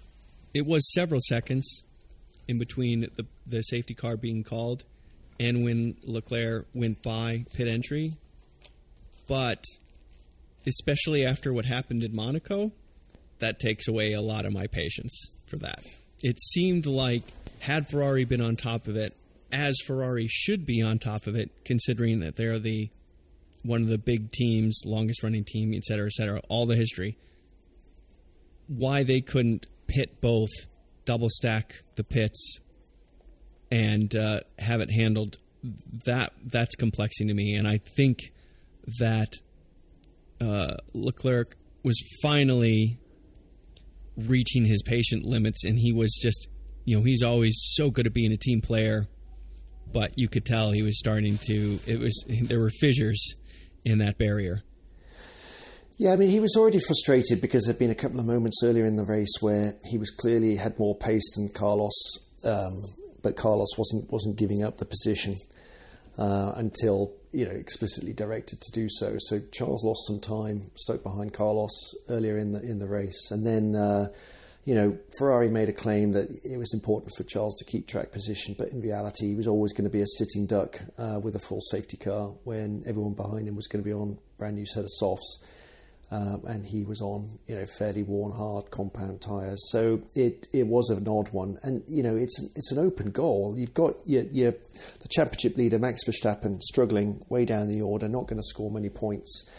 It 0.54 0.66
was 0.66 0.94
several 0.94 1.22
seconds 1.22 1.84
in 2.48 2.60
between 2.60 3.08
the 3.16 3.26
the 3.48 3.62
safety 3.62 3.94
car 3.94 4.18
being 4.18 4.44
called 4.44 4.84
and 5.40 5.64
when 5.64 5.98
Leclerc 6.04 6.68
went 6.74 7.02
by 7.04 7.46
pit 7.54 7.68
entry, 7.68 8.14
but 9.28 9.64
especially 10.66 11.26
after 11.26 11.54
what 11.54 11.66
happened 11.66 12.04
in 12.04 12.16
Monaco, 12.16 12.72
that 13.40 13.60
takes 13.60 13.88
away 13.88 14.14
a 14.14 14.22
lot 14.22 14.46
of 14.46 14.54
my 14.54 14.68
patience 14.68 15.30
for 15.46 15.58
that. 15.58 15.84
It 16.24 16.40
seemed 16.40 16.86
like 16.86 17.24
had 17.60 17.88
Ferrari 17.88 18.26
been 18.26 18.42
on 18.42 18.56
top 18.56 18.88
of 18.88 18.96
it, 18.96 19.14
as 19.52 19.76
Ferrari 19.86 20.28
should 20.28 20.66
be 20.66 20.82
on 20.82 21.00
top 21.00 21.28
of 21.28 21.36
it, 21.36 21.52
considering 21.64 22.20
that 22.22 22.36
they're 22.36 22.60
the 22.60 22.90
one 23.64 23.82
of 23.82 23.88
the 23.88 23.98
big 23.98 24.32
teams, 24.32 24.82
longest 24.86 25.24
running 25.24 25.44
team, 25.44 25.74
et 25.74 25.84
cetera, 25.84 26.06
et 26.06 26.12
cetera, 26.12 26.40
all 26.50 26.66
the 26.66 26.76
history. 26.76 27.18
Why 28.68 29.04
they 29.04 29.22
couldn't 29.22 29.66
pit 29.88 30.22
both, 30.22 30.52
double 31.06 31.30
stack 31.30 31.82
the 31.96 32.04
pits, 32.04 32.60
and 33.72 34.16
uh, 34.16 34.42
have 34.60 34.82
it 34.82 34.92
handled 34.92 35.38
that 36.06 36.34
that's 36.46 36.76
complexing 36.76 37.28
to 37.28 37.34
me, 37.34 37.56
and 37.56 37.68
I 37.68 37.80
think 37.96 38.32
that 39.00 39.34
uh, 40.40 40.76
Leclerc 40.94 41.58
was 41.84 42.00
finally 42.22 43.00
reaching 44.16 44.66
his 44.66 44.82
patient 44.84 45.26
limits, 45.26 45.66
and 45.66 45.78
he 45.80 45.92
was 45.92 46.18
just 46.22 46.48
you 46.86 46.98
know, 46.98 47.04
he's 47.04 47.24
always 47.24 47.56
so 47.74 47.90
good 47.90 48.06
at 48.06 48.14
being 48.14 48.32
a 48.32 48.38
team 48.38 48.62
player, 48.62 49.08
but 49.92 50.18
you 50.18 50.30
could 50.30 50.46
tell 50.46 50.72
he 50.72 50.84
was 50.84 50.98
starting 50.98 51.40
to. 51.48 51.80
It 51.86 52.00
was 52.00 52.24
there 52.28 52.60
were 52.60 52.70
fissures 52.70 53.36
in 53.84 53.98
that 53.98 54.18
barrier. 54.18 54.62
Yeah, 55.98 56.14
I 56.14 56.18
mean, 56.18 56.30
he 56.30 56.40
was 56.40 56.56
already 56.58 56.80
frustrated 56.80 57.42
because 57.42 57.66
there'd 57.66 57.80
been 57.80 57.90
a 57.90 57.96
couple 57.96 58.20
of 58.20 58.26
moments 58.26 58.62
earlier 58.64 58.86
in 58.86 58.98
the 58.98 59.06
race 59.06 59.34
where 59.40 59.76
he 59.86 59.98
was 59.98 60.12
clearly 60.12 60.58
had 60.58 60.78
more 60.78 60.96
pace 60.96 61.36
than 61.36 61.50
Carlos, 61.50 61.94
um, 62.44 62.82
but 63.26 63.36
Carlos 63.36 63.76
wasn't 63.76 64.10
wasn't 64.12 64.38
giving 64.38 64.64
up 64.64 64.78
the 64.78 64.86
position 64.86 65.36
uh, 66.20 66.54
until 66.56 67.12
you 67.32 67.44
know 67.44 67.52
explicitly 67.52 68.14
directed 68.14 68.62
to 68.62 68.72
do 68.72 68.88
so. 68.88 69.16
So 69.18 69.42
Charles 69.52 69.84
lost 69.84 70.06
some 70.06 70.20
time, 70.20 70.62
stuck 70.76 71.02
behind 71.02 71.34
Carlos 71.34 71.96
earlier 72.08 72.38
in 72.38 72.54
the 72.54 72.62
in 72.62 72.80
the 72.80 72.88
race, 72.88 73.32
and 73.32 73.46
then. 73.46 73.76
Uh, 73.76 74.08
you 74.68 74.74
know, 74.74 74.98
Ferrari 75.20 75.48
made 75.48 75.70
a 75.70 75.74
claim 75.74 76.14
that 76.14 76.28
it 76.44 76.58
was 76.58 76.74
important 76.74 77.14
for 77.16 77.22
Charles 77.24 77.56
to 77.58 77.66
keep 77.66 77.88
track 77.88 78.12
position, 78.12 78.56
but 78.58 78.70
in 78.70 78.82
reality, 78.82 79.28
he 79.28 79.36
was 79.36 79.46
always 79.46 79.74
going 79.74 79.84
to 79.84 79.92
be 79.92 80.02
a 80.02 80.08
sitting 80.08 80.48
duck 80.48 80.82
uh, 80.98 81.20
with 81.22 81.36
a 81.36 81.40
full 81.40 81.62
safety 81.62 81.98
car 81.98 82.34
when 82.46 82.82
everyone 82.88 83.14
behind 83.14 83.48
him 83.48 83.56
was 83.56 83.68
going 83.68 83.84
to 83.84 83.88
be 83.88 83.94
on 83.94 84.18
brand 84.40 84.56
new 84.56 84.66
set 84.66 84.84
of 84.84 84.90
softs 84.90 85.46
um, 86.12 86.44
and 86.48 86.66
he 86.66 86.84
was 86.84 87.02
on 87.02 87.40
you 87.48 87.56
know 87.56 87.66
fairly 87.66 88.04
worn 88.04 88.32
hard 88.32 88.70
compound 88.72 89.22
tyres. 89.22 89.60
So 89.72 90.02
it 90.14 90.48
it 90.54 90.68
was 90.68 90.90
an 90.90 91.08
odd 91.08 91.30
one, 91.30 91.58
and 91.64 91.84
you 91.88 92.04
know 92.04 92.16
it's 92.16 92.40
it's 92.56 92.72
an 92.72 92.80
open 92.80 93.12
goal. 93.12 93.56
You've 93.58 93.74
got 93.74 93.96
your, 94.06 94.24
your 94.24 94.52
the 94.52 95.08
championship 95.10 95.58
leader 95.58 95.80
Max 95.80 96.04
Verstappen 96.06 96.62
struggling 96.62 97.24
way 97.30 97.46
down 97.46 97.70
the 97.70 97.82
order, 97.82 98.08
not 98.08 98.28
going 98.28 98.40
to 98.40 98.48
score 98.48 98.72
many 98.72 98.90
points. 98.90 99.50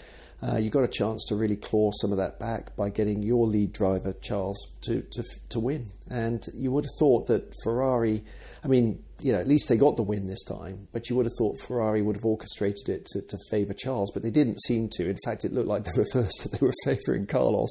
Uh, 0.42 0.56
you 0.56 0.68
got 0.68 0.84
a 0.84 0.88
chance 0.88 1.24
to 1.24 1.34
really 1.34 1.56
claw 1.56 1.90
some 2.00 2.12
of 2.12 2.18
that 2.18 2.38
back 2.38 2.76
by 2.76 2.90
getting 2.90 3.22
your 3.22 3.46
lead 3.46 3.72
driver 3.72 4.12
Charles 4.20 4.58
to 4.82 5.02
to 5.12 5.24
to 5.48 5.60
win, 5.60 5.86
and 6.10 6.44
you 6.52 6.70
would 6.70 6.84
have 6.84 6.98
thought 6.98 7.26
that 7.28 7.54
Ferrari. 7.64 8.22
I 8.62 8.68
mean, 8.68 9.02
you 9.20 9.32
know, 9.32 9.40
at 9.40 9.48
least 9.48 9.68
they 9.68 9.78
got 9.78 9.96
the 9.96 10.02
win 10.02 10.26
this 10.26 10.44
time. 10.44 10.88
But 10.92 11.08
you 11.08 11.16
would 11.16 11.26
have 11.26 11.32
thought 11.38 11.58
Ferrari 11.58 12.02
would 12.02 12.16
have 12.16 12.24
orchestrated 12.24 12.88
it 12.88 13.06
to, 13.06 13.22
to 13.22 13.38
favour 13.50 13.72
Charles, 13.72 14.10
but 14.12 14.22
they 14.22 14.30
didn't 14.30 14.60
seem 14.60 14.88
to. 14.92 15.08
In 15.08 15.16
fact, 15.24 15.44
it 15.44 15.52
looked 15.52 15.68
like 15.68 15.84
the 15.84 15.92
reverse 15.96 16.42
that 16.42 16.52
they 16.52 16.66
were 16.66 16.74
favouring 16.84 17.26
Carlos. 17.26 17.70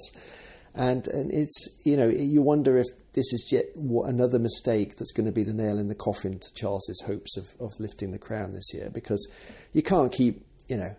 And 0.73 1.07
and 1.07 1.31
it's 1.31 1.81
you 1.85 1.95
know 1.95 2.07
you 2.07 2.41
wonder 2.41 2.77
if 2.77 2.87
this 3.13 3.31
is 3.31 3.49
yet 3.51 3.65
another 3.75 4.39
mistake 4.39 4.95
that's 4.97 5.13
going 5.13 5.27
to 5.27 5.31
be 5.31 5.43
the 5.43 5.53
nail 5.53 5.77
in 5.77 5.87
the 5.87 5.95
coffin 5.95 6.39
to 6.39 6.53
Charles's 6.55 7.01
hopes 7.05 7.37
of, 7.37 7.45
of 7.61 7.79
lifting 7.79 8.11
the 8.11 8.19
crown 8.19 8.53
this 8.53 8.73
year 8.73 8.89
because 8.93 9.25
you 9.71 9.81
can't 9.81 10.11
keep 10.11 10.43
you 10.67 10.75
know 10.75 10.93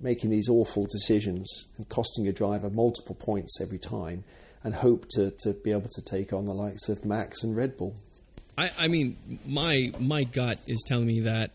making 0.00 0.30
these 0.30 0.48
awful 0.48 0.86
decisions 0.86 1.66
and 1.76 1.88
costing 1.88 2.24
your 2.24 2.32
driver 2.32 2.70
multiple 2.70 3.14
points 3.14 3.60
every 3.60 3.78
time 3.78 4.24
and 4.62 4.74
hope 4.74 5.06
to, 5.10 5.32
to 5.40 5.52
be 5.52 5.70
able 5.70 5.88
to 5.88 6.02
take 6.02 6.32
on 6.32 6.46
the 6.46 6.54
likes 6.54 6.88
of 6.88 7.04
Max 7.04 7.42
and 7.42 7.56
Red 7.56 7.76
Bull. 7.76 7.94
I, 8.58 8.70
I 8.78 8.88
mean, 8.88 9.16
my 9.46 9.92
my 9.98 10.24
gut 10.24 10.58
is 10.66 10.82
telling 10.86 11.06
me 11.06 11.20
that 11.20 11.50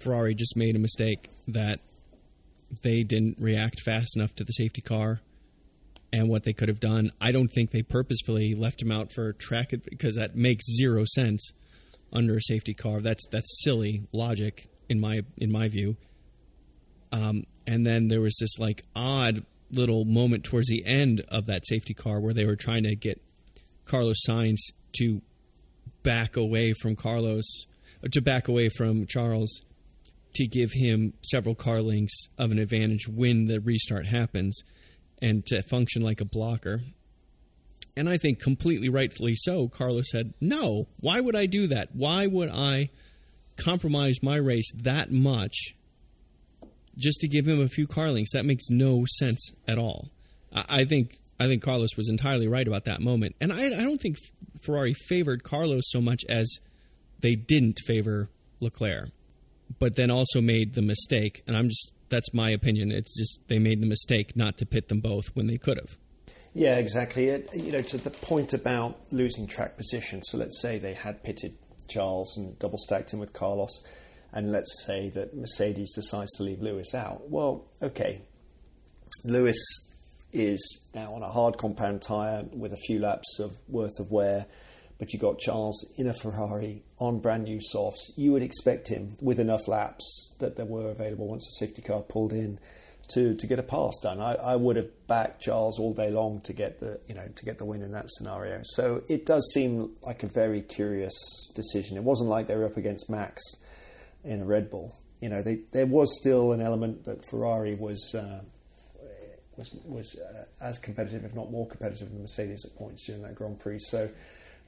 Ferrari 0.00 0.34
just 0.34 0.56
made 0.56 0.74
a 0.76 0.78
mistake 0.78 1.30
that 1.48 1.80
they 2.82 3.02
didn't 3.02 3.38
react 3.38 3.80
fast 3.80 4.16
enough 4.16 4.34
to 4.36 4.44
the 4.44 4.52
safety 4.52 4.80
car 4.80 5.20
and 6.12 6.28
what 6.28 6.44
they 6.44 6.52
could 6.52 6.68
have 6.68 6.80
done. 6.80 7.10
I 7.20 7.32
don't 7.32 7.48
think 7.48 7.70
they 7.70 7.82
purposefully 7.82 8.54
left 8.54 8.80
him 8.82 8.90
out 8.90 9.12
for 9.12 9.32
track 9.34 9.72
because 9.84 10.16
that 10.16 10.34
makes 10.34 10.64
zero 10.76 11.04
sense 11.04 11.52
under 12.12 12.36
a 12.36 12.40
safety 12.40 12.74
car. 12.74 13.00
That's 13.00 13.26
that's 13.28 13.62
silly 13.62 14.04
logic 14.12 14.68
in 14.88 15.00
my 15.00 15.22
in 15.36 15.52
my 15.52 15.68
view. 15.68 15.96
Um, 17.12 17.44
and 17.66 17.86
then 17.86 18.08
there 18.08 18.20
was 18.20 18.36
this 18.40 18.58
like 18.58 18.84
odd 18.94 19.44
little 19.70 20.04
moment 20.04 20.44
towards 20.44 20.68
the 20.68 20.84
end 20.84 21.22
of 21.28 21.46
that 21.46 21.66
safety 21.66 21.94
car 21.94 22.20
where 22.20 22.34
they 22.34 22.44
were 22.44 22.56
trying 22.56 22.82
to 22.84 22.94
get 22.94 23.20
Carlos 23.84 24.18
Sainz 24.28 24.58
to 24.98 25.22
back 26.02 26.36
away 26.36 26.72
from 26.72 26.96
Carlos, 26.96 27.66
to 28.10 28.20
back 28.20 28.48
away 28.48 28.68
from 28.68 29.06
Charles, 29.06 29.62
to 30.34 30.46
give 30.46 30.72
him 30.72 31.14
several 31.22 31.54
car 31.54 31.80
lengths 31.80 32.28
of 32.38 32.50
an 32.50 32.58
advantage 32.58 33.08
when 33.08 33.46
the 33.46 33.60
restart 33.60 34.06
happens, 34.06 34.62
and 35.20 35.44
to 35.46 35.62
function 35.62 36.02
like 36.02 36.20
a 36.20 36.24
blocker. 36.24 36.82
And 37.96 38.08
I 38.08 38.16
think 38.16 38.40
completely 38.40 38.88
rightfully 38.88 39.34
so, 39.34 39.68
Carlos 39.68 40.10
said, 40.10 40.32
No, 40.40 40.88
why 41.00 41.20
would 41.20 41.36
I 41.36 41.46
do 41.46 41.66
that? 41.68 41.94
Why 41.94 42.26
would 42.26 42.48
I 42.48 42.90
compromise 43.56 44.22
my 44.22 44.36
race 44.36 44.72
that 44.74 45.12
much 45.12 45.74
just 46.96 47.20
to 47.20 47.28
give 47.28 47.46
him 47.46 47.60
a 47.60 47.68
few 47.68 47.86
car 47.86 48.10
lengths? 48.10 48.32
That 48.32 48.44
makes 48.44 48.70
no 48.70 49.04
sense 49.18 49.52
at 49.66 49.78
all. 49.78 50.10
I 50.52 50.84
think 50.84 51.18
I 51.40 51.46
think 51.46 51.62
Carlos 51.62 51.96
was 51.96 52.08
entirely 52.08 52.46
right 52.46 52.66
about 52.68 52.84
that 52.84 53.00
moment. 53.00 53.36
And 53.40 53.52
I, 53.52 53.66
I 53.66 53.82
don't 53.82 54.00
think 54.00 54.16
Ferrari 54.62 54.94
favored 54.94 55.42
Carlos 55.42 55.84
so 55.86 56.00
much 56.00 56.24
as 56.28 56.60
they 57.20 57.34
didn't 57.34 57.80
favor 57.86 58.28
Leclerc, 58.60 59.10
but 59.78 59.96
then 59.96 60.10
also 60.10 60.40
made 60.40 60.74
the 60.74 60.82
mistake. 60.82 61.42
And 61.46 61.56
I'm 61.56 61.68
just 61.68 61.94
that's 62.08 62.32
my 62.34 62.50
opinion. 62.50 62.92
It's 62.92 63.16
just 63.18 63.40
they 63.48 63.58
made 63.58 63.80
the 63.80 63.86
mistake 63.86 64.36
not 64.36 64.58
to 64.58 64.66
pit 64.66 64.88
them 64.88 65.00
both 65.00 65.34
when 65.34 65.46
they 65.46 65.56
could 65.56 65.78
have. 65.78 65.98
Yeah, 66.54 66.76
exactly. 66.76 67.28
It, 67.28 67.48
you 67.54 67.72
know, 67.72 67.80
to 67.80 67.96
the 67.96 68.10
point 68.10 68.52
about 68.52 69.00
losing 69.10 69.46
track 69.46 69.76
position. 69.76 70.22
So 70.22 70.36
let's 70.36 70.60
say 70.60 70.78
they 70.78 70.92
had 70.92 71.22
pitted 71.22 71.54
Charles 71.88 72.36
and 72.36 72.58
double 72.58 72.78
stacked 72.78 73.12
him 73.12 73.18
with 73.18 73.32
Carlos, 73.32 73.82
and 74.32 74.52
let's 74.52 74.84
say 74.84 75.10
that 75.10 75.36
Mercedes 75.36 75.94
decides 75.94 76.32
to 76.36 76.42
leave 76.42 76.60
Lewis 76.60 76.94
out. 76.94 77.28
Well, 77.28 77.66
okay, 77.82 78.22
Lewis 79.24 79.58
is 80.32 80.88
now 80.94 81.12
on 81.14 81.22
a 81.22 81.28
hard 81.28 81.58
compound 81.58 82.02
tyre 82.02 82.44
with 82.52 82.72
a 82.72 82.76
few 82.76 82.98
laps 82.98 83.38
of 83.38 83.56
worth 83.68 84.00
of 84.00 84.10
wear, 84.10 84.46
but 84.98 85.12
you 85.12 85.18
got 85.18 85.38
Charles 85.38 85.92
in 85.96 86.06
a 86.06 86.14
Ferrari 86.14 86.82
on 86.98 87.20
brand 87.20 87.44
new 87.44 87.60
softs. 87.60 88.12
You 88.16 88.32
would 88.32 88.42
expect 88.42 88.88
him 88.88 89.16
with 89.20 89.38
enough 89.38 89.68
laps 89.68 90.34
that 90.40 90.56
there 90.56 90.64
were 90.64 90.90
available 90.90 91.28
once 91.28 91.44
the 91.44 91.66
safety 91.66 91.82
car 91.82 92.00
pulled 92.00 92.32
in 92.32 92.58
to, 93.10 93.34
to 93.34 93.46
get 93.46 93.58
a 93.58 93.62
pass 93.62 93.98
done. 94.02 94.20
I, 94.20 94.34
I 94.34 94.56
would 94.56 94.76
have 94.76 94.88
backed 95.06 95.42
Charles 95.42 95.78
all 95.78 95.92
day 95.92 96.10
long 96.10 96.40
to 96.42 96.52
get 96.52 96.80
the 96.80 97.00
you 97.06 97.14
know 97.14 97.28
to 97.34 97.44
get 97.44 97.58
the 97.58 97.64
win 97.66 97.82
in 97.82 97.92
that 97.92 98.08
scenario. 98.10 98.60
So 98.64 99.02
it 99.08 99.26
does 99.26 99.50
seem 99.52 99.90
like 100.02 100.22
a 100.22 100.28
very 100.28 100.62
curious 100.62 101.50
decision. 101.54 101.98
It 101.98 102.04
wasn't 102.04 102.30
like 102.30 102.46
they 102.46 102.56
were 102.56 102.64
up 102.64 102.78
against 102.78 103.10
Max 103.10 103.42
in 104.24 104.40
a 104.40 104.44
Red 104.44 104.70
Bull. 104.70 104.94
You 105.20 105.28
know, 105.28 105.42
they, 105.42 105.60
there 105.70 105.86
was 105.86 106.16
still 106.20 106.52
an 106.52 106.60
element 106.60 107.04
that 107.04 107.24
Ferrari 107.24 107.74
was 107.74 108.14
uh, 108.14 108.40
was 109.56 109.74
was 109.84 110.20
uh, 110.20 110.44
as 110.60 110.78
competitive, 110.78 111.24
if 111.24 111.34
not 111.34 111.50
more 111.50 111.66
competitive, 111.66 112.10
than 112.10 112.20
Mercedes 112.20 112.64
at 112.64 112.76
points 112.76 113.06
during 113.06 113.22
that 113.22 113.34
Grand 113.34 113.60
Prix. 113.60 113.78
So, 113.80 114.08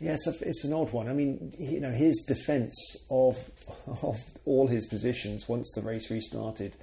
yeah, 0.00 0.14
it's, 0.14 0.26
a, 0.26 0.48
it's 0.48 0.64
an 0.64 0.72
odd 0.72 0.92
one. 0.92 1.08
I 1.08 1.12
mean, 1.12 1.52
you 1.58 1.80
know, 1.80 1.90
his 1.90 2.24
defence 2.26 2.96
of 3.10 3.38
of 4.02 4.22
all 4.44 4.66
his 4.66 4.86
positions 4.86 5.48
once 5.48 5.70
the 5.74 5.82
race 5.82 6.10
restarted 6.10 6.76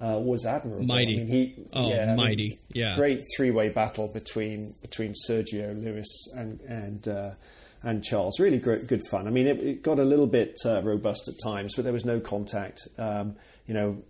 uh, 0.00 0.18
was 0.18 0.46
admirable. 0.46 0.86
Mighty, 0.86 1.14
I 1.14 1.18
mean, 1.18 1.28
he, 1.28 1.54
oh, 1.72 1.88
yeah, 1.88 2.14
mighty, 2.14 2.44
I 2.44 2.48
mean, 2.48 2.58
yeah, 2.72 2.96
great 2.96 3.22
three 3.36 3.50
way 3.50 3.68
battle 3.68 4.08
between 4.08 4.74
between 4.80 5.14
Sergio 5.28 5.80
Lewis 5.82 6.08
and 6.34 6.60
and. 6.62 7.36
And 7.84 8.04
Charles, 8.04 8.38
really 8.38 8.58
great, 8.58 8.86
good 8.86 9.02
fun. 9.10 9.26
I 9.26 9.30
mean, 9.30 9.46
it, 9.46 9.60
it 9.60 9.82
got 9.82 9.98
a 9.98 10.04
little 10.04 10.28
bit 10.28 10.56
uh, 10.64 10.82
robust 10.82 11.28
at 11.28 11.34
times, 11.42 11.74
but 11.74 11.82
there 11.82 11.92
was 11.92 12.04
no 12.04 12.20
contact. 12.20 12.86
Um, 12.96 13.34
you 13.66 13.74
know, 13.74 14.02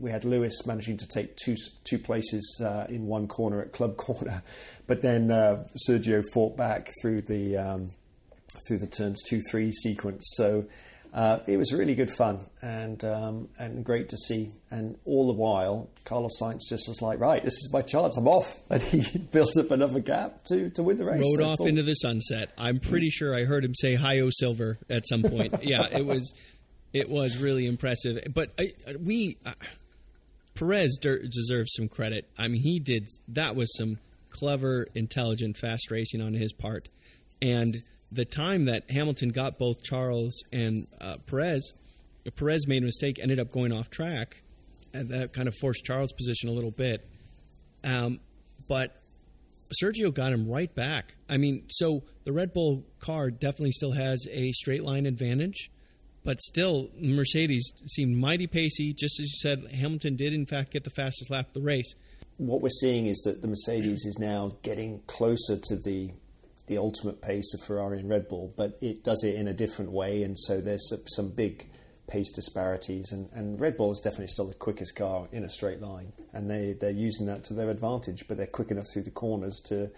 we 0.00 0.10
had 0.10 0.24
Lewis 0.24 0.66
managing 0.66 0.96
to 0.98 1.06
take 1.08 1.36
two 1.36 1.56
two 1.84 1.98
places 1.98 2.60
uh, 2.64 2.86
in 2.88 3.06
one 3.06 3.28
corner 3.28 3.60
at 3.60 3.72
club 3.72 3.96
corner, 3.96 4.42
but 4.86 5.02
then 5.02 5.30
uh, 5.30 5.66
Sergio 5.88 6.22
fought 6.32 6.56
back 6.56 6.90
through 7.00 7.22
the 7.22 7.56
um, 7.56 7.90
through 8.66 8.78
the 8.78 8.86
turns 8.86 9.22
two 9.22 9.40
three 9.50 9.72
sequence. 9.72 10.24
So 10.36 10.66
uh, 11.16 11.38
it 11.46 11.56
was 11.56 11.72
really 11.72 11.94
good 11.94 12.10
fun 12.10 12.38
and 12.60 13.02
um, 13.02 13.48
and 13.58 13.82
great 13.82 14.10
to 14.10 14.18
see. 14.18 14.50
And 14.70 14.98
all 15.06 15.26
the 15.26 15.32
while, 15.32 15.88
Carlos 16.04 16.38
Sainz 16.38 16.60
just 16.68 16.86
was 16.86 17.00
like, 17.00 17.18
right, 17.18 17.42
this 17.42 17.54
is 17.54 17.70
my 17.72 17.80
chance. 17.80 18.18
I'm 18.18 18.28
off, 18.28 18.60
and 18.70 18.82
he 18.82 19.18
built 19.18 19.56
up 19.56 19.70
another 19.70 20.00
gap 20.00 20.44
to 20.48 20.68
to 20.70 20.82
win 20.82 20.98
the 20.98 21.06
race. 21.06 21.22
Rode 21.22 21.42
off 21.42 21.60
into 21.66 21.82
the 21.82 21.94
sunset. 21.94 22.50
I'm 22.58 22.80
pretty 22.80 23.08
sure 23.08 23.34
I 23.34 23.44
heard 23.44 23.64
him 23.64 23.74
say 23.74 23.94
"Hi, 23.94 24.20
O 24.20 24.28
Silver" 24.30 24.78
at 24.90 25.06
some 25.06 25.22
point. 25.22 25.54
yeah, 25.62 25.86
it 25.90 26.04
was 26.04 26.34
it 26.92 27.08
was 27.08 27.38
really 27.38 27.66
impressive. 27.66 28.22
But 28.34 28.50
I, 28.58 28.72
we 29.02 29.38
uh, 29.46 29.54
Perez 30.54 30.98
deserves 30.98 31.72
some 31.76 31.88
credit. 31.88 32.28
I 32.36 32.48
mean, 32.48 32.60
he 32.60 32.78
did 32.78 33.08
that 33.28 33.56
was 33.56 33.74
some 33.74 34.00
clever, 34.28 34.86
intelligent, 34.94 35.56
fast 35.56 35.90
racing 35.90 36.20
on 36.20 36.34
his 36.34 36.52
part, 36.52 36.90
and 37.40 37.82
the 38.12 38.24
time 38.24 38.66
that 38.66 38.90
Hamilton 38.90 39.30
got 39.30 39.58
both 39.58 39.82
Charles 39.82 40.42
and 40.52 40.86
uh, 41.00 41.16
Perez, 41.26 41.72
Perez 42.36 42.66
made 42.66 42.82
a 42.82 42.86
mistake, 42.86 43.18
ended 43.20 43.38
up 43.38 43.50
going 43.50 43.72
off 43.72 43.90
track, 43.90 44.42
and 44.92 45.10
that 45.10 45.32
kind 45.32 45.48
of 45.48 45.54
forced 45.54 45.84
Charles' 45.84 46.12
position 46.12 46.48
a 46.48 46.52
little 46.52 46.70
bit. 46.70 47.08
Um, 47.84 48.20
but 48.68 49.00
Sergio 49.82 50.12
got 50.12 50.32
him 50.32 50.48
right 50.48 50.72
back. 50.74 51.16
I 51.28 51.36
mean, 51.36 51.64
so 51.68 52.04
the 52.24 52.32
Red 52.32 52.52
Bull 52.52 52.84
car 53.00 53.30
definitely 53.30 53.72
still 53.72 53.92
has 53.92 54.26
a 54.30 54.52
straight 54.52 54.82
line 54.82 55.06
advantage 55.06 55.70
but 56.26 56.40
still, 56.40 56.90
Mercedes 57.00 57.72
seemed 57.86 58.16
mighty 58.16 58.48
pacey. 58.48 58.92
Just 58.92 59.20
as 59.20 59.26
you 59.26 59.36
said, 59.38 59.72
Hamilton 59.72 60.16
did, 60.16 60.32
in 60.32 60.44
fact, 60.44 60.72
get 60.72 60.82
the 60.82 60.90
fastest 60.90 61.30
lap 61.30 61.46
of 61.46 61.54
the 61.54 61.60
race. 61.60 61.94
What 62.36 62.60
we're 62.60 62.68
seeing 62.68 63.06
is 63.06 63.22
that 63.24 63.42
the 63.42 63.48
Mercedes 63.48 64.04
is 64.04 64.18
now 64.18 64.50
getting 64.62 65.02
closer 65.06 65.56
to 65.56 65.76
the 65.76 66.10
the 66.66 66.78
ultimate 66.78 67.22
pace 67.22 67.54
of 67.54 67.60
Ferrari 67.60 68.00
and 68.00 68.08
Red 68.08 68.28
Bull, 68.28 68.52
but 68.56 68.78
it 68.80 69.04
does 69.04 69.22
it 69.24 69.34
in 69.34 69.48
a 69.48 69.54
different 69.54 69.92
way, 69.92 70.22
and 70.22 70.38
so 70.38 70.60
there's 70.60 70.92
some 71.14 71.30
big 71.30 71.66
pace 72.08 72.30
disparities. 72.30 73.12
And, 73.12 73.28
and 73.32 73.60
Red 73.60 73.76
Bull 73.76 73.92
is 73.92 74.00
definitely 74.00 74.28
still 74.28 74.46
the 74.46 74.54
quickest 74.54 74.96
car 74.96 75.28
in 75.32 75.44
a 75.44 75.48
straight 75.48 75.80
line, 75.80 76.12
and 76.32 76.50
they 76.50 76.72
they're 76.72 76.90
using 76.90 77.26
that 77.26 77.44
to 77.44 77.54
their 77.54 77.70
advantage. 77.70 78.26
But 78.28 78.36
they're 78.36 78.46
quick 78.46 78.70
enough 78.70 78.86
through 78.92 79.02
the 79.02 79.10
corners 79.10 79.60
to 79.66 79.90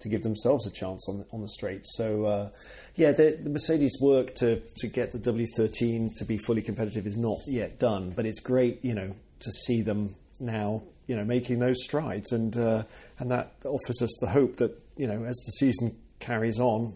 to 0.00 0.08
give 0.08 0.22
themselves 0.22 0.66
a 0.66 0.70
chance 0.70 1.08
on 1.08 1.24
on 1.32 1.42
the 1.42 1.48
straight. 1.48 1.86
So 1.86 2.24
uh, 2.24 2.50
yeah, 2.94 3.12
the, 3.12 3.38
the, 3.42 3.50
Mercedes 3.50 3.98
work 4.00 4.34
to 4.36 4.62
to 4.78 4.88
get 4.88 5.12
the 5.12 5.18
W13 5.18 6.14
to 6.16 6.24
be 6.24 6.38
fully 6.38 6.62
competitive 6.62 7.06
is 7.06 7.16
not 7.16 7.38
yet 7.46 7.78
done, 7.78 8.10
but 8.10 8.26
it's 8.26 8.40
great, 8.40 8.84
you 8.84 8.94
know, 8.94 9.14
to 9.40 9.52
see 9.52 9.82
them 9.82 10.14
now, 10.38 10.82
you 11.06 11.16
know, 11.16 11.24
making 11.24 11.58
those 11.58 11.82
strides, 11.82 12.32
and 12.32 12.56
uh, 12.56 12.84
and 13.18 13.30
that 13.30 13.52
offers 13.64 14.02
us 14.02 14.16
the 14.20 14.28
hope 14.28 14.56
that 14.56 14.78
you 14.96 15.06
know 15.06 15.24
as 15.24 15.36
the 15.46 15.52
season 15.52 15.96
carries 16.18 16.58
on, 16.58 16.94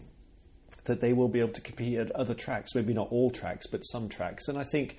that 0.85 1.01
they 1.01 1.13
will 1.13 1.29
be 1.29 1.39
able 1.39 1.53
to 1.53 1.61
compete 1.61 1.97
at 1.97 2.11
other 2.11 2.33
tracks, 2.33 2.75
maybe 2.75 2.93
not 2.93 3.07
all 3.11 3.31
tracks, 3.31 3.67
but 3.67 3.81
some 3.81 4.09
tracks, 4.09 4.47
and 4.47 4.57
I 4.57 4.63
think. 4.63 4.97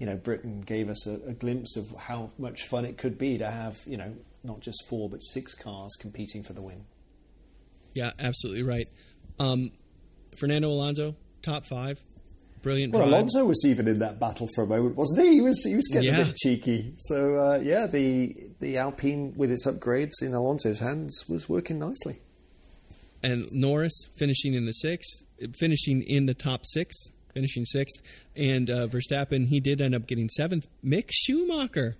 You 0.00 0.06
know, 0.06 0.14
Britain 0.14 0.60
gave 0.60 0.88
us 0.88 1.08
a, 1.08 1.14
a 1.28 1.32
glimpse 1.32 1.76
of 1.76 1.90
how 1.90 2.30
much 2.38 2.62
fun 2.68 2.84
it 2.84 2.96
could 2.98 3.18
be 3.18 3.36
to 3.38 3.50
have, 3.50 3.80
you 3.84 3.96
know, 3.96 4.14
not 4.44 4.60
just 4.60 4.86
four 4.88 5.10
but 5.10 5.18
six 5.18 5.56
cars 5.56 5.96
competing 5.98 6.44
for 6.44 6.52
the 6.52 6.62
win. 6.62 6.84
Yeah, 7.94 8.12
absolutely 8.16 8.62
right. 8.62 8.86
Um, 9.40 9.72
Fernando 10.36 10.68
Alonso, 10.68 11.16
top 11.42 11.66
five, 11.66 12.00
brilliant. 12.62 12.92
Well, 12.92 13.02
drive. 13.02 13.12
Alonso 13.12 13.44
was 13.44 13.64
even 13.66 13.88
in 13.88 13.98
that 13.98 14.20
battle 14.20 14.48
for 14.54 14.62
a 14.62 14.66
moment, 14.68 14.94
wasn't 14.94 15.26
he? 15.26 15.34
He 15.34 15.40
was 15.40 15.64
he 15.64 15.74
was 15.74 15.88
getting 15.88 16.14
yeah. 16.14 16.20
a 16.20 16.24
bit 16.26 16.36
cheeky. 16.36 16.92
So 16.96 17.36
uh, 17.36 17.60
yeah, 17.60 17.88
the 17.88 18.36
the 18.60 18.78
Alpine 18.78 19.34
with 19.36 19.50
its 19.50 19.66
upgrades 19.66 20.22
in 20.22 20.32
Alonso's 20.32 20.78
hands 20.78 21.24
was 21.28 21.48
working 21.48 21.80
nicely. 21.80 22.20
And 23.22 23.50
Norris 23.52 24.08
finishing 24.16 24.54
in 24.54 24.66
the 24.66 24.72
sixth, 24.72 25.24
finishing 25.58 26.02
in 26.02 26.26
the 26.26 26.34
top 26.34 26.60
six, 26.64 26.96
finishing 27.34 27.64
sixth, 27.64 28.00
and 28.36 28.70
uh, 28.70 28.86
Verstappen 28.86 29.46
he 29.46 29.60
did 29.60 29.80
end 29.80 29.94
up 29.94 30.06
getting 30.06 30.28
seventh. 30.28 30.66
Mick 30.84 31.10
Schumacher 31.10 31.96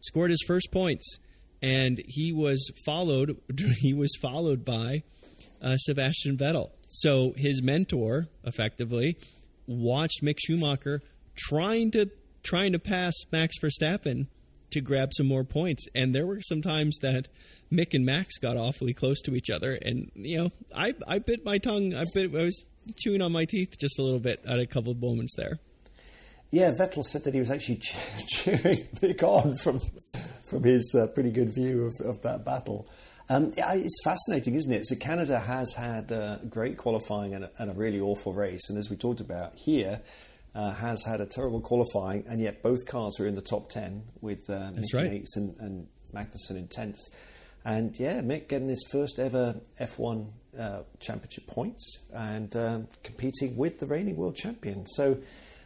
scored 0.00 0.30
his 0.30 0.42
first 0.46 0.70
points, 0.72 1.18
and 1.62 2.00
he 2.06 2.32
was 2.32 2.70
followed. 2.84 3.38
He 3.78 3.92
was 3.92 4.16
followed 4.20 4.64
by 4.64 5.02
uh, 5.62 5.76
Sebastian 5.76 6.36
Vettel. 6.36 6.70
So 6.88 7.34
his 7.36 7.62
mentor, 7.62 8.28
effectively, 8.44 9.16
watched 9.66 10.22
Mick 10.22 10.36
Schumacher 10.38 11.02
trying 11.36 11.90
to 11.92 12.10
trying 12.42 12.72
to 12.72 12.78
pass 12.78 13.14
Max 13.32 13.56
Verstappen 13.58 14.26
to 14.74 14.80
grab 14.80 15.10
some 15.12 15.26
more 15.26 15.44
points. 15.44 15.86
And 15.94 16.14
there 16.14 16.26
were 16.26 16.40
some 16.40 16.62
times 16.62 16.98
that 17.02 17.28
Mick 17.72 17.94
and 17.94 18.04
Max 18.04 18.38
got 18.38 18.56
awfully 18.56 18.94
close 18.94 19.20
to 19.22 19.34
each 19.34 19.50
other. 19.50 19.72
And 19.72 20.10
you 20.14 20.38
know, 20.38 20.52
I 20.74 20.94
I 21.08 21.18
bit 21.18 21.44
my 21.44 21.58
tongue. 21.58 21.94
I 21.94 22.04
bit. 22.12 22.34
I 22.34 22.42
was 22.42 22.66
chewing 22.96 23.22
on 23.22 23.32
my 23.32 23.44
teeth 23.44 23.78
just 23.78 23.98
a 23.98 24.02
little 24.02 24.20
bit 24.20 24.40
at 24.46 24.58
a 24.58 24.66
couple 24.66 24.92
of 24.92 25.00
moments 25.00 25.34
there. 25.36 25.58
Yeah, 26.50 26.70
Vettel 26.70 27.02
said 27.02 27.24
that 27.24 27.34
he 27.34 27.40
was 27.40 27.50
actually 27.50 27.76
cheering 28.28 28.86
Mick 29.00 29.22
on 29.22 29.56
from 29.56 29.80
from 30.44 30.62
his 30.62 30.94
uh, 30.96 31.08
pretty 31.08 31.30
good 31.30 31.52
view 31.52 31.86
of, 31.86 32.06
of 32.06 32.22
that 32.22 32.44
battle. 32.44 32.86
Um, 33.28 33.52
it's 33.56 34.00
fascinating, 34.04 34.54
isn't 34.54 34.72
it? 34.72 34.86
So 34.86 34.96
Canada 34.96 35.40
has 35.40 35.72
had 35.72 36.12
uh, 36.12 36.36
great 36.48 36.76
qualifying 36.76 37.34
and 37.34 37.44
a, 37.44 37.50
and 37.58 37.70
a, 37.70 37.74
really 37.74 37.98
awful 37.98 38.34
race, 38.34 38.68
and 38.68 38.78
as 38.78 38.90
we 38.90 38.96
talked 38.96 39.20
about 39.20 39.54
here, 39.56 40.02
uh, 40.54 40.72
has 40.72 41.04
had 41.04 41.20
a 41.20 41.26
terrible 41.26 41.60
qualifying, 41.60 42.24
and 42.28 42.40
yet 42.40 42.62
both 42.62 42.86
cars 42.86 43.18
are 43.20 43.26
in 43.26 43.34
the 43.34 43.42
top 43.42 43.68
ten 43.68 44.04
with 44.20 44.48
uh, 44.48 44.70
Mick 44.72 44.94
right. 44.94 45.06
in 45.06 45.12
eighth 45.12 45.36
and, 45.36 45.56
and 45.58 45.86
Magnussen 46.14 46.56
in 46.56 46.68
tenth. 46.68 47.00
And 47.64 47.98
yeah, 47.98 48.20
Mick 48.20 48.48
getting 48.48 48.68
his 48.68 48.86
first 48.92 49.18
ever 49.18 49.60
F1 49.80 50.30
uh, 50.58 50.82
championship 51.00 51.46
points 51.46 51.98
and 52.12 52.54
um, 52.54 52.88
competing 53.02 53.56
with 53.56 53.78
the 53.78 53.86
reigning 53.86 54.16
world 54.16 54.36
champion. 54.36 54.86
So 54.86 55.18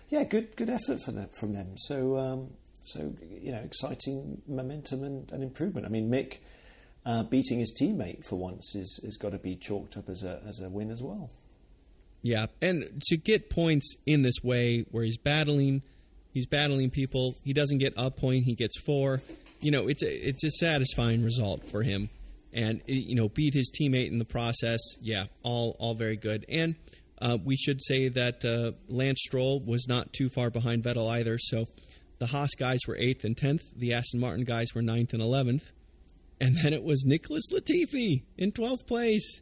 yeah, 0.09 0.25
good 0.25 0.57
good 0.57 0.71
effort 0.71 1.01
for 1.05 1.13
them, 1.13 1.29
from 1.39 1.53
them. 1.53 1.77
So 1.77 2.17
um, 2.17 2.51
so 2.83 3.15
you 3.21 3.53
know, 3.53 3.59
exciting 3.59 4.43
momentum 4.47 5.05
and, 5.05 5.31
and 5.33 5.43
improvement. 5.43 5.87
I 5.87 5.91
mean, 5.91 6.11
Mick 6.11 6.39
uh, 7.05 7.25
beating 7.25 7.59
his 7.59 7.77
teammate 7.81 8.25
for 8.25 8.37
once 8.37 8.75
is 8.75 9.01
is 9.03 9.17
got 9.17 9.33
to 9.33 9.39
be 9.39 9.57
chalked 9.57 9.97
up 9.97 10.09
as 10.09 10.23
a 10.23 10.41
as 10.47 10.61
a 10.61 10.69
win 10.69 10.91
as 10.91 11.03
well. 11.03 11.31
Yeah, 12.23 12.47
and 12.61 13.01
to 13.09 13.17
get 13.17 13.49
points 13.51 13.97
in 14.05 14.23
this 14.23 14.43
way, 14.43 14.85
where 14.91 15.05
he's 15.05 15.19
battling, 15.19 15.83
he's 16.33 16.47
battling 16.47 16.91
people. 16.91 17.37
He 17.45 17.53
doesn't 17.53 17.79
get 17.79 17.95
a 17.97 18.11
point; 18.11 18.45
he 18.45 18.55
gets 18.55 18.81
four. 18.81 19.23
You 19.61 19.71
know, 19.71 19.89
it's 19.89 20.03
a 20.03 20.29
it's 20.29 20.45
a 20.45 20.51
satisfying 20.51 21.25
result 21.25 21.69
for 21.69 21.83
him, 21.83 22.11
and 22.53 22.83
you 22.87 23.15
know, 23.15 23.29
beat 23.29 23.55
his 23.55 23.71
teammate 23.71 24.11
in 24.11 24.19
the 24.19 24.25
process. 24.25 24.81
Yeah, 25.01 25.27
all 25.43 25.77
all 25.79 25.95
very 25.95 26.17
good. 26.17 26.45
And 26.49 26.75
uh, 27.21 27.39
we 27.43 27.57
should 27.57 27.81
say 27.83 28.09
that 28.09 28.45
uh, 28.45 28.73
Lance 28.89 29.21
Stroll 29.25 29.61
was 29.61 29.87
not 29.89 30.13
too 30.13 30.29
far 30.29 30.51
behind 30.51 30.83
Vettel 30.83 31.11
either. 31.11 31.39
So 31.39 31.69
the 32.19 32.27
Haas 32.27 32.55
guys 32.57 32.81
were 32.87 32.97
eighth 32.97 33.25
and 33.25 33.37
tenth. 33.37 33.63
The 33.77 33.93
Aston 33.93 34.21
Martin 34.21 34.45
guys 34.45 34.75
were 34.75 34.83
ninth 34.83 35.13
and 35.13 35.23
eleventh. 35.23 35.71
And 36.41 36.57
then 36.57 36.73
it 36.73 36.85
was 36.85 37.05
Nicholas 37.05 37.45
Latifi 37.53 38.23
in 38.37 38.53
12th 38.53 38.87
place. 38.87 39.41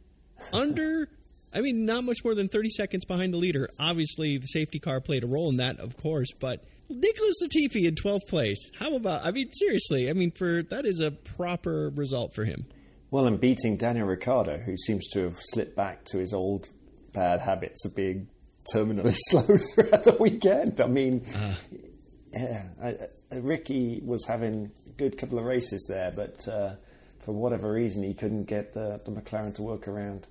Under, 0.51 1.09
I 1.53 1.61
mean, 1.61 1.85
not 1.85 2.03
much 2.03 2.23
more 2.23 2.35
than 2.35 2.49
30 2.49 2.69
seconds 2.69 3.05
behind 3.05 3.33
the 3.33 3.37
leader. 3.37 3.69
Obviously, 3.79 4.37
the 4.37 4.47
safety 4.47 4.79
car 4.79 4.99
played 4.99 5.23
a 5.23 5.27
role 5.27 5.49
in 5.49 5.57
that, 5.57 5.79
of 5.79 5.97
course, 5.97 6.31
but 6.39 6.63
Nicholas 6.89 7.35
Latifi 7.43 7.87
in 7.87 7.95
12th 7.95 8.27
place. 8.27 8.69
How 8.77 8.95
about, 8.95 9.25
I 9.25 9.31
mean, 9.31 9.51
seriously, 9.51 10.09
I 10.09 10.13
mean, 10.13 10.31
for 10.31 10.63
that 10.63 10.85
is 10.85 10.99
a 10.99 11.11
proper 11.11 11.91
result 11.95 12.33
for 12.33 12.45
him. 12.45 12.65
Well, 13.09 13.25
and 13.25 13.39
beating 13.39 13.77
Daniel 13.77 14.07
Ricciardo, 14.07 14.57
who 14.57 14.75
seems 14.77 15.07
to 15.09 15.21
have 15.21 15.37
slipped 15.39 15.75
back 15.75 16.03
to 16.05 16.17
his 16.17 16.33
old 16.33 16.67
bad 17.13 17.39
habits 17.39 17.85
of 17.85 17.95
being 17.95 18.27
terminally 18.73 19.15
slow 19.29 19.41
throughout 19.41 20.03
the 20.03 20.17
weekend. 20.19 20.81
I 20.81 20.87
mean, 20.87 21.25
uh. 21.35 21.55
yeah, 22.33 22.63
I, 22.81 22.87
I, 23.31 23.37
Ricky 23.37 24.01
was 24.03 24.25
having 24.25 24.71
a 24.87 24.89
good 24.91 25.17
couple 25.17 25.39
of 25.39 25.45
races 25.45 25.85
there, 25.87 26.11
but 26.11 26.45
uh, 26.47 26.75
for 27.19 27.31
whatever 27.31 27.71
reason, 27.71 28.03
he 28.03 28.13
couldn't 28.13 28.43
get 28.43 28.73
the, 28.73 28.99
the 29.05 29.11
McLaren 29.11 29.55
to 29.55 29.61
work 29.61 29.87
around 29.87 30.27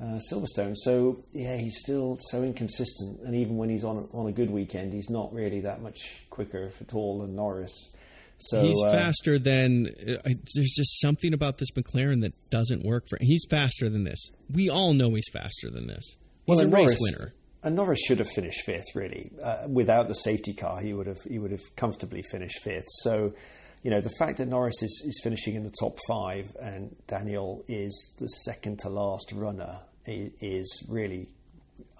uh, 0.00 0.18
Silverstone. 0.30 0.74
So 0.76 1.24
yeah, 1.32 1.56
he's 1.56 1.78
still 1.78 2.18
so 2.20 2.42
inconsistent, 2.42 3.20
and 3.20 3.34
even 3.34 3.56
when 3.56 3.68
he's 3.68 3.84
on 3.84 4.08
on 4.12 4.26
a 4.26 4.32
good 4.32 4.50
weekend, 4.50 4.92
he's 4.92 5.10
not 5.10 5.32
really 5.32 5.60
that 5.60 5.82
much 5.82 6.24
quicker, 6.30 6.72
at 6.80 6.94
all, 6.94 7.20
than 7.20 7.34
Norris. 7.34 7.90
So 8.38 8.62
he's 8.62 8.82
uh, 8.82 8.90
faster 8.90 9.38
than. 9.38 9.88
Uh, 9.88 10.30
there's 10.54 10.72
just 10.74 11.00
something 11.00 11.34
about 11.34 11.58
this 11.58 11.70
McLaren 11.72 12.22
that 12.22 12.32
doesn't 12.48 12.82
work 12.82 13.08
for. 13.08 13.18
He's 13.20 13.44
faster 13.50 13.90
than 13.90 14.04
this. 14.04 14.30
We 14.50 14.70
all 14.70 14.94
know 14.94 15.14
he's 15.14 15.28
faster 15.30 15.70
than 15.70 15.86
this. 15.86 16.16
He's 16.46 16.56
well, 16.56 16.66
a 16.66 16.68
race 16.68 16.72
Norris, 16.72 16.98
winner. 17.00 17.34
And 17.62 17.76
Norris 17.76 18.00
should 18.00 18.18
have 18.20 18.30
finished 18.30 18.62
fifth. 18.64 18.94
Really, 18.94 19.30
uh, 19.42 19.66
without 19.68 20.08
the 20.08 20.14
safety 20.14 20.54
car, 20.54 20.80
he 20.80 20.94
would 20.94 21.06
have 21.06 21.20
he 21.28 21.38
would 21.38 21.50
have 21.50 21.76
comfortably 21.76 22.22
finished 22.22 22.62
fifth. 22.62 22.88
So 23.02 23.34
you 23.82 23.90
know, 23.90 24.00
the 24.00 24.10
fact 24.18 24.38
that 24.38 24.46
Norris 24.46 24.82
is, 24.82 25.02
is 25.06 25.20
finishing 25.22 25.54
in 25.54 25.62
the 25.62 25.72
top 25.80 25.98
five 26.06 26.46
and 26.60 26.94
Daniel 27.06 27.64
is 27.66 28.14
the 28.18 28.26
second 28.26 28.78
to 28.80 28.90
last 28.90 29.32
runner 29.34 29.80
is 30.10 30.86
really 30.88 31.28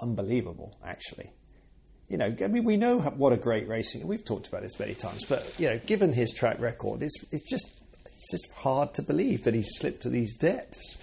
unbelievable, 0.01 0.77
actually. 0.85 1.31
You 2.09 2.19
know, 2.19 2.35
I 2.43 2.49
mean, 2.49 2.65
we 2.65 2.77
know 2.77 2.99
what 2.99 3.33
a 3.33 3.37
great 3.37 3.69
racing, 3.69 4.07
we've 4.07 4.25
talked 4.25 4.49
about 4.49 4.63
this 4.63 4.79
many 4.81 4.95
times, 4.95 5.25
but, 5.25 5.55
you 5.59 5.69
know, 5.69 5.79
given 5.79 6.13
his 6.13 6.33
track 6.33 6.59
record, 6.59 7.03
it's, 7.03 7.25
it's, 7.31 7.49
just, 7.49 7.83
it's 8.05 8.31
just 8.33 8.53
hard 8.57 8.95
to 8.95 9.03
believe 9.03 9.45
that 9.45 9.55
he's 9.55 9.71
slipped 9.77 10.03
to 10.03 10.09
these 10.09 10.37
depths 10.37 10.99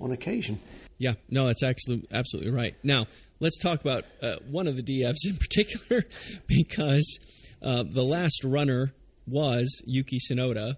on 0.00 0.12
occasion. 0.12 0.60
Yeah, 0.98 1.14
no, 1.28 1.48
that's 1.48 1.64
absolutely, 1.64 2.08
absolutely 2.12 2.52
right. 2.52 2.76
Now, 2.84 3.06
let's 3.40 3.58
talk 3.58 3.80
about 3.80 4.04
uh, 4.22 4.36
one 4.48 4.68
of 4.68 4.76
the 4.76 4.82
DFs 4.82 5.28
in 5.28 5.36
particular 5.40 6.04
because 6.46 7.18
uh, 7.60 7.82
the 7.84 8.04
last 8.04 8.44
runner 8.44 8.92
was 9.26 9.82
Yuki 9.84 10.18
Tsunoda, 10.18 10.76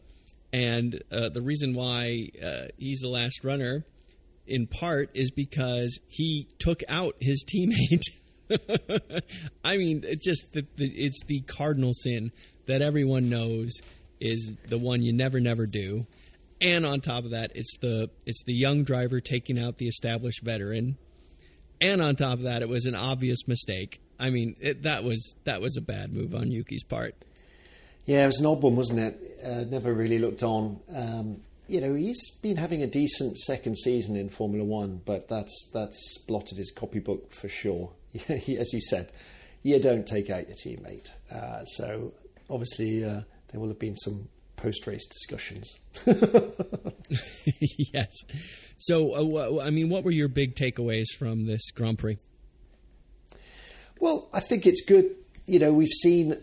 and 0.52 1.02
uh, 1.10 1.28
the 1.28 1.42
reason 1.42 1.74
why 1.74 2.30
uh, 2.42 2.66
he's 2.78 3.00
the 3.00 3.08
last 3.08 3.44
runner, 3.44 3.84
in 4.46 4.66
part, 4.66 5.10
is 5.14 5.30
because 5.30 5.98
he 6.08 6.48
took 6.58 6.82
out 6.88 7.16
his 7.20 7.44
teammate. 7.44 8.02
I 9.64 9.76
mean, 9.76 10.04
it's 10.06 10.24
just 10.24 10.52
the, 10.52 10.66
the, 10.76 10.86
it's 10.86 11.22
the 11.26 11.40
cardinal 11.40 11.92
sin 11.94 12.32
that 12.66 12.82
everyone 12.82 13.28
knows 13.28 13.72
is 14.20 14.54
the 14.68 14.78
one 14.78 15.02
you 15.02 15.12
never 15.12 15.40
never 15.40 15.66
do. 15.66 16.06
And 16.60 16.86
on 16.86 17.00
top 17.00 17.24
of 17.24 17.30
that, 17.30 17.52
it's 17.54 17.76
the 17.80 18.10
it's 18.26 18.42
the 18.44 18.54
young 18.54 18.84
driver 18.84 19.20
taking 19.20 19.58
out 19.58 19.76
the 19.76 19.86
established 19.86 20.42
veteran. 20.42 20.96
And 21.80 22.00
on 22.00 22.16
top 22.16 22.34
of 22.34 22.42
that, 22.44 22.62
it 22.62 22.68
was 22.68 22.86
an 22.86 22.94
obvious 22.94 23.46
mistake. 23.46 24.00
I 24.18 24.30
mean, 24.30 24.56
it, 24.60 24.82
that 24.84 25.04
was 25.04 25.34
that 25.44 25.60
was 25.60 25.76
a 25.76 25.80
bad 25.80 26.14
move 26.14 26.34
on 26.34 26.50
Yuki's 26.50 26.84
part. 26.84 27.14
Yeah, 28.06 28.24
it 28.24 28.28
was 28.28 28.40
an 28.40 28.46
odd 28.46 28.62
one, 28.62 28.76
wasn't 28.76 29.00
it? 29.00 29.38
Uh, 29.44 29.64
never 29.64 29.92
really 29.92 30.18
looked 30.18 30.42
on. 30.42 30.80
Um, 30.94 31.40
you 31.66 31.80
know, 31.80 31.94
he's 31.94 32.30
been 32.42 32.56
having 32.56 32.82
a 32.82 32.86
decent 32.86 33.38
second 33.38 33.78
season 33.78 34.16
in 34.16 34.28
Formula 34.28 34.64
One, 34.64 35.00
but 35.04 35.28
that's 35.28 35.70
that's 35.72 36.18
blotted 36.26 36.58
his 36.58 36.70
copybook 36.70 37.32
for 37.32 37.48
sure. 37.48 37.92
As 38.28 38.72
you 38.72 38.80
said, 38.80 39.10
you 39.62 39.78
don't 39.80 40.06
take 40.06 40.30
out 40.30 40.46
your 40.48 40.56
teammate. 40.56 41.08
Uh, 41.30 41.64
so 41.64 42.12
obviously, 42.50 43.04
uh, 43.04 43.22
there 43.50 43.60
will 43.60 43.68
have 43.68 43.78
been 43.78 43.96
some 43.96 44.28
post 44.56 44.86
race 44.86 45.06
discussions. 45.06 45.78
yes. 47.92 48.12
So, 48.78 49.14
uh, 49.14 49.64
I 49.64 49.70
mean, 49.70 49.88
what 49.88 50.04
were 50.04 50.10
your 50.10 50.28
big 50.28 50.54
takeaways 50.54 51.06
from 51.18 51.46
this 51.46 51.70
Grand 51.70 51.98
Prix? 51.98 52.18
Well, 54.00 54.28
I 54.32 54.40
think 54.40 54.66
it's 54.66 54.84
good. 54.84 55.14
You 55.46 55.58
know, 55.58 55.72
we've 55.72 55.88
seen 55.88 56.36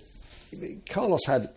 Carlos 0.89 1.22
had 1.26 1.49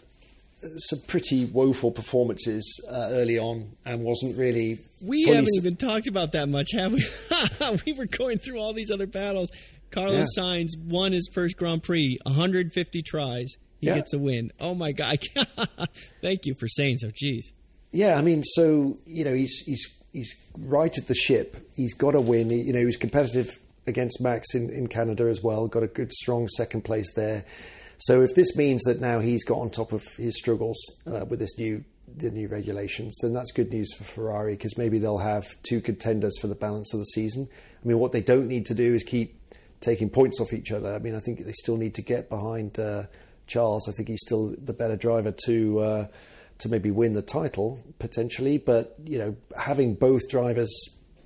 some 0.79 1.01
pretty 1.07 1.45
woeful 1.47 1.91
performances 1.91 2.65
uh, 2.91 3.09
early 3.11 3.39
on 3.39 3.73
and 3.85 4.03
wasn't 4.03 4.37
really. 4.37 4.79
We 5.01 5.25
haven't 5.25 5.55
even 5.57 5.77
talked 5.77 6.09
about 6.09 6.33
that 6.33 6.49
much, 6.49 6.71
have 6.73 6.93
we? 6.93 7.05
we 7.87 7.93
were 7.93 8.07
going 8.07 8.39
through 8.39 8.59
all 8.59 8.73
these 8.73 8.91
other 8.91 9.07
battles. 9.07 9.51
Carlos 9.91 10.29
yeah. 10.37 10.43
Sainz 10.43 10.71
won 10.87 11.13
his 11.13 11.29
first 11.33 11.57
Grand 11.57 11.83
Prix, 11.83 12.19
150 12.25 13.03
tries. 13.03 13.55
He 13.79 13.87
yeah. 13.87 13.95
gets 13.95 14.13
a 14.15 14.19
win. 14.19 14.51
Oh 14.59 14.75
my 14.75 14.93
God! 14.93 15.19
Thank 16.23 16.47
you 16.47 16.55
for 16.55 16.67
saying 16.67 16.99
so. 16.99 17.09
Jeez. 17.09 17.53
Yeah, 17.93 18.17
I 18.17 18.23
mean, 18.23 18.43
so 18.43 18.99
you 19.07 19.25
know, 19.25 19.35
he's 19.35 19.63
he's 19.67 20.03
he's 20.13 20.35
righted 20.57 21.07
the 21.07 21.15
ship. 21.15 21.71
He's 21.77 21.93
got 21.93 22.15
a 22.15 22.21
win. 22.21 22.49
He, 22.49 22.63
you 22.63 22.73
know, 22.73 22.79
he 22.79 22.87
was 22.87 22.97
competitive 22.97 23.51
against 23.87 24.21
Max 24.21 24.55
in, 24.55 24.71
in 24.71 24.87
Canada 24.87 25.25
as 25.25 25.43
well. 25.43 25.67
Got 25.67 25.83
a 25.83 25.89
good, 25.89 26.13
strong 26.13 26.49
second 26.49 26.83
place 26.83 27.13
there. 27.15 27.45
So 27.99 28.23
if 28.23 28.35
this 28.35 28.57
means 28.57 28.83
that 28.85 29.01
now 29.01 29.21
he's 29.21 29.45
got 29.45 29.59
on 29.59 29.71
top 29.71 29.93
of 29.93 30.03
his 30.17 30.37
struggles 30.37 30.77
uh, 31.07 31.25
with 31.25 31.39
this 31.39 31.59
new 31.59 31.85
the 32.17 32.31
new 32.31 32.49
regulations, 32.49 33.17
then 33.23 33.33
that's 33.33 33.51
good 33.51 33.71
news 33.71 33.93
for 33.95 34.05
Ferrari 34.05 34.55
because 34.55 34.77
maybe 34.79 34.99
they'll 34.99 35.19
have 35.19 35.45
two 35.63 35.81
contenders 35.81 36.39
for 36.39 36.47
the 36.47 36.55
balance 36.55 36.93
of 36.93 37.01
the 37.01 37.07
season. 37.07 37.49
I 37.83 37.89
mean, 37.89 37.99
what 37.99 38.13
they 38.13 38.21
don't 38.21 38.47
need 38.47 38.67
to 38.67 38.75
do 38.75 38.95
is 38.95 39.03
keep 39.03 39.41
taking 39.81 40.11
points 40.11 40.41
off 40.41 40.53
each 40.53 40.71
other. 40.71 40.95
I 40.95 40.99
mean, 40.99 41.15
I 41.15 41.21
think 41.21 41.45
they 41.45 41.53
still 41.53 41.77
need 41.77 41.95
to 41.95 42.03
get 42.03 42.29
behind 42.29 42.79
uh, 42.79 43.05
Charles. 43.47 43.89
I 43.89 43.93
think 43.93 44.09
he's 44.09 44.21
still 44.21 44.55
the 44.57 44.73
better 44.73 44.97
driver 44.97 45.33
to 45.47 45.79
uh, 45.81 46.07
to 46.59 46.69
maybe 46.69 46.91
win 46.91 47.15
the 47.15 47.23
title 47.23 47.83
potentially. 47.99 48.59
But 48.59 48.97
you 49.05 49.19
know, 49.19 49.37
having 49.57 49.95
both 49.95 50.29
drivers 50.29 50.73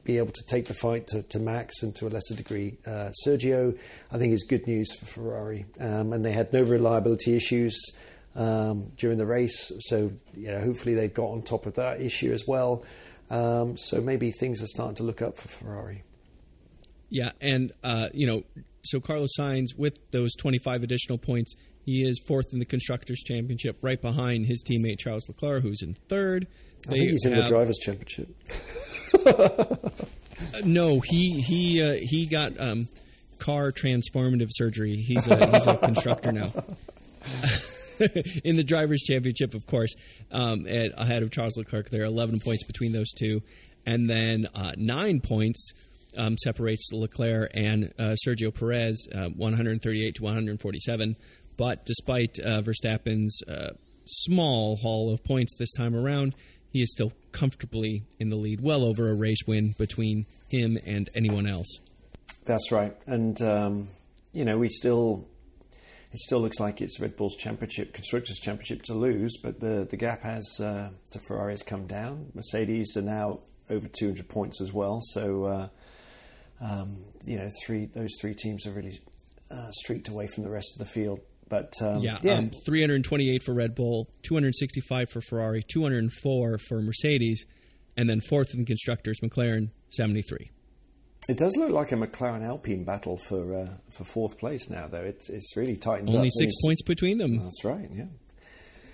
be 0.09 0.17
able 0.17 0.33
to 0.33 0.43
take 0.47 0.65
the 0.65 0.75
fight 0.75 1.07
to, 1.07 1.23
to 1.23 1.39
Max 1.39 1.83
and 1.83 1.95
to 1.97 2.07
a 2.07 2.09
lesser 2.09 2.35
degree 2.35 2.79
uh, 2.87 3.11
Sergio, 3.27 3.79
I 4.11 4.17
think 4.17 4.33
is 4.33 4.43
good 4.43 4.67
news 4.67 4.97
for 4.97 5.05
Ferrari. 5.05 5.67
Um, 5.79 6.15
and 6.15 6.25
they 6.25 6.33
had 6.33 6.51
no 6.51 6.63
reliability 6.63 7.37
issues 7.37 7.79
um, 8.35 8.93
during 8.97 9.19
the 9.19 9.27
race, 9.27 9.71
so 9.81 10.13
you 10.35 10.51
know 10.51 10.61
hopefully 10.61 10.95
they've 10.95 11.13
got 11.13 11.27
on 11.27 11.43
top 11.43 11.67
of 11.67 11.75
that 11.75 12.01
issue 12.01 12.33
as 12.33 12.47
well. 12.47 12.85
Um, 13.31 13.77
so 13.77 14.01
maybe 14.01 14.31
things 14.31 14.63
are 14.63 14.67
starting 14.67 14.95
to 14.97 15.03
look 15.03 15.21
up 15.21 15.37
for 15.37 15.49
Ferrari. 15.49 16.05
Yeah, 17.11 17.33
and 17.41 17.73
uh, 17.85 18.09
you 18.15 18.27
know, 18.27 18.45
so 18.85 19.01
Carlos 19.01 19.31
Sainz 19.39 19.77
with 19.77 19.99
those 20.11 20.35
25 20.37 20.85
additional 20.85 21.19
points, 21.19 21.55
he 21.85 22.03
is 22.09 22.19
fourth 22.27 22.55
in 22.55 22.61
the 22.61 22.65
constructors' 22.65 23.23
championship, 23.23 23.77
right 23.83 24.01
behind 24.01 24.47
his 24.47 24.65
teammate 24.65 25.01
Charles 25.01 25.29
Leclerc, 25.29 25.63
who's 25.65 25.83
in 25.83 25.95
third. 26.09 26.47
I 26.87 26.93
think 26.93 27.11
he's 27.11 27.27
in 27.27 27.35
the 27.35 27.47
drivers' 27.47 27.79
championship. 27.79 28.29
no, 30.65 31.01
he 31.01 31.41
he 31.41 31.83
uh, 31.83 31.95
he 32.01 32.27
got 32.27 32.59
um, 32.61 32.89
car 33.39 33.73
transformative 33.73 34.49
surgery. 34.51 34.97
He's 34.97 35.27
a 35.29 35.47
he's 35.51 35.67
a 35.67 35.77
constructor 35.77 36.33
now. 36.33 36.53
in 38.45 38.57
the 38.57 38.65
drivers' 38.65 39.03
championship, 39.03 39.55
of 39.55 39.67
course, 39.67 39.95
um, 40.31 40.67
at, 40.67 40.93
ahead 40.97 41.23
of 41.23 41.31
Charles 41.31 41.57
Leclerc. 41.57 41.91
There 41.91 42.03
are 42.03 42.07
11 42.07 42.41
points 42.41 42.65
between 42.65 42.93
those 42.93 43.11
two, 43.13 43.43
and 43.87 44.09
then 44.09 44.49
uh, 44.55 44.73
nine 44.77 45.21
points 45.21 45.73
um, 46.17 46.37
separates 46.39 46.91
Leclerc 46.93 47.51
and 47.55 47.93
uh, 47.99 48.17
Sergio 48.27 48.55
Perez, 48.55 49.07
uh, 49.15 49.29
138 49.29 50.15
to 50.17 50.23
147. 50.23 51.17
But 51.57 51.85
despite 51.85 52.39
uh, 52.45 52.63
Verstappen's 52.63 53.43
uh, 53.49 53.71
small 54.05 54.77
haul 54.77 55.13
of 55.13 55.25
points 55.25 55.55
this 55.59 55.73
time 55.73 55.95
around, 55.95 56.35
he 56.71 56.83
is 56.83 56.93
still 56.93 57.13
comfortably 57.33 58.05
in 58.19 58.31
the 58.31 58.37
lead, 58.37 58.61
well 58.61 58.85
over 58.85 59.11
a 59.11 59.15
race 59.15 59.47
win 59.47 59.75
between 59.79 60.27
him 60.49 60.79
and 60.87 61.09
anyone 61.15 61.47
else. 61.47 61.81
That's 62.45 62.73
right, 62.73 62.97
and 63.07 63.41
um, 63.43 63.89
you 64.33 64.45
know 64.45 64.59
we 64.59 64.69
still 64.69 65.27
it 66.13 66.21
still 66.21 66.41
looks 66.41 66.59
like 66.59 66.81
it's 66.81 66.99
Red 66.99 67.17
Bull's 67.17 67.37
championship, 67.37 67.93
constructors' 67.93 68.39
championship 68.39 68.83
to 68.85 68.95
lose, 68.95 69.37
but 69.43 69.61
the 69.61 69.87
the 69.89 69.97
gap 69.97 70.23
has 70.23 70.59
uh, 70.61 70.91
to 71.11 71.19
Ferrari 71.19 71.53
has 71.53 71.63
come 71.63 71.87
down. 71.87 72.33
Mercedes 72.35 72.97
are 72.97 73.03
now 73.03 73.41
over 73.71 73.87
200 73.87 74.29
points 74.29 74.61
as 74.61 74.73
well, 74.73 75.01
so 75.03 75.45
uh, 75.45 75.69
um, 76.61 77.05
you 77.25 77.37
know 77.37 77.49
three 77.65 77.87
those 77.87 78.17
three 78.21 78.35
teams 78.35 78.67
are 78.67 78.73
really 78.73 78.99
uh, 79.51 79.71
streaked 79.73 80.09
away 80.09 80.27
from 80.27 80.45
the 80.45 80.51
rest 80.51 80.75
of 80.75 80.79
the 80.79 80.91
field. 80.91 81.21
But 81.49 81.73
um, 81.83 82.01
yeah, 82.01 82.19
yeah. 82.23 82.35
Um, 82.35 82.51
328 82.65 83.43
for 83.43 83.55
Red 83.55 83.75
Bull, 83.75 84.09
265 84.23 85.11
for 85.11 85.21
Ferrari, 85.21 85.63
204 85.63 86.59
for 86.59 86.83
Mercedes, 86.83 87.47
and 87.97 88.09
then 88.09 88.21
fourth 88.21 88.53
in 88.53 88.61
the 88.61 88.67
constructors, 88.67 89.21
McLaren 89.23 89.71
73. 89.91 90.51
It 91.29 91.37
does 91.37 91.57
look 91.57 91.71
like 91.71 91.93
a 91.93 91.95
McLaren 91.95 92.43
Alpine 92.43 92.85
battle 92.85 93.19
for 93.19 93.55
uh, 93.55 93.69
for 93.91 94.05
fourth 94.05 94.39
place 94.39 94.71
now, 94.71 94.87
though. 94.87 95.03
It's 95.03 95.29
it's 95.29 95.57
really 95.57 95.77
tightened 95.77 96.09
Only 96.09 96.29
up. 96.29 96.33
six 96.39 96.55
points 96.65 96.83
between 96.83 97.19
them. 97.19 97.43
That's 97.43 97.65
right. 97.65 97.89
Yeah. 97.93 98.05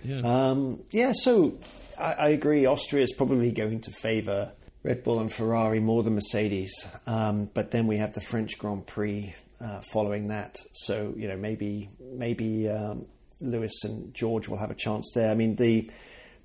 Yeah. 0.05 0.21
Um, 0.51 0.83
yeah. 0.91 1.13
So 1.15 1.59
I, 1.99 2.13
I, 2.13 2.29
agree. 2.31 2.67
Austria 2.67 3.05
is 3.05 3.13
probably 3.13 3.53
going 3.53 3.81
to 3.83 3.91
favour 3.91 4.53
Red 4.83 5.05
Bull 5.05 5.21
and 5.21 5.33
Ferrari 5.33 5.81
more 5.81 6.03
than 6.03 6.15
Mercedes. 6.15 6.73
Um, 7.07 7.49
but 7.55 7.71
then 7.71 7.87
we 7.87 7.99
have 7.99 8.15
the 8.15 8.21
French 8.21 8.59
Grand 8.59 8.87
Prix 8.87 9.35
uh, 9.61 9.81
following 9.93 10.29
that. 10.29 10.59
So 10.73 11.15
you 11.17 11.29
know 11.29 11.37
maybe 11.37 11.91
maybe 12.01 12.69
um, 12.69 13.07
Lewis 13.41 13.85
and 13.85 14.15
George 14.15 14.49
will 14.49 14.59
have 14.59 14.71
a 14.71 14.75
chance 14.75 15.13
there. 15.15 15.31
I 15.31 15.35
mean 15.35 15.57
the 15.57 15.91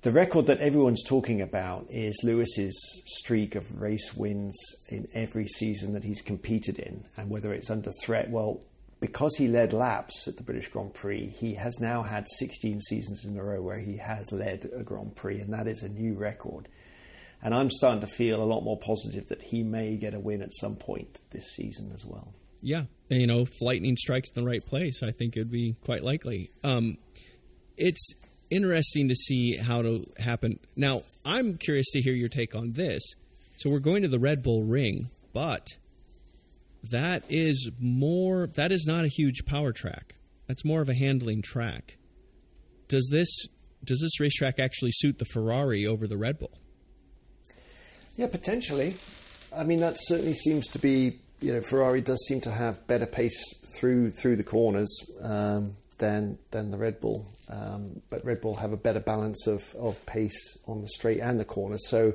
the 0.02 0.12
record 0.12 0.46
that 0.46 0.60
everyone's 0.60 1.04
talking 1.04 1.42
about 1.42 1.86
is 1.90 2.22
Lewis's 2.24 3.02
streak 3.06 3.54
of 3.54 3.82
race 3.82 4.14
wins 4.16 4.58
in 4.88 5.06
every 5.12 5.46
season 5.46 5.92
that 5.92 6.04
he's 6.04 6.22
competed 6.22 6.78
in, 6.78 7.04
and 7.16 7.28
whether 7.28 7.52
it's 7.52 7.70
under 7.70 7.92
threat. 8.02 8.30
Well, 8.30 8.64
because 9.00 9.36
he 9.36 9.46
led 9.46 9.74
laps 9.74 10.26
at 10.26 10.38
the 10.38 10.42
British 10.42 10.68
Grand 10.68 10.94
Prix, 10.94 11.26
he 11.26 11.54
has 11.54 11.80
now 11.80 12.02
had 12.02 12.26
16 12.28 12.80
seasons 12.80 13.26
in 13.26 13.36
a 13.38 13.44
row 13.44 13.60
where 13.60 13.78
he 13.78 13.98
has 13.98 14.32
led 14.32 14.70
a 14.74 14.82
Grand 14.82 15.16
Prix, 15.16 15.40
and 15.40 15.52
that 15.52 15.66
is 15.66 15.82
a 15.82 15.88
new 15.90 16.14
record. 16.14 16.68
And 17.42 17.54
I'm 17.54 17.70
starting 17.70 18.00
to 18.00 18.06
feel 18.06 18.42
a 18.42 18.44
lot 18.44 18.62
more 18.62 18.78
positive 18.78 19.28
that 19.28 19.42
he 19.42 19.62
may 19.62 19.98
get 19.98 20.14
a 20.14 20.20
win 20.20 20.40
at 20.40 20.54
some 20.54 20.76
point 20.76 21.18
this 21.30 21.52
season 21.52 21.90
as 21.94 22.06
well 22.06 22.32
yeah, 22.62 22.84
you 23.08 23.26
know, 23.26 23.40
if 23.40 23.60
lightning 23.60 23.96
strikes 23.96 24.30
in 24.34 24.42
the 24.42 24.48
right 24.48 24.64
place, 24.64 25.02
I 25.02 25.10
think 25.10 25.36
it'd 25.36 25.50
be 25.50 25.76
quite 25.84 26.02
likely. 26.02 26.50
Um, 26.62 26.98
it's 27.76 28.14
interesting 28.50 29.08
to 29.08 29.14
see 29.14 29.56
how 29.56 29.82
to 29.82 30.04
happen. 30.18 30.58
Now, 30.76 31.02
I'm 31.24 31.56
curious 31.56 31.90
to 31.92 32.00
hear 32.00 32.12
your 32.12 32.28
take 32.28 32.54
on 32.54 32.72
this. 32.72 33.02
So 33.56 33.70
we're 33.70 33.78
going 33.78 34.02
to 34.02 34.08
the 34.08 34.18
Red 34.18 34.42
Bull 34.42 34.64
Ring, 34.64 35.10
but 35.32 35.66
that 36.90 37.24
is 37.28 37.70
more. 37.78 38.46
That 38.46 38.72
is 38.72 38.86
not 38.86 39.04
a 39.04 39.08
huge 39.08 39.44
power 39.44 39.72
track. 39.72 40.16
That's 40.46 40.64
more 40.64 40.80
of 40.80 40.88
a 40.88 40.94
handling 40.94 41.42
track. 41.42 41.98
Does 42.88 43.08
this 43.10 43.46
does 43.84 44.00
this 44.00 44.20
racetrack 44.20 44.58
actually 44.58 44.92
suit 44.92 45.18
the 45.18 45.24
Ferrari 45.24 45.86
over 45.86 46.06
the 46.06 46.16
Red 46.16 46.38
Bull? 46.38 46.58
Yeah, 48.16 48.28
potentially. 48.28 48.96
I 49.54 49.64
mean, 49.64 49.80
that 49.80 49.96
certainly 49.98 50.34
seems 50.34 50.66
to 50.68 50.78
be 50.78 51.20
you 51.40 51.52
know, 51.52 51.60
Ferrari 51.60 52.00
does 52.00 52.24
seem 52.26 52.40
to 52.42 52.50
have 52.50 52.86
better 52.86 53.06
pace 53.06 53.42
through 53.76 54.10
through 54.10 54.36
the 54.36 54.44
corners 54.44 55.10
um, 55.22 55.72
than 55.98 56.38
than 56.50 56.70
the 56.70 56.78
Red 56.78 57.00
Bull. 57.00 57.26
Um, 57.48 58.02
but 58.10 58.24
Red 58.24 58.40
Bull 58.40 58.54
have 58.56 58.72
a 58.72 58.76
better 58.76 59.00
balance 59.00 59.46
of, 59.46 59.74
of 59.74 60.04
pace 60.06 60.58
on 60.66 60.82
the 60.82 60.88
straight 60.88 61.20
and 61.20 61.40
the 61.40 61.44
corners. 61.44 61.88
So, 61.88 62.14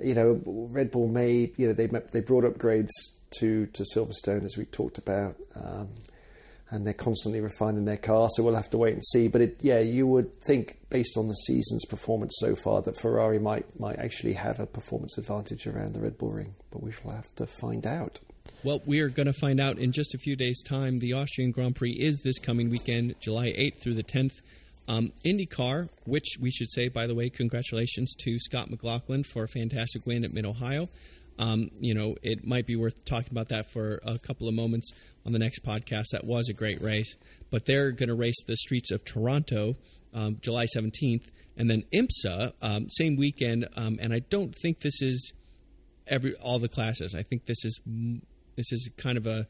you 0.00 0.14
know, 0.14 0.40
Red 0.44 0.90
Bull 0.90 1.08
may 1.08 1.52
you 1.56 1.68
know 1.68 1.72
they 1.72 1.86
they 1.86 2.20
brought 2.20 2.44
upgrades 2.44 2.90
to 3.38 3.66
to 3.66 3.84
Silverstone 3.94 4.44
as 4.44 4.56
we 4.56 4.64
talked 4.64 4.98
about. 4.98 5.36
Um, 5.54 5.88
and 6.70 6.86
they're 6.86 6.92
constantly 6.92 7.40
refining 7.40 7.86
their 7.86 7.96
car, 7.96 8.28
so 8.30 8.42
we'll 8.42 8.54
have 8.54 8.68
to 8.68 8.76
wait 8.76 8.92
and 8.92 9.02
see. 9.02 9.26
But 9.26 9.40
it, 9.40 9.56
yeah, 9.62 9.78
you 9.78 10.06
would 10.06 10.36
think 10.36 10.76
based 10.90 11.16
on 11.16 11.26
the 11.26 11.34
season's 11.34 11.86
performance 11.86 12.36
so 12.40 12.54
far 12.54 12.82
that 12.82 13.00
Ferrari 13.00 13.38
might 13.38 13.80
might 13.80 13.98
actually 13.98 14.34
have 14.34 14.60
a 14.60 14.66
performance 14.66 15.16
advantage 15.16 15.66
around 15.66 15.94
the 15.94 16.00
Red 16.00 16.18
Bull 16.18 16.30
Ring, 16.30 16.54
but 16.70 16.82
we 16.82 16.92
shall 16.92 17.12
have 17.12 17.34
to 17.36 17.46
find 17.46 17.86
out. 17.86 18.20
Well, 18.64 18.82
we 18.84 18.98
are 19.00 19.08
going 19.08 19.28
to 19.28 19.32
find 19.32 19.60
out 19.60 19.78
in 19.78 19.92
just 19.92 20.16
a 20.16 20.18
few 20.18 20.34
days' 20.34 20.64
time. 20.64 20.98
The 20.98 21.12
Austrian 21.12 21.52
Grand 21.52 21.76
Prix 21.76 21.92
is 21.92 22.22
this 22.24 22.40
coming 22.40 22.70
weekend, 22.70 23.14
July 23.20 23.52
8th 23.52 23.78
through 23.78 23.94
the 23.94 24.02
10th. 24.02 24.32
Um, 24.88 25.12
IndyCar, 25.24 25.88
which 26.06 26.38
we 26.40 26.50
should 26.50 26.68
say, 26.72 26.88
by 26.88 27.06
the 27.06 27.14
way, 27.14 27.30
congratulations 27.30 28.16
to 28.16 28.36
Scott 28.40 28.68
McLaughlin 28.68 29.22
for 29.22 29.44
a 29.44 29.48
fantastic 29.48 30.04
win 30.06 30.24
at 30.24 30.32
Mid 30.32 30.44
Ohio. 30.44 30.88
Um, 31.38 31.70
you 31.78 31.94
know, 31.94 32.16
it 32.20 32.44
might 32.44 32.66
be 32.66 32.74
worth 32.74 33.04
talking 33.04 33.30
about 33.30 33.48
that 33.50 33.70
for 33.70 34.00
a 34.02 34.18
couple 34.18 34.48
of 34.48 34.54
moments 34.54 34.90
on 35.24 35.32
the 35.32 35.38
next 35.38 35.64
podcast. 35.64 36.06
That 36.10 36.24
was 36.24 36.48
a 36.48 36.52
great 36.52 36.82
race. 36.82 37.14
But 37.52 37.66
they're 37.66 37.92
going 37.92 38.08
to 38.08 38.16
race 38.16 38.42
the 38.44 38.56
streets 38.56 38.90
of 38.90 39.04
Toronto 39.04 39.76
um, 40.12 40.38
July 40.40 40.66
17th. 40.66 41.30
And 41.56 41.70
then 41.70 41.84
IMSA, 41.94 42.54
um, 42.60 42.90
same 42.90 43.14
weekend. 43.14 43.68
Um, 43.76 44.00
and 44.00 44.12
I 44.12 44.18
don't 44.18 44.52
think 44.52 44.80
this 44.80 45.00
is 45.00 45.32
every 46.08 46.34
all 46.34 46.58
the 46.58 46.68
classes. 46.68 47.14
I 47.14 47.22
think 47.22 47.46
this 47.46 47.64
is 47.64 47.80
this 48.58 48.72
is 48.72 48.90
kind 48.98 49.16
of 49.16 49.26
a 49.26 49.46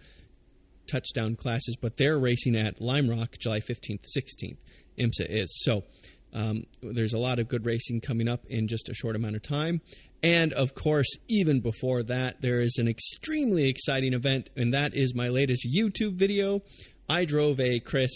touchdown 0.87 1.35
classes, 1.35 1.77
but 1.81 1.97
they're 1.97 2.19
racing 2.19 2.55
at 2.55 2.81
Lime 2.81 3.09
Rock 3.09 3.39
July 3.41 3.59
15th, 3.61 4.05
16th. 4.17 4.59
IMSA 4.99 5.27
is. 5.29 5.49
So 5.65 5.85
Um, 6.31 6.67
there's 6.83 7.15
a 7.15 7.19
lot 7.19 7.39
of 7.39 7.49
good 7.49 7.65
racing 7.65 8.03
coming 8.03 8.29
up 8.29 8.45
in 8.51 8.69
just 8.69 8.91
a 8.91 8.95
short 8.95 9.17
amount 9.17 9.35
of 9.37 9.41
time. 9.41 9.81
And 10.23 10.53
of 10.53 10.75
course, 10.75 11.09
even 11.27 11.61
before 11.61 12.03
that, 12.03 12.43
there 12.43 12.61
is 12.61 12.77
an 12.79 12.87
extremely 12.87 13.67
exciting 13.67 14.13
event, 14.13 14.51
and 14.55 14.75
that 14.75 14.95
is 14.95 15.15
my 15.15 15.29
latest 15.29 15.67
YouTube 15.75 16.17
video. 16.17 16.61
I 17.09 17.25
drove 17.25 17.59
a 17.61 17.81
Chris. 17.81 18.11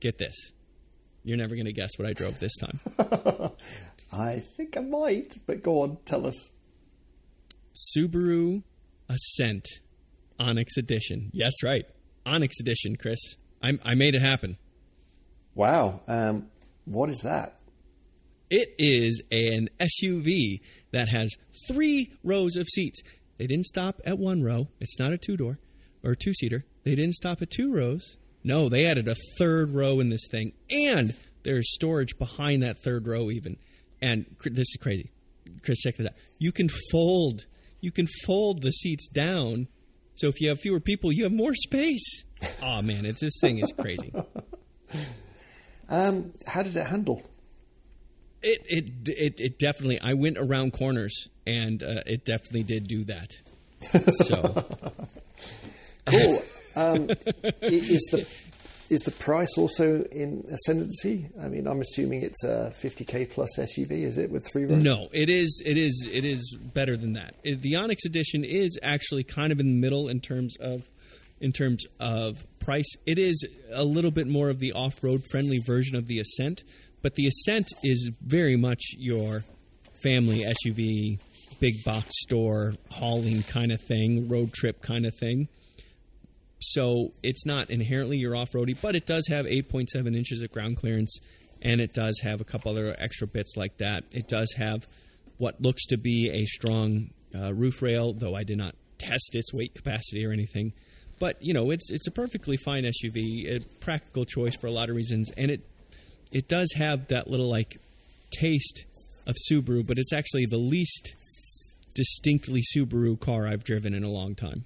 Get 0.00 0.16
this. 0.16 0.52
You're 1.22 1.36
never 1.36 1.54
going 1.54 1.66
to 1.66 1.72
guess 1.74 1.90
what 1.98 2.08
I 2.08 2.14
drove 2.14 2.40
this 2.40 2.56
time. 2.56 2.80
I 4.10 4.38
think 4.56 4.78
I 4.78 4.80
might, 4.80 5.36
but 5.46 5.62
go 5.62 5.82
on, 5.82 5.98
tell 6.06 6.26
us. 6.26 6.52
Subaru 7.74 8.62
Ascent 9.10 9.66
Onyx 10.40 10.76
Edition. 10.76 11.30
Yes, 11.32 11.62
right. 11.62 11.84
Onyx 12.26 12.58
Edition, 12.60 12.96
Chris. 12.96 13.36
I, 13.62 13.78
I 13.84 13.94
made 13.94 14.14
it 14.14 14.22
happen. 14.22 14.56
Wow. 15.54 16.00
Um, 16.08 16.46
what 16.86 17.10
is 17.10 17.20
that? 17.20 17.60
It 18.48 18.74
is 18.78 19.22
an 19.30 19.68
SUV 19.78 20.60
that 20.92 21.08
has 21.08 21.36
three 21.68 22.12
rows 22.24 22.56
of 22.56 22.66
seats. 22.68 23.00
They 23.38 23.46
didn't 23.46 23.66
stop 23.66 24.00
at 24.04 24.18
one 24.18 24.42
row. 24.42 24.68
It's 24.80 24.98
not 24.98 25.12
a 25.12 25.18
two 25.18 25.36
door 25.36 25.58
or 26.02 26.14
two 26.14 26.32
seater. 26.34 26.64
They 26.84 26.94
didn't 26.94 27.14
stop 27.14 27.42
at 27.42 27.50
two 27.50 27.72
rows. 27.72 28.16
No, 28.42 28.68
they 28.68 28.86
added 28.86 29.06
a 29.06 29.14
third 29.38 29.70
row 29.70 30.00
in 30.00 30.08
this 30.08 30.26
thing. 30.30 30.52
And 30.70 31.14
there's 31.42 31.72
storage 31.74 32.18
behind 32.18 32.62
that 32.62 32.78
third 32.82 33.06
row, 33.06 33.30
even. 33.30 33.56
And 34.00 34.24
this 34.44 34.68
is 34.68 34.78
crazy. 34.80 35.10
Chris, 35.62 35.80
check 35.80 35.96
this 35.96 36.06
out. 36.06 36.14
You 36.38 36.52
can 36.52 36.68
fold. 36.90 37.42
You 37.80 37.92
can 37.92 38.08
fold 38.24 38.62
the 38.62 38.72
seats 38.72 39.08
down. 39.08 39.68
So 40.20 40.28
if 40.28 40.38
you 40.42 40.50
have 40.50 40.60
fewer 40.60 40.80
people, 40.80 41.10
you 41.10 41.22
have 41.24 41.32
more 41.32 41.54
space. 41.54 42.24
Oh 42.62 42.80
man, 42.80 43.04
it's 43.04 43.20
this 43.20 43.38
thing 43.40 43.58
is 43.58 43.72
crazy. 43.72 44.12
Um, 45.92 46.32
how 46.46 46.62
did 46.62 46.76
it 46.76 46.86
handle? 46.86 47.20
It 48.42 48.60
it 48.68 49.08
it, 49.08 49.40
it 49.40 49.58
definitely. 49.58 50.00
I 50.00 50.14
went 50.14 50.38
around 50.38 50.72
corners, 50.72 51.28
and 51.48 51.82
uh, 51.82 52.02
it 52.06 52.24
definitely 52.24 52.62
did 52.62 52.86
do 52.86 53.02
that. 53.06 53.36
So 54.12 54.64
cool. 56.06 56.42
Um, 56.76 57.10
is 57.60 58.08
the 58.12 58.24
is 58.90 59.02
the 59.02 59.12
price 59.12 59.56
also 59.56 60.02
in 60.12 60.44
ascendancy? 60.50 61.28
I 61.40 61.48
mean, 61.48 61.66
I'm 61.68 61.80
assuming 61.80 62.22
it's 62.22 62.42
a 62.42 62.72
50k 62.76 63.30
plus 63.30 63.56
SUV. 63.56 64.02
Is 64.02 64.18
it 64.18 64.30
with 64.30 64.46
three 64.46 64.64
rows? 64.64 64.82
No, 64.82 65.08
it 65.12 65.30
is. 65.30 65.62
It 65.64 65.76
is. 65.76 66.08
It 66.12 66.24
is 66.24 66.58
better 66.60 66.96
than 66.96 67.12
that. 67.12 67.36
It, 67.44 67.62
the 67.62 67.76
Onyx 67.76 68.04
Edition 68.04 68.44
is 68.44 68.78
actually 68.82 69.22
kind 69.22 69.52
of 69.52 69.60
in 69.60 69.70
the 69.70 69.78
middle 69.78 70.08
in 70.08 70.20
terms 70.20 70.56
of 70.60 70.82
in 71.40 71.52
terms 71.52 71.86
of 72.00 72.44
price. 72.58 72.92
It 73.06 73.18
is 73.18 73.46
a 73.72 73.84
little 73.84 74.10
bit 74.10 74.26
more 74.26 74.50
of 74.50 74.58
the 74.58 74.72
off 74.72 75.02
road 75.02 75.22
friendly 75.30 75.60
version 75.64 75.96
of 75.96 76.06
the 76.06 76.18
Ascent, 76.18 76.64
but 77.00 77.14
the 77.14 77.28
Ascent 77.28 77.68
is 77.84 78.10
very 78.20 78.56
much 78.56 78.82
your 78.98 79.44
family 80.02 80.44
SUV, 80.44 81.20
big 81.60 81.84
box 81.84 82.08
store 82.22 82.74
hauling 82.90 83.44
kind 83.44 83.70
of 83.70 83.80
thing, 83.80 84.28
road 84.28 84.52
trip 84.52 84.82
kind 84.82 85.06
of 85.06 85.14
thing. 85.14 85.48
So 86.60 87.12
it's 87.22 87.46
not 87.46 87.70
inherently 87.70 88.18
your 88.18 88.36
off 88.36 88.54
roady, 88.54 88.74
but 88.74 88.94
it 88.94 89.06
does 89.06 89.26
have 89.28 89.46
8.7 89.46 90.14
inches 90.14 90.42
of 90.42 90.52
ground 90.52 90.76
clearance, 90.76 91.18
and 91.62 91.80
it 91.80 91.94
does 91.94 92.20
have 92.22 92.40
a 92.40 92.44
couple 92.44 92.70
other 92.70 92.94
extra 92.98 93.26
bits 93.26 93.56
like 93.56 93.78
that. 93.78 94.04
It 94.12 94.28
does 94.28 94.54
have 94.56 94.86
what 95.38 95.60
looks 95.60 95.86
to 95.86 95.96
be 95.96 96.30
a 96.30 96.44
strong 96.44 97.10
uh, 97.34 97.54
roof 97.54 97.80
rail, 97.80 98.12
though 98.12 98.34
I 98.34 98.44
did 98.44 98.58
not 98.58 98.74
test 98.98 99.34
its 99.34 99.54
weight 99.54 99.74
capacity 99.74 100.24
or 100.26 100.32
anything. 100.32 100.74
But 101.18 101.42
you 101.42 101.54
know, 101.54 101.70
it's 101.70 101.90
it's 101.90 102.06
a 102.06 102.10
perfectly 102.10 102.56
fine 102.56 102.84
SUV, 102.84 103.56
a 103.56 103.60
practical 103.80 104.24
choice 104.24 104.56
for 104.56 104.66
a 104.66 104.70
lot 104.70 104.90
of 104.90 104.96
reasons, 104.96 105.30
and 105.36 105.50
it 105.50 105.60
it 106.30 106.48
does 106.48 106.72
have 106.76 107.08
that 107.08 107.28
little 107.28 107.48
like 107.48 107.78
taste 108.30 108.84
of 109.26 109.36
Subaru, 109.50 109.86
but 109.86 109.98
it's 109.98 110.12
actually 110.12 110.46
the 110.46 110.56
least 110.56 111.14
distinctly 111.94 112.62
Subaru 112.62 113.18
car 113.18 113.46
I've 113.46 113.64
driven 113.64 113.94
in 113.94 114.04
a 114.04 114.10
long 114.10 114.34
time. 114.34 114.64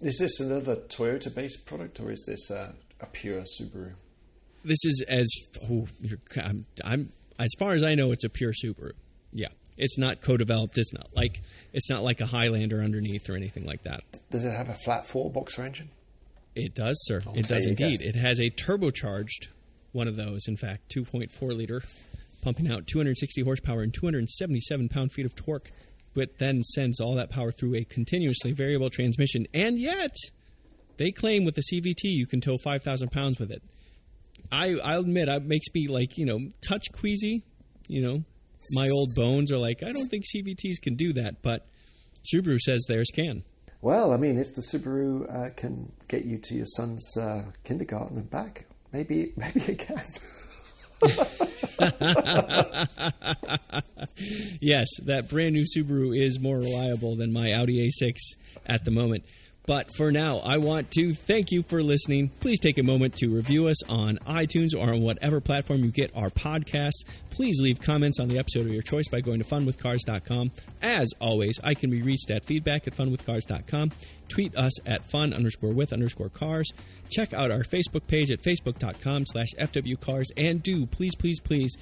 Is 0.00 0.18
this 0.18 0.40
another 0.40 0.76
Toyota 0.76 1.34
based 1.34 1.66
product 1.66 2.00
or 2.00 2.10
is 2.10 2.24
this 2.26 2.50
a, 2.50 2.74
a 3.00 3.06
pure 3.06 3.42
Subaru? 3.42 3.94
This 4.64 4.84
is 4.84 5.04
as 5.08 5.28
oh, 5.70 5.86
I'm, 6.36 6.64
I'm 6.84 7.12
as 7.38 7.50
far 7.58 7.72
as 7.72 7.82
I 7.82 7.94
know, 7.94 8.12
it's 8.12 8.24
a 8.24 8.28
pure 8.28 8.52
Subaru. 8.52 8.92
Yeah, 9.32 9.48
it's 9.76 9.98
not 9.98 10.20
co-developed. 10.20 10.76
It's 10.78 10.92
not 10.92 11.08
like 11.14 11.42
it's 11.72 11.88
not 11.88 12.02
like 12.02 12.20
a 12.20 12.26
Highlander 12.26 12.82
underneath 12.82 13.28
or 13.28 13.36
anything 13.36 13.64
like 13.64 13.82
that. 13.84 14.02
Does 14.30 14.44
it 14.44 14.52
have 14.52 14.68
a 14.68 14.74
flat 14.74 15.06
four 15.06 15.30
boxer 15.30 15.64
engine? 15.64 15.90
It 16.54 16.74
does, 16.74 16.96
sir. 17.06 17.22
Oh, 17.26 17.32
it 17.34 17.48
does 17.48 17.66
indeed. 17.66 18.00
Go. 18.00 18.06
It 18.06 18.14
has 18.16 18.40
a 18.40 18.50
turbocharged 18.50 19.48
one 19.92 20.08
of 20.08 20.16
those. 20.16 20.46
In 20.48 20.56
fact, 20.56 20.94
2.4 20.94 21.56
liter, 21.56 21.82
pumping 22.40 22.70
out 22.70 22.86
260 22.86 23.42
horsepower 23.42 23.82
and 23.82 23.92
277 23.92 24.88
pound 24.88 25.12
feet 25.12 25.26
of 25.26 25.34
torque 25.34 25.70
but 26.16 26.38
then 26.38 26.62
sends 26.62 26.98
all 26.98 27.14
that 27.14 27.30
power 27.30 27.52
through 27.52 27.76
a 27.76 27.84
continuously 27.84 28.50
variable 28.50 28.88
transmission. 28.88 29.46
And 29.52 29.78
yet, 29.78 30.16
they 30.96 31.12
claim 31.12 31.44
with 31.44 31.54
the 31.54 31.62
CVT 31.62 32.04
you 32.04 32.26
can 32.26 32.40
tow 32.40 32.56
5,000 32.56 33.12
pounds 33.12 33.38
with 33.38 33.52
it. 33.52 33.62
I, 34.50 34.78
I'll 34.82 35.00
admit, 35.00 35.28
it 35.28 35.44
makes 35.44 35.66
me 35.74 35.88
like, 35.88 36.16
you 36.16 36.24
know, 36.24 36.50
touch 36.66 36.86
queasy. 36.92 37.42
You 37.86 38.02
know, 38.02 38.22
my 38.72 38.88
old 38.88 39.10
bones 39.14 39.52
are 39.52 39.58
like, 39.58 39.82
I 39.82 39.92
don't 39.92 40.08
think 40.08 40.24
CVTs 40.24 40.80
can 40.82 40.96
do 40.96 41.12
that, 41.12 41.42
but 41.42 41.66
Subaru 42.32 42.58
says 42.58 42.86
theirs 42.88 43.10
can. 43.14 43.44
Well, 43.82 44.12
I 44.12 44.16
mean, 44.16 44.38
if 44.38 44.54
the 44.54 44.62
Subaru 44.62 45.30
uh, 45.32 45.50
can 45.50 45.92
get 46.08 46.24
you 46.24 46.38
to 46.38 46.54
your 46.54 46.66
son's 46.66 47.16
uh, 47.16 47.44
kindergarten 47.62 48.16
and 48.16 48.30
back, 48.30 48.64
maybe 48.90 49.32
maybe 49.36 49.60
it 49.72 49.78
can. 49.78 50.02
yes, 54.60 54.88
that 55.04 55.28
brand 55.28 55.54
new 55.54 55.64
Subaru 55.64 56.18
is 56.18 56.40
more 56.40 56.58
reliable 56.58 57.16
than 57.16 57.32
my 57.32 57.52
Audi 57.52 57.88
A6 57.88 58.16
at 58.66 58.84
the 58.84 58.90
moment. 58.90 59.24
But 59.66 59.94
for 59.96 60.12
now, 60.12 60.38
I 60.38 60.58
want 60.58 60.92
to 60.92 61.12
thank 61.12 61.50
you 61.50 61.62
for 61.64 61.82
listening. 61.82 62.28
Please 62.40 62.60
take 62.60 62.78
a 62.78 62.84
moment 62.84 63.16
to 63.16 63.28
review 63.28 63.66
us 63.66 63.82
on 63.88 64.18
iTunes 64.18 64.70
or 64.76 64.92
on 64.92 65.02
whatever 65.02 65.40
platform 65.40 65.80
you 65.80 65.90
get 65.90 66.16
our 66.16 66.30
podcasts. 66.30 67.04
Please 67.30 67.60
leave 67.60 67.80
comments 67.80 68.20
on 68.20 68.28
the 68.28 68.38
episode 68.38 68.66
of 68.66 68.72
your 68.72 68.82
choice 68.82 69.08
by 69.08 69.20
going 69.20 69.40
to 69.40 69.44
funwithcars.com. 69.44 70.52
As 70.82 71.12
always, 71.20 71.58
I 71.64 71.74
can 71.74 71.90
be 71.90 72.00
reached 72.00 72.30
at 72.30 72.44
feedback 72.44 72.86
at 72.86 72.94
funwithcars.com. 72.94 73.90
Tweet 74.28 74.56
us 74.56 74.86
at 74.86 75.04
fun 75.04 75.32
underscore 75.34 75.72
with 75.72 75.92
underscore 75.92 76.28
cars. 76.28 76.72
Check 77.10 77.34
out 77.34 77.50
our 77.50 77.62
Facebook 77.62 78.06
page 78.06 78.30
at 78.30 78.40
facebook.com 78.40 79.24
slash 79.26 79.48
fwcars. 79.58 80.26
And 80.36 80.62
do, 80.62 80.86
please, 80.86 81.14
please, 81.16 81.40
please, 81.40 81.76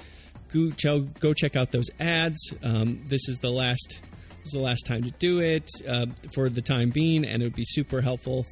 go, 0.53 1.35
check 1.35 1.55
out 1.55 1.71
those 1.71 1.91
ads. 2.01 2.53
Um, 2.63 3.03
this 3.07 3.29
is 3.29 3.39
the 3.41 3.51
last 3.51 4.01
is 4.45 4.53
the 4.53 4.61
last 4.61 4.87
time 4.87 5.03
to 5.03 5.11
do 5.13 5.41
it 5.41 5.69
uh, 5.89 6.07
for 6.35 6.49
the 6.49 6.63
time 6.63 6.91
being, 6.91 7.25
and 7.25 7.43
it 7.43 7.47
would 7.47 7.57
be 7.57 7.65
super 7.65 8.01
helpful 8.01 8.47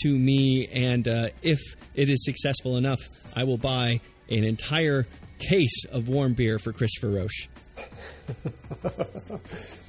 to 0.00 0.16
me. 0.16 0.68
And 0.72 1.06
uh, 1.08 1.28
if 1.42 1.58
it 1.94 2.08
is 2.08 2.24
successful 2.24 2.76
enough, 2.76 3.00
I 3.34 3.44
will 3.44 3.58
buy 3.58 4.00
an 4.28 4.44
entire 4.44 5.06
case 5.38 5.84
of 5.86 6.08
warm 6.08 6.34
beer 6.34 6.58
for 6.58 6.72
Christopher 6.72 7.10
Roche. 7.10 7.48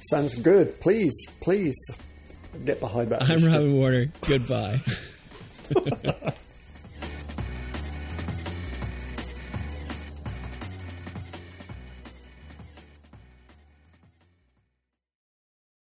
Sounds 0.10 0.34
good. 0.36 0.80
Please, 0.80 1.14
please 1.40 1.76
get 2.64 2.80
behind 2.80 3.10
that. 3.10 3.22
I'm 3.22 3.44
Robin 3.44 3.74
Warner. 3.74 4.06
Goodbye. 4.22 4.80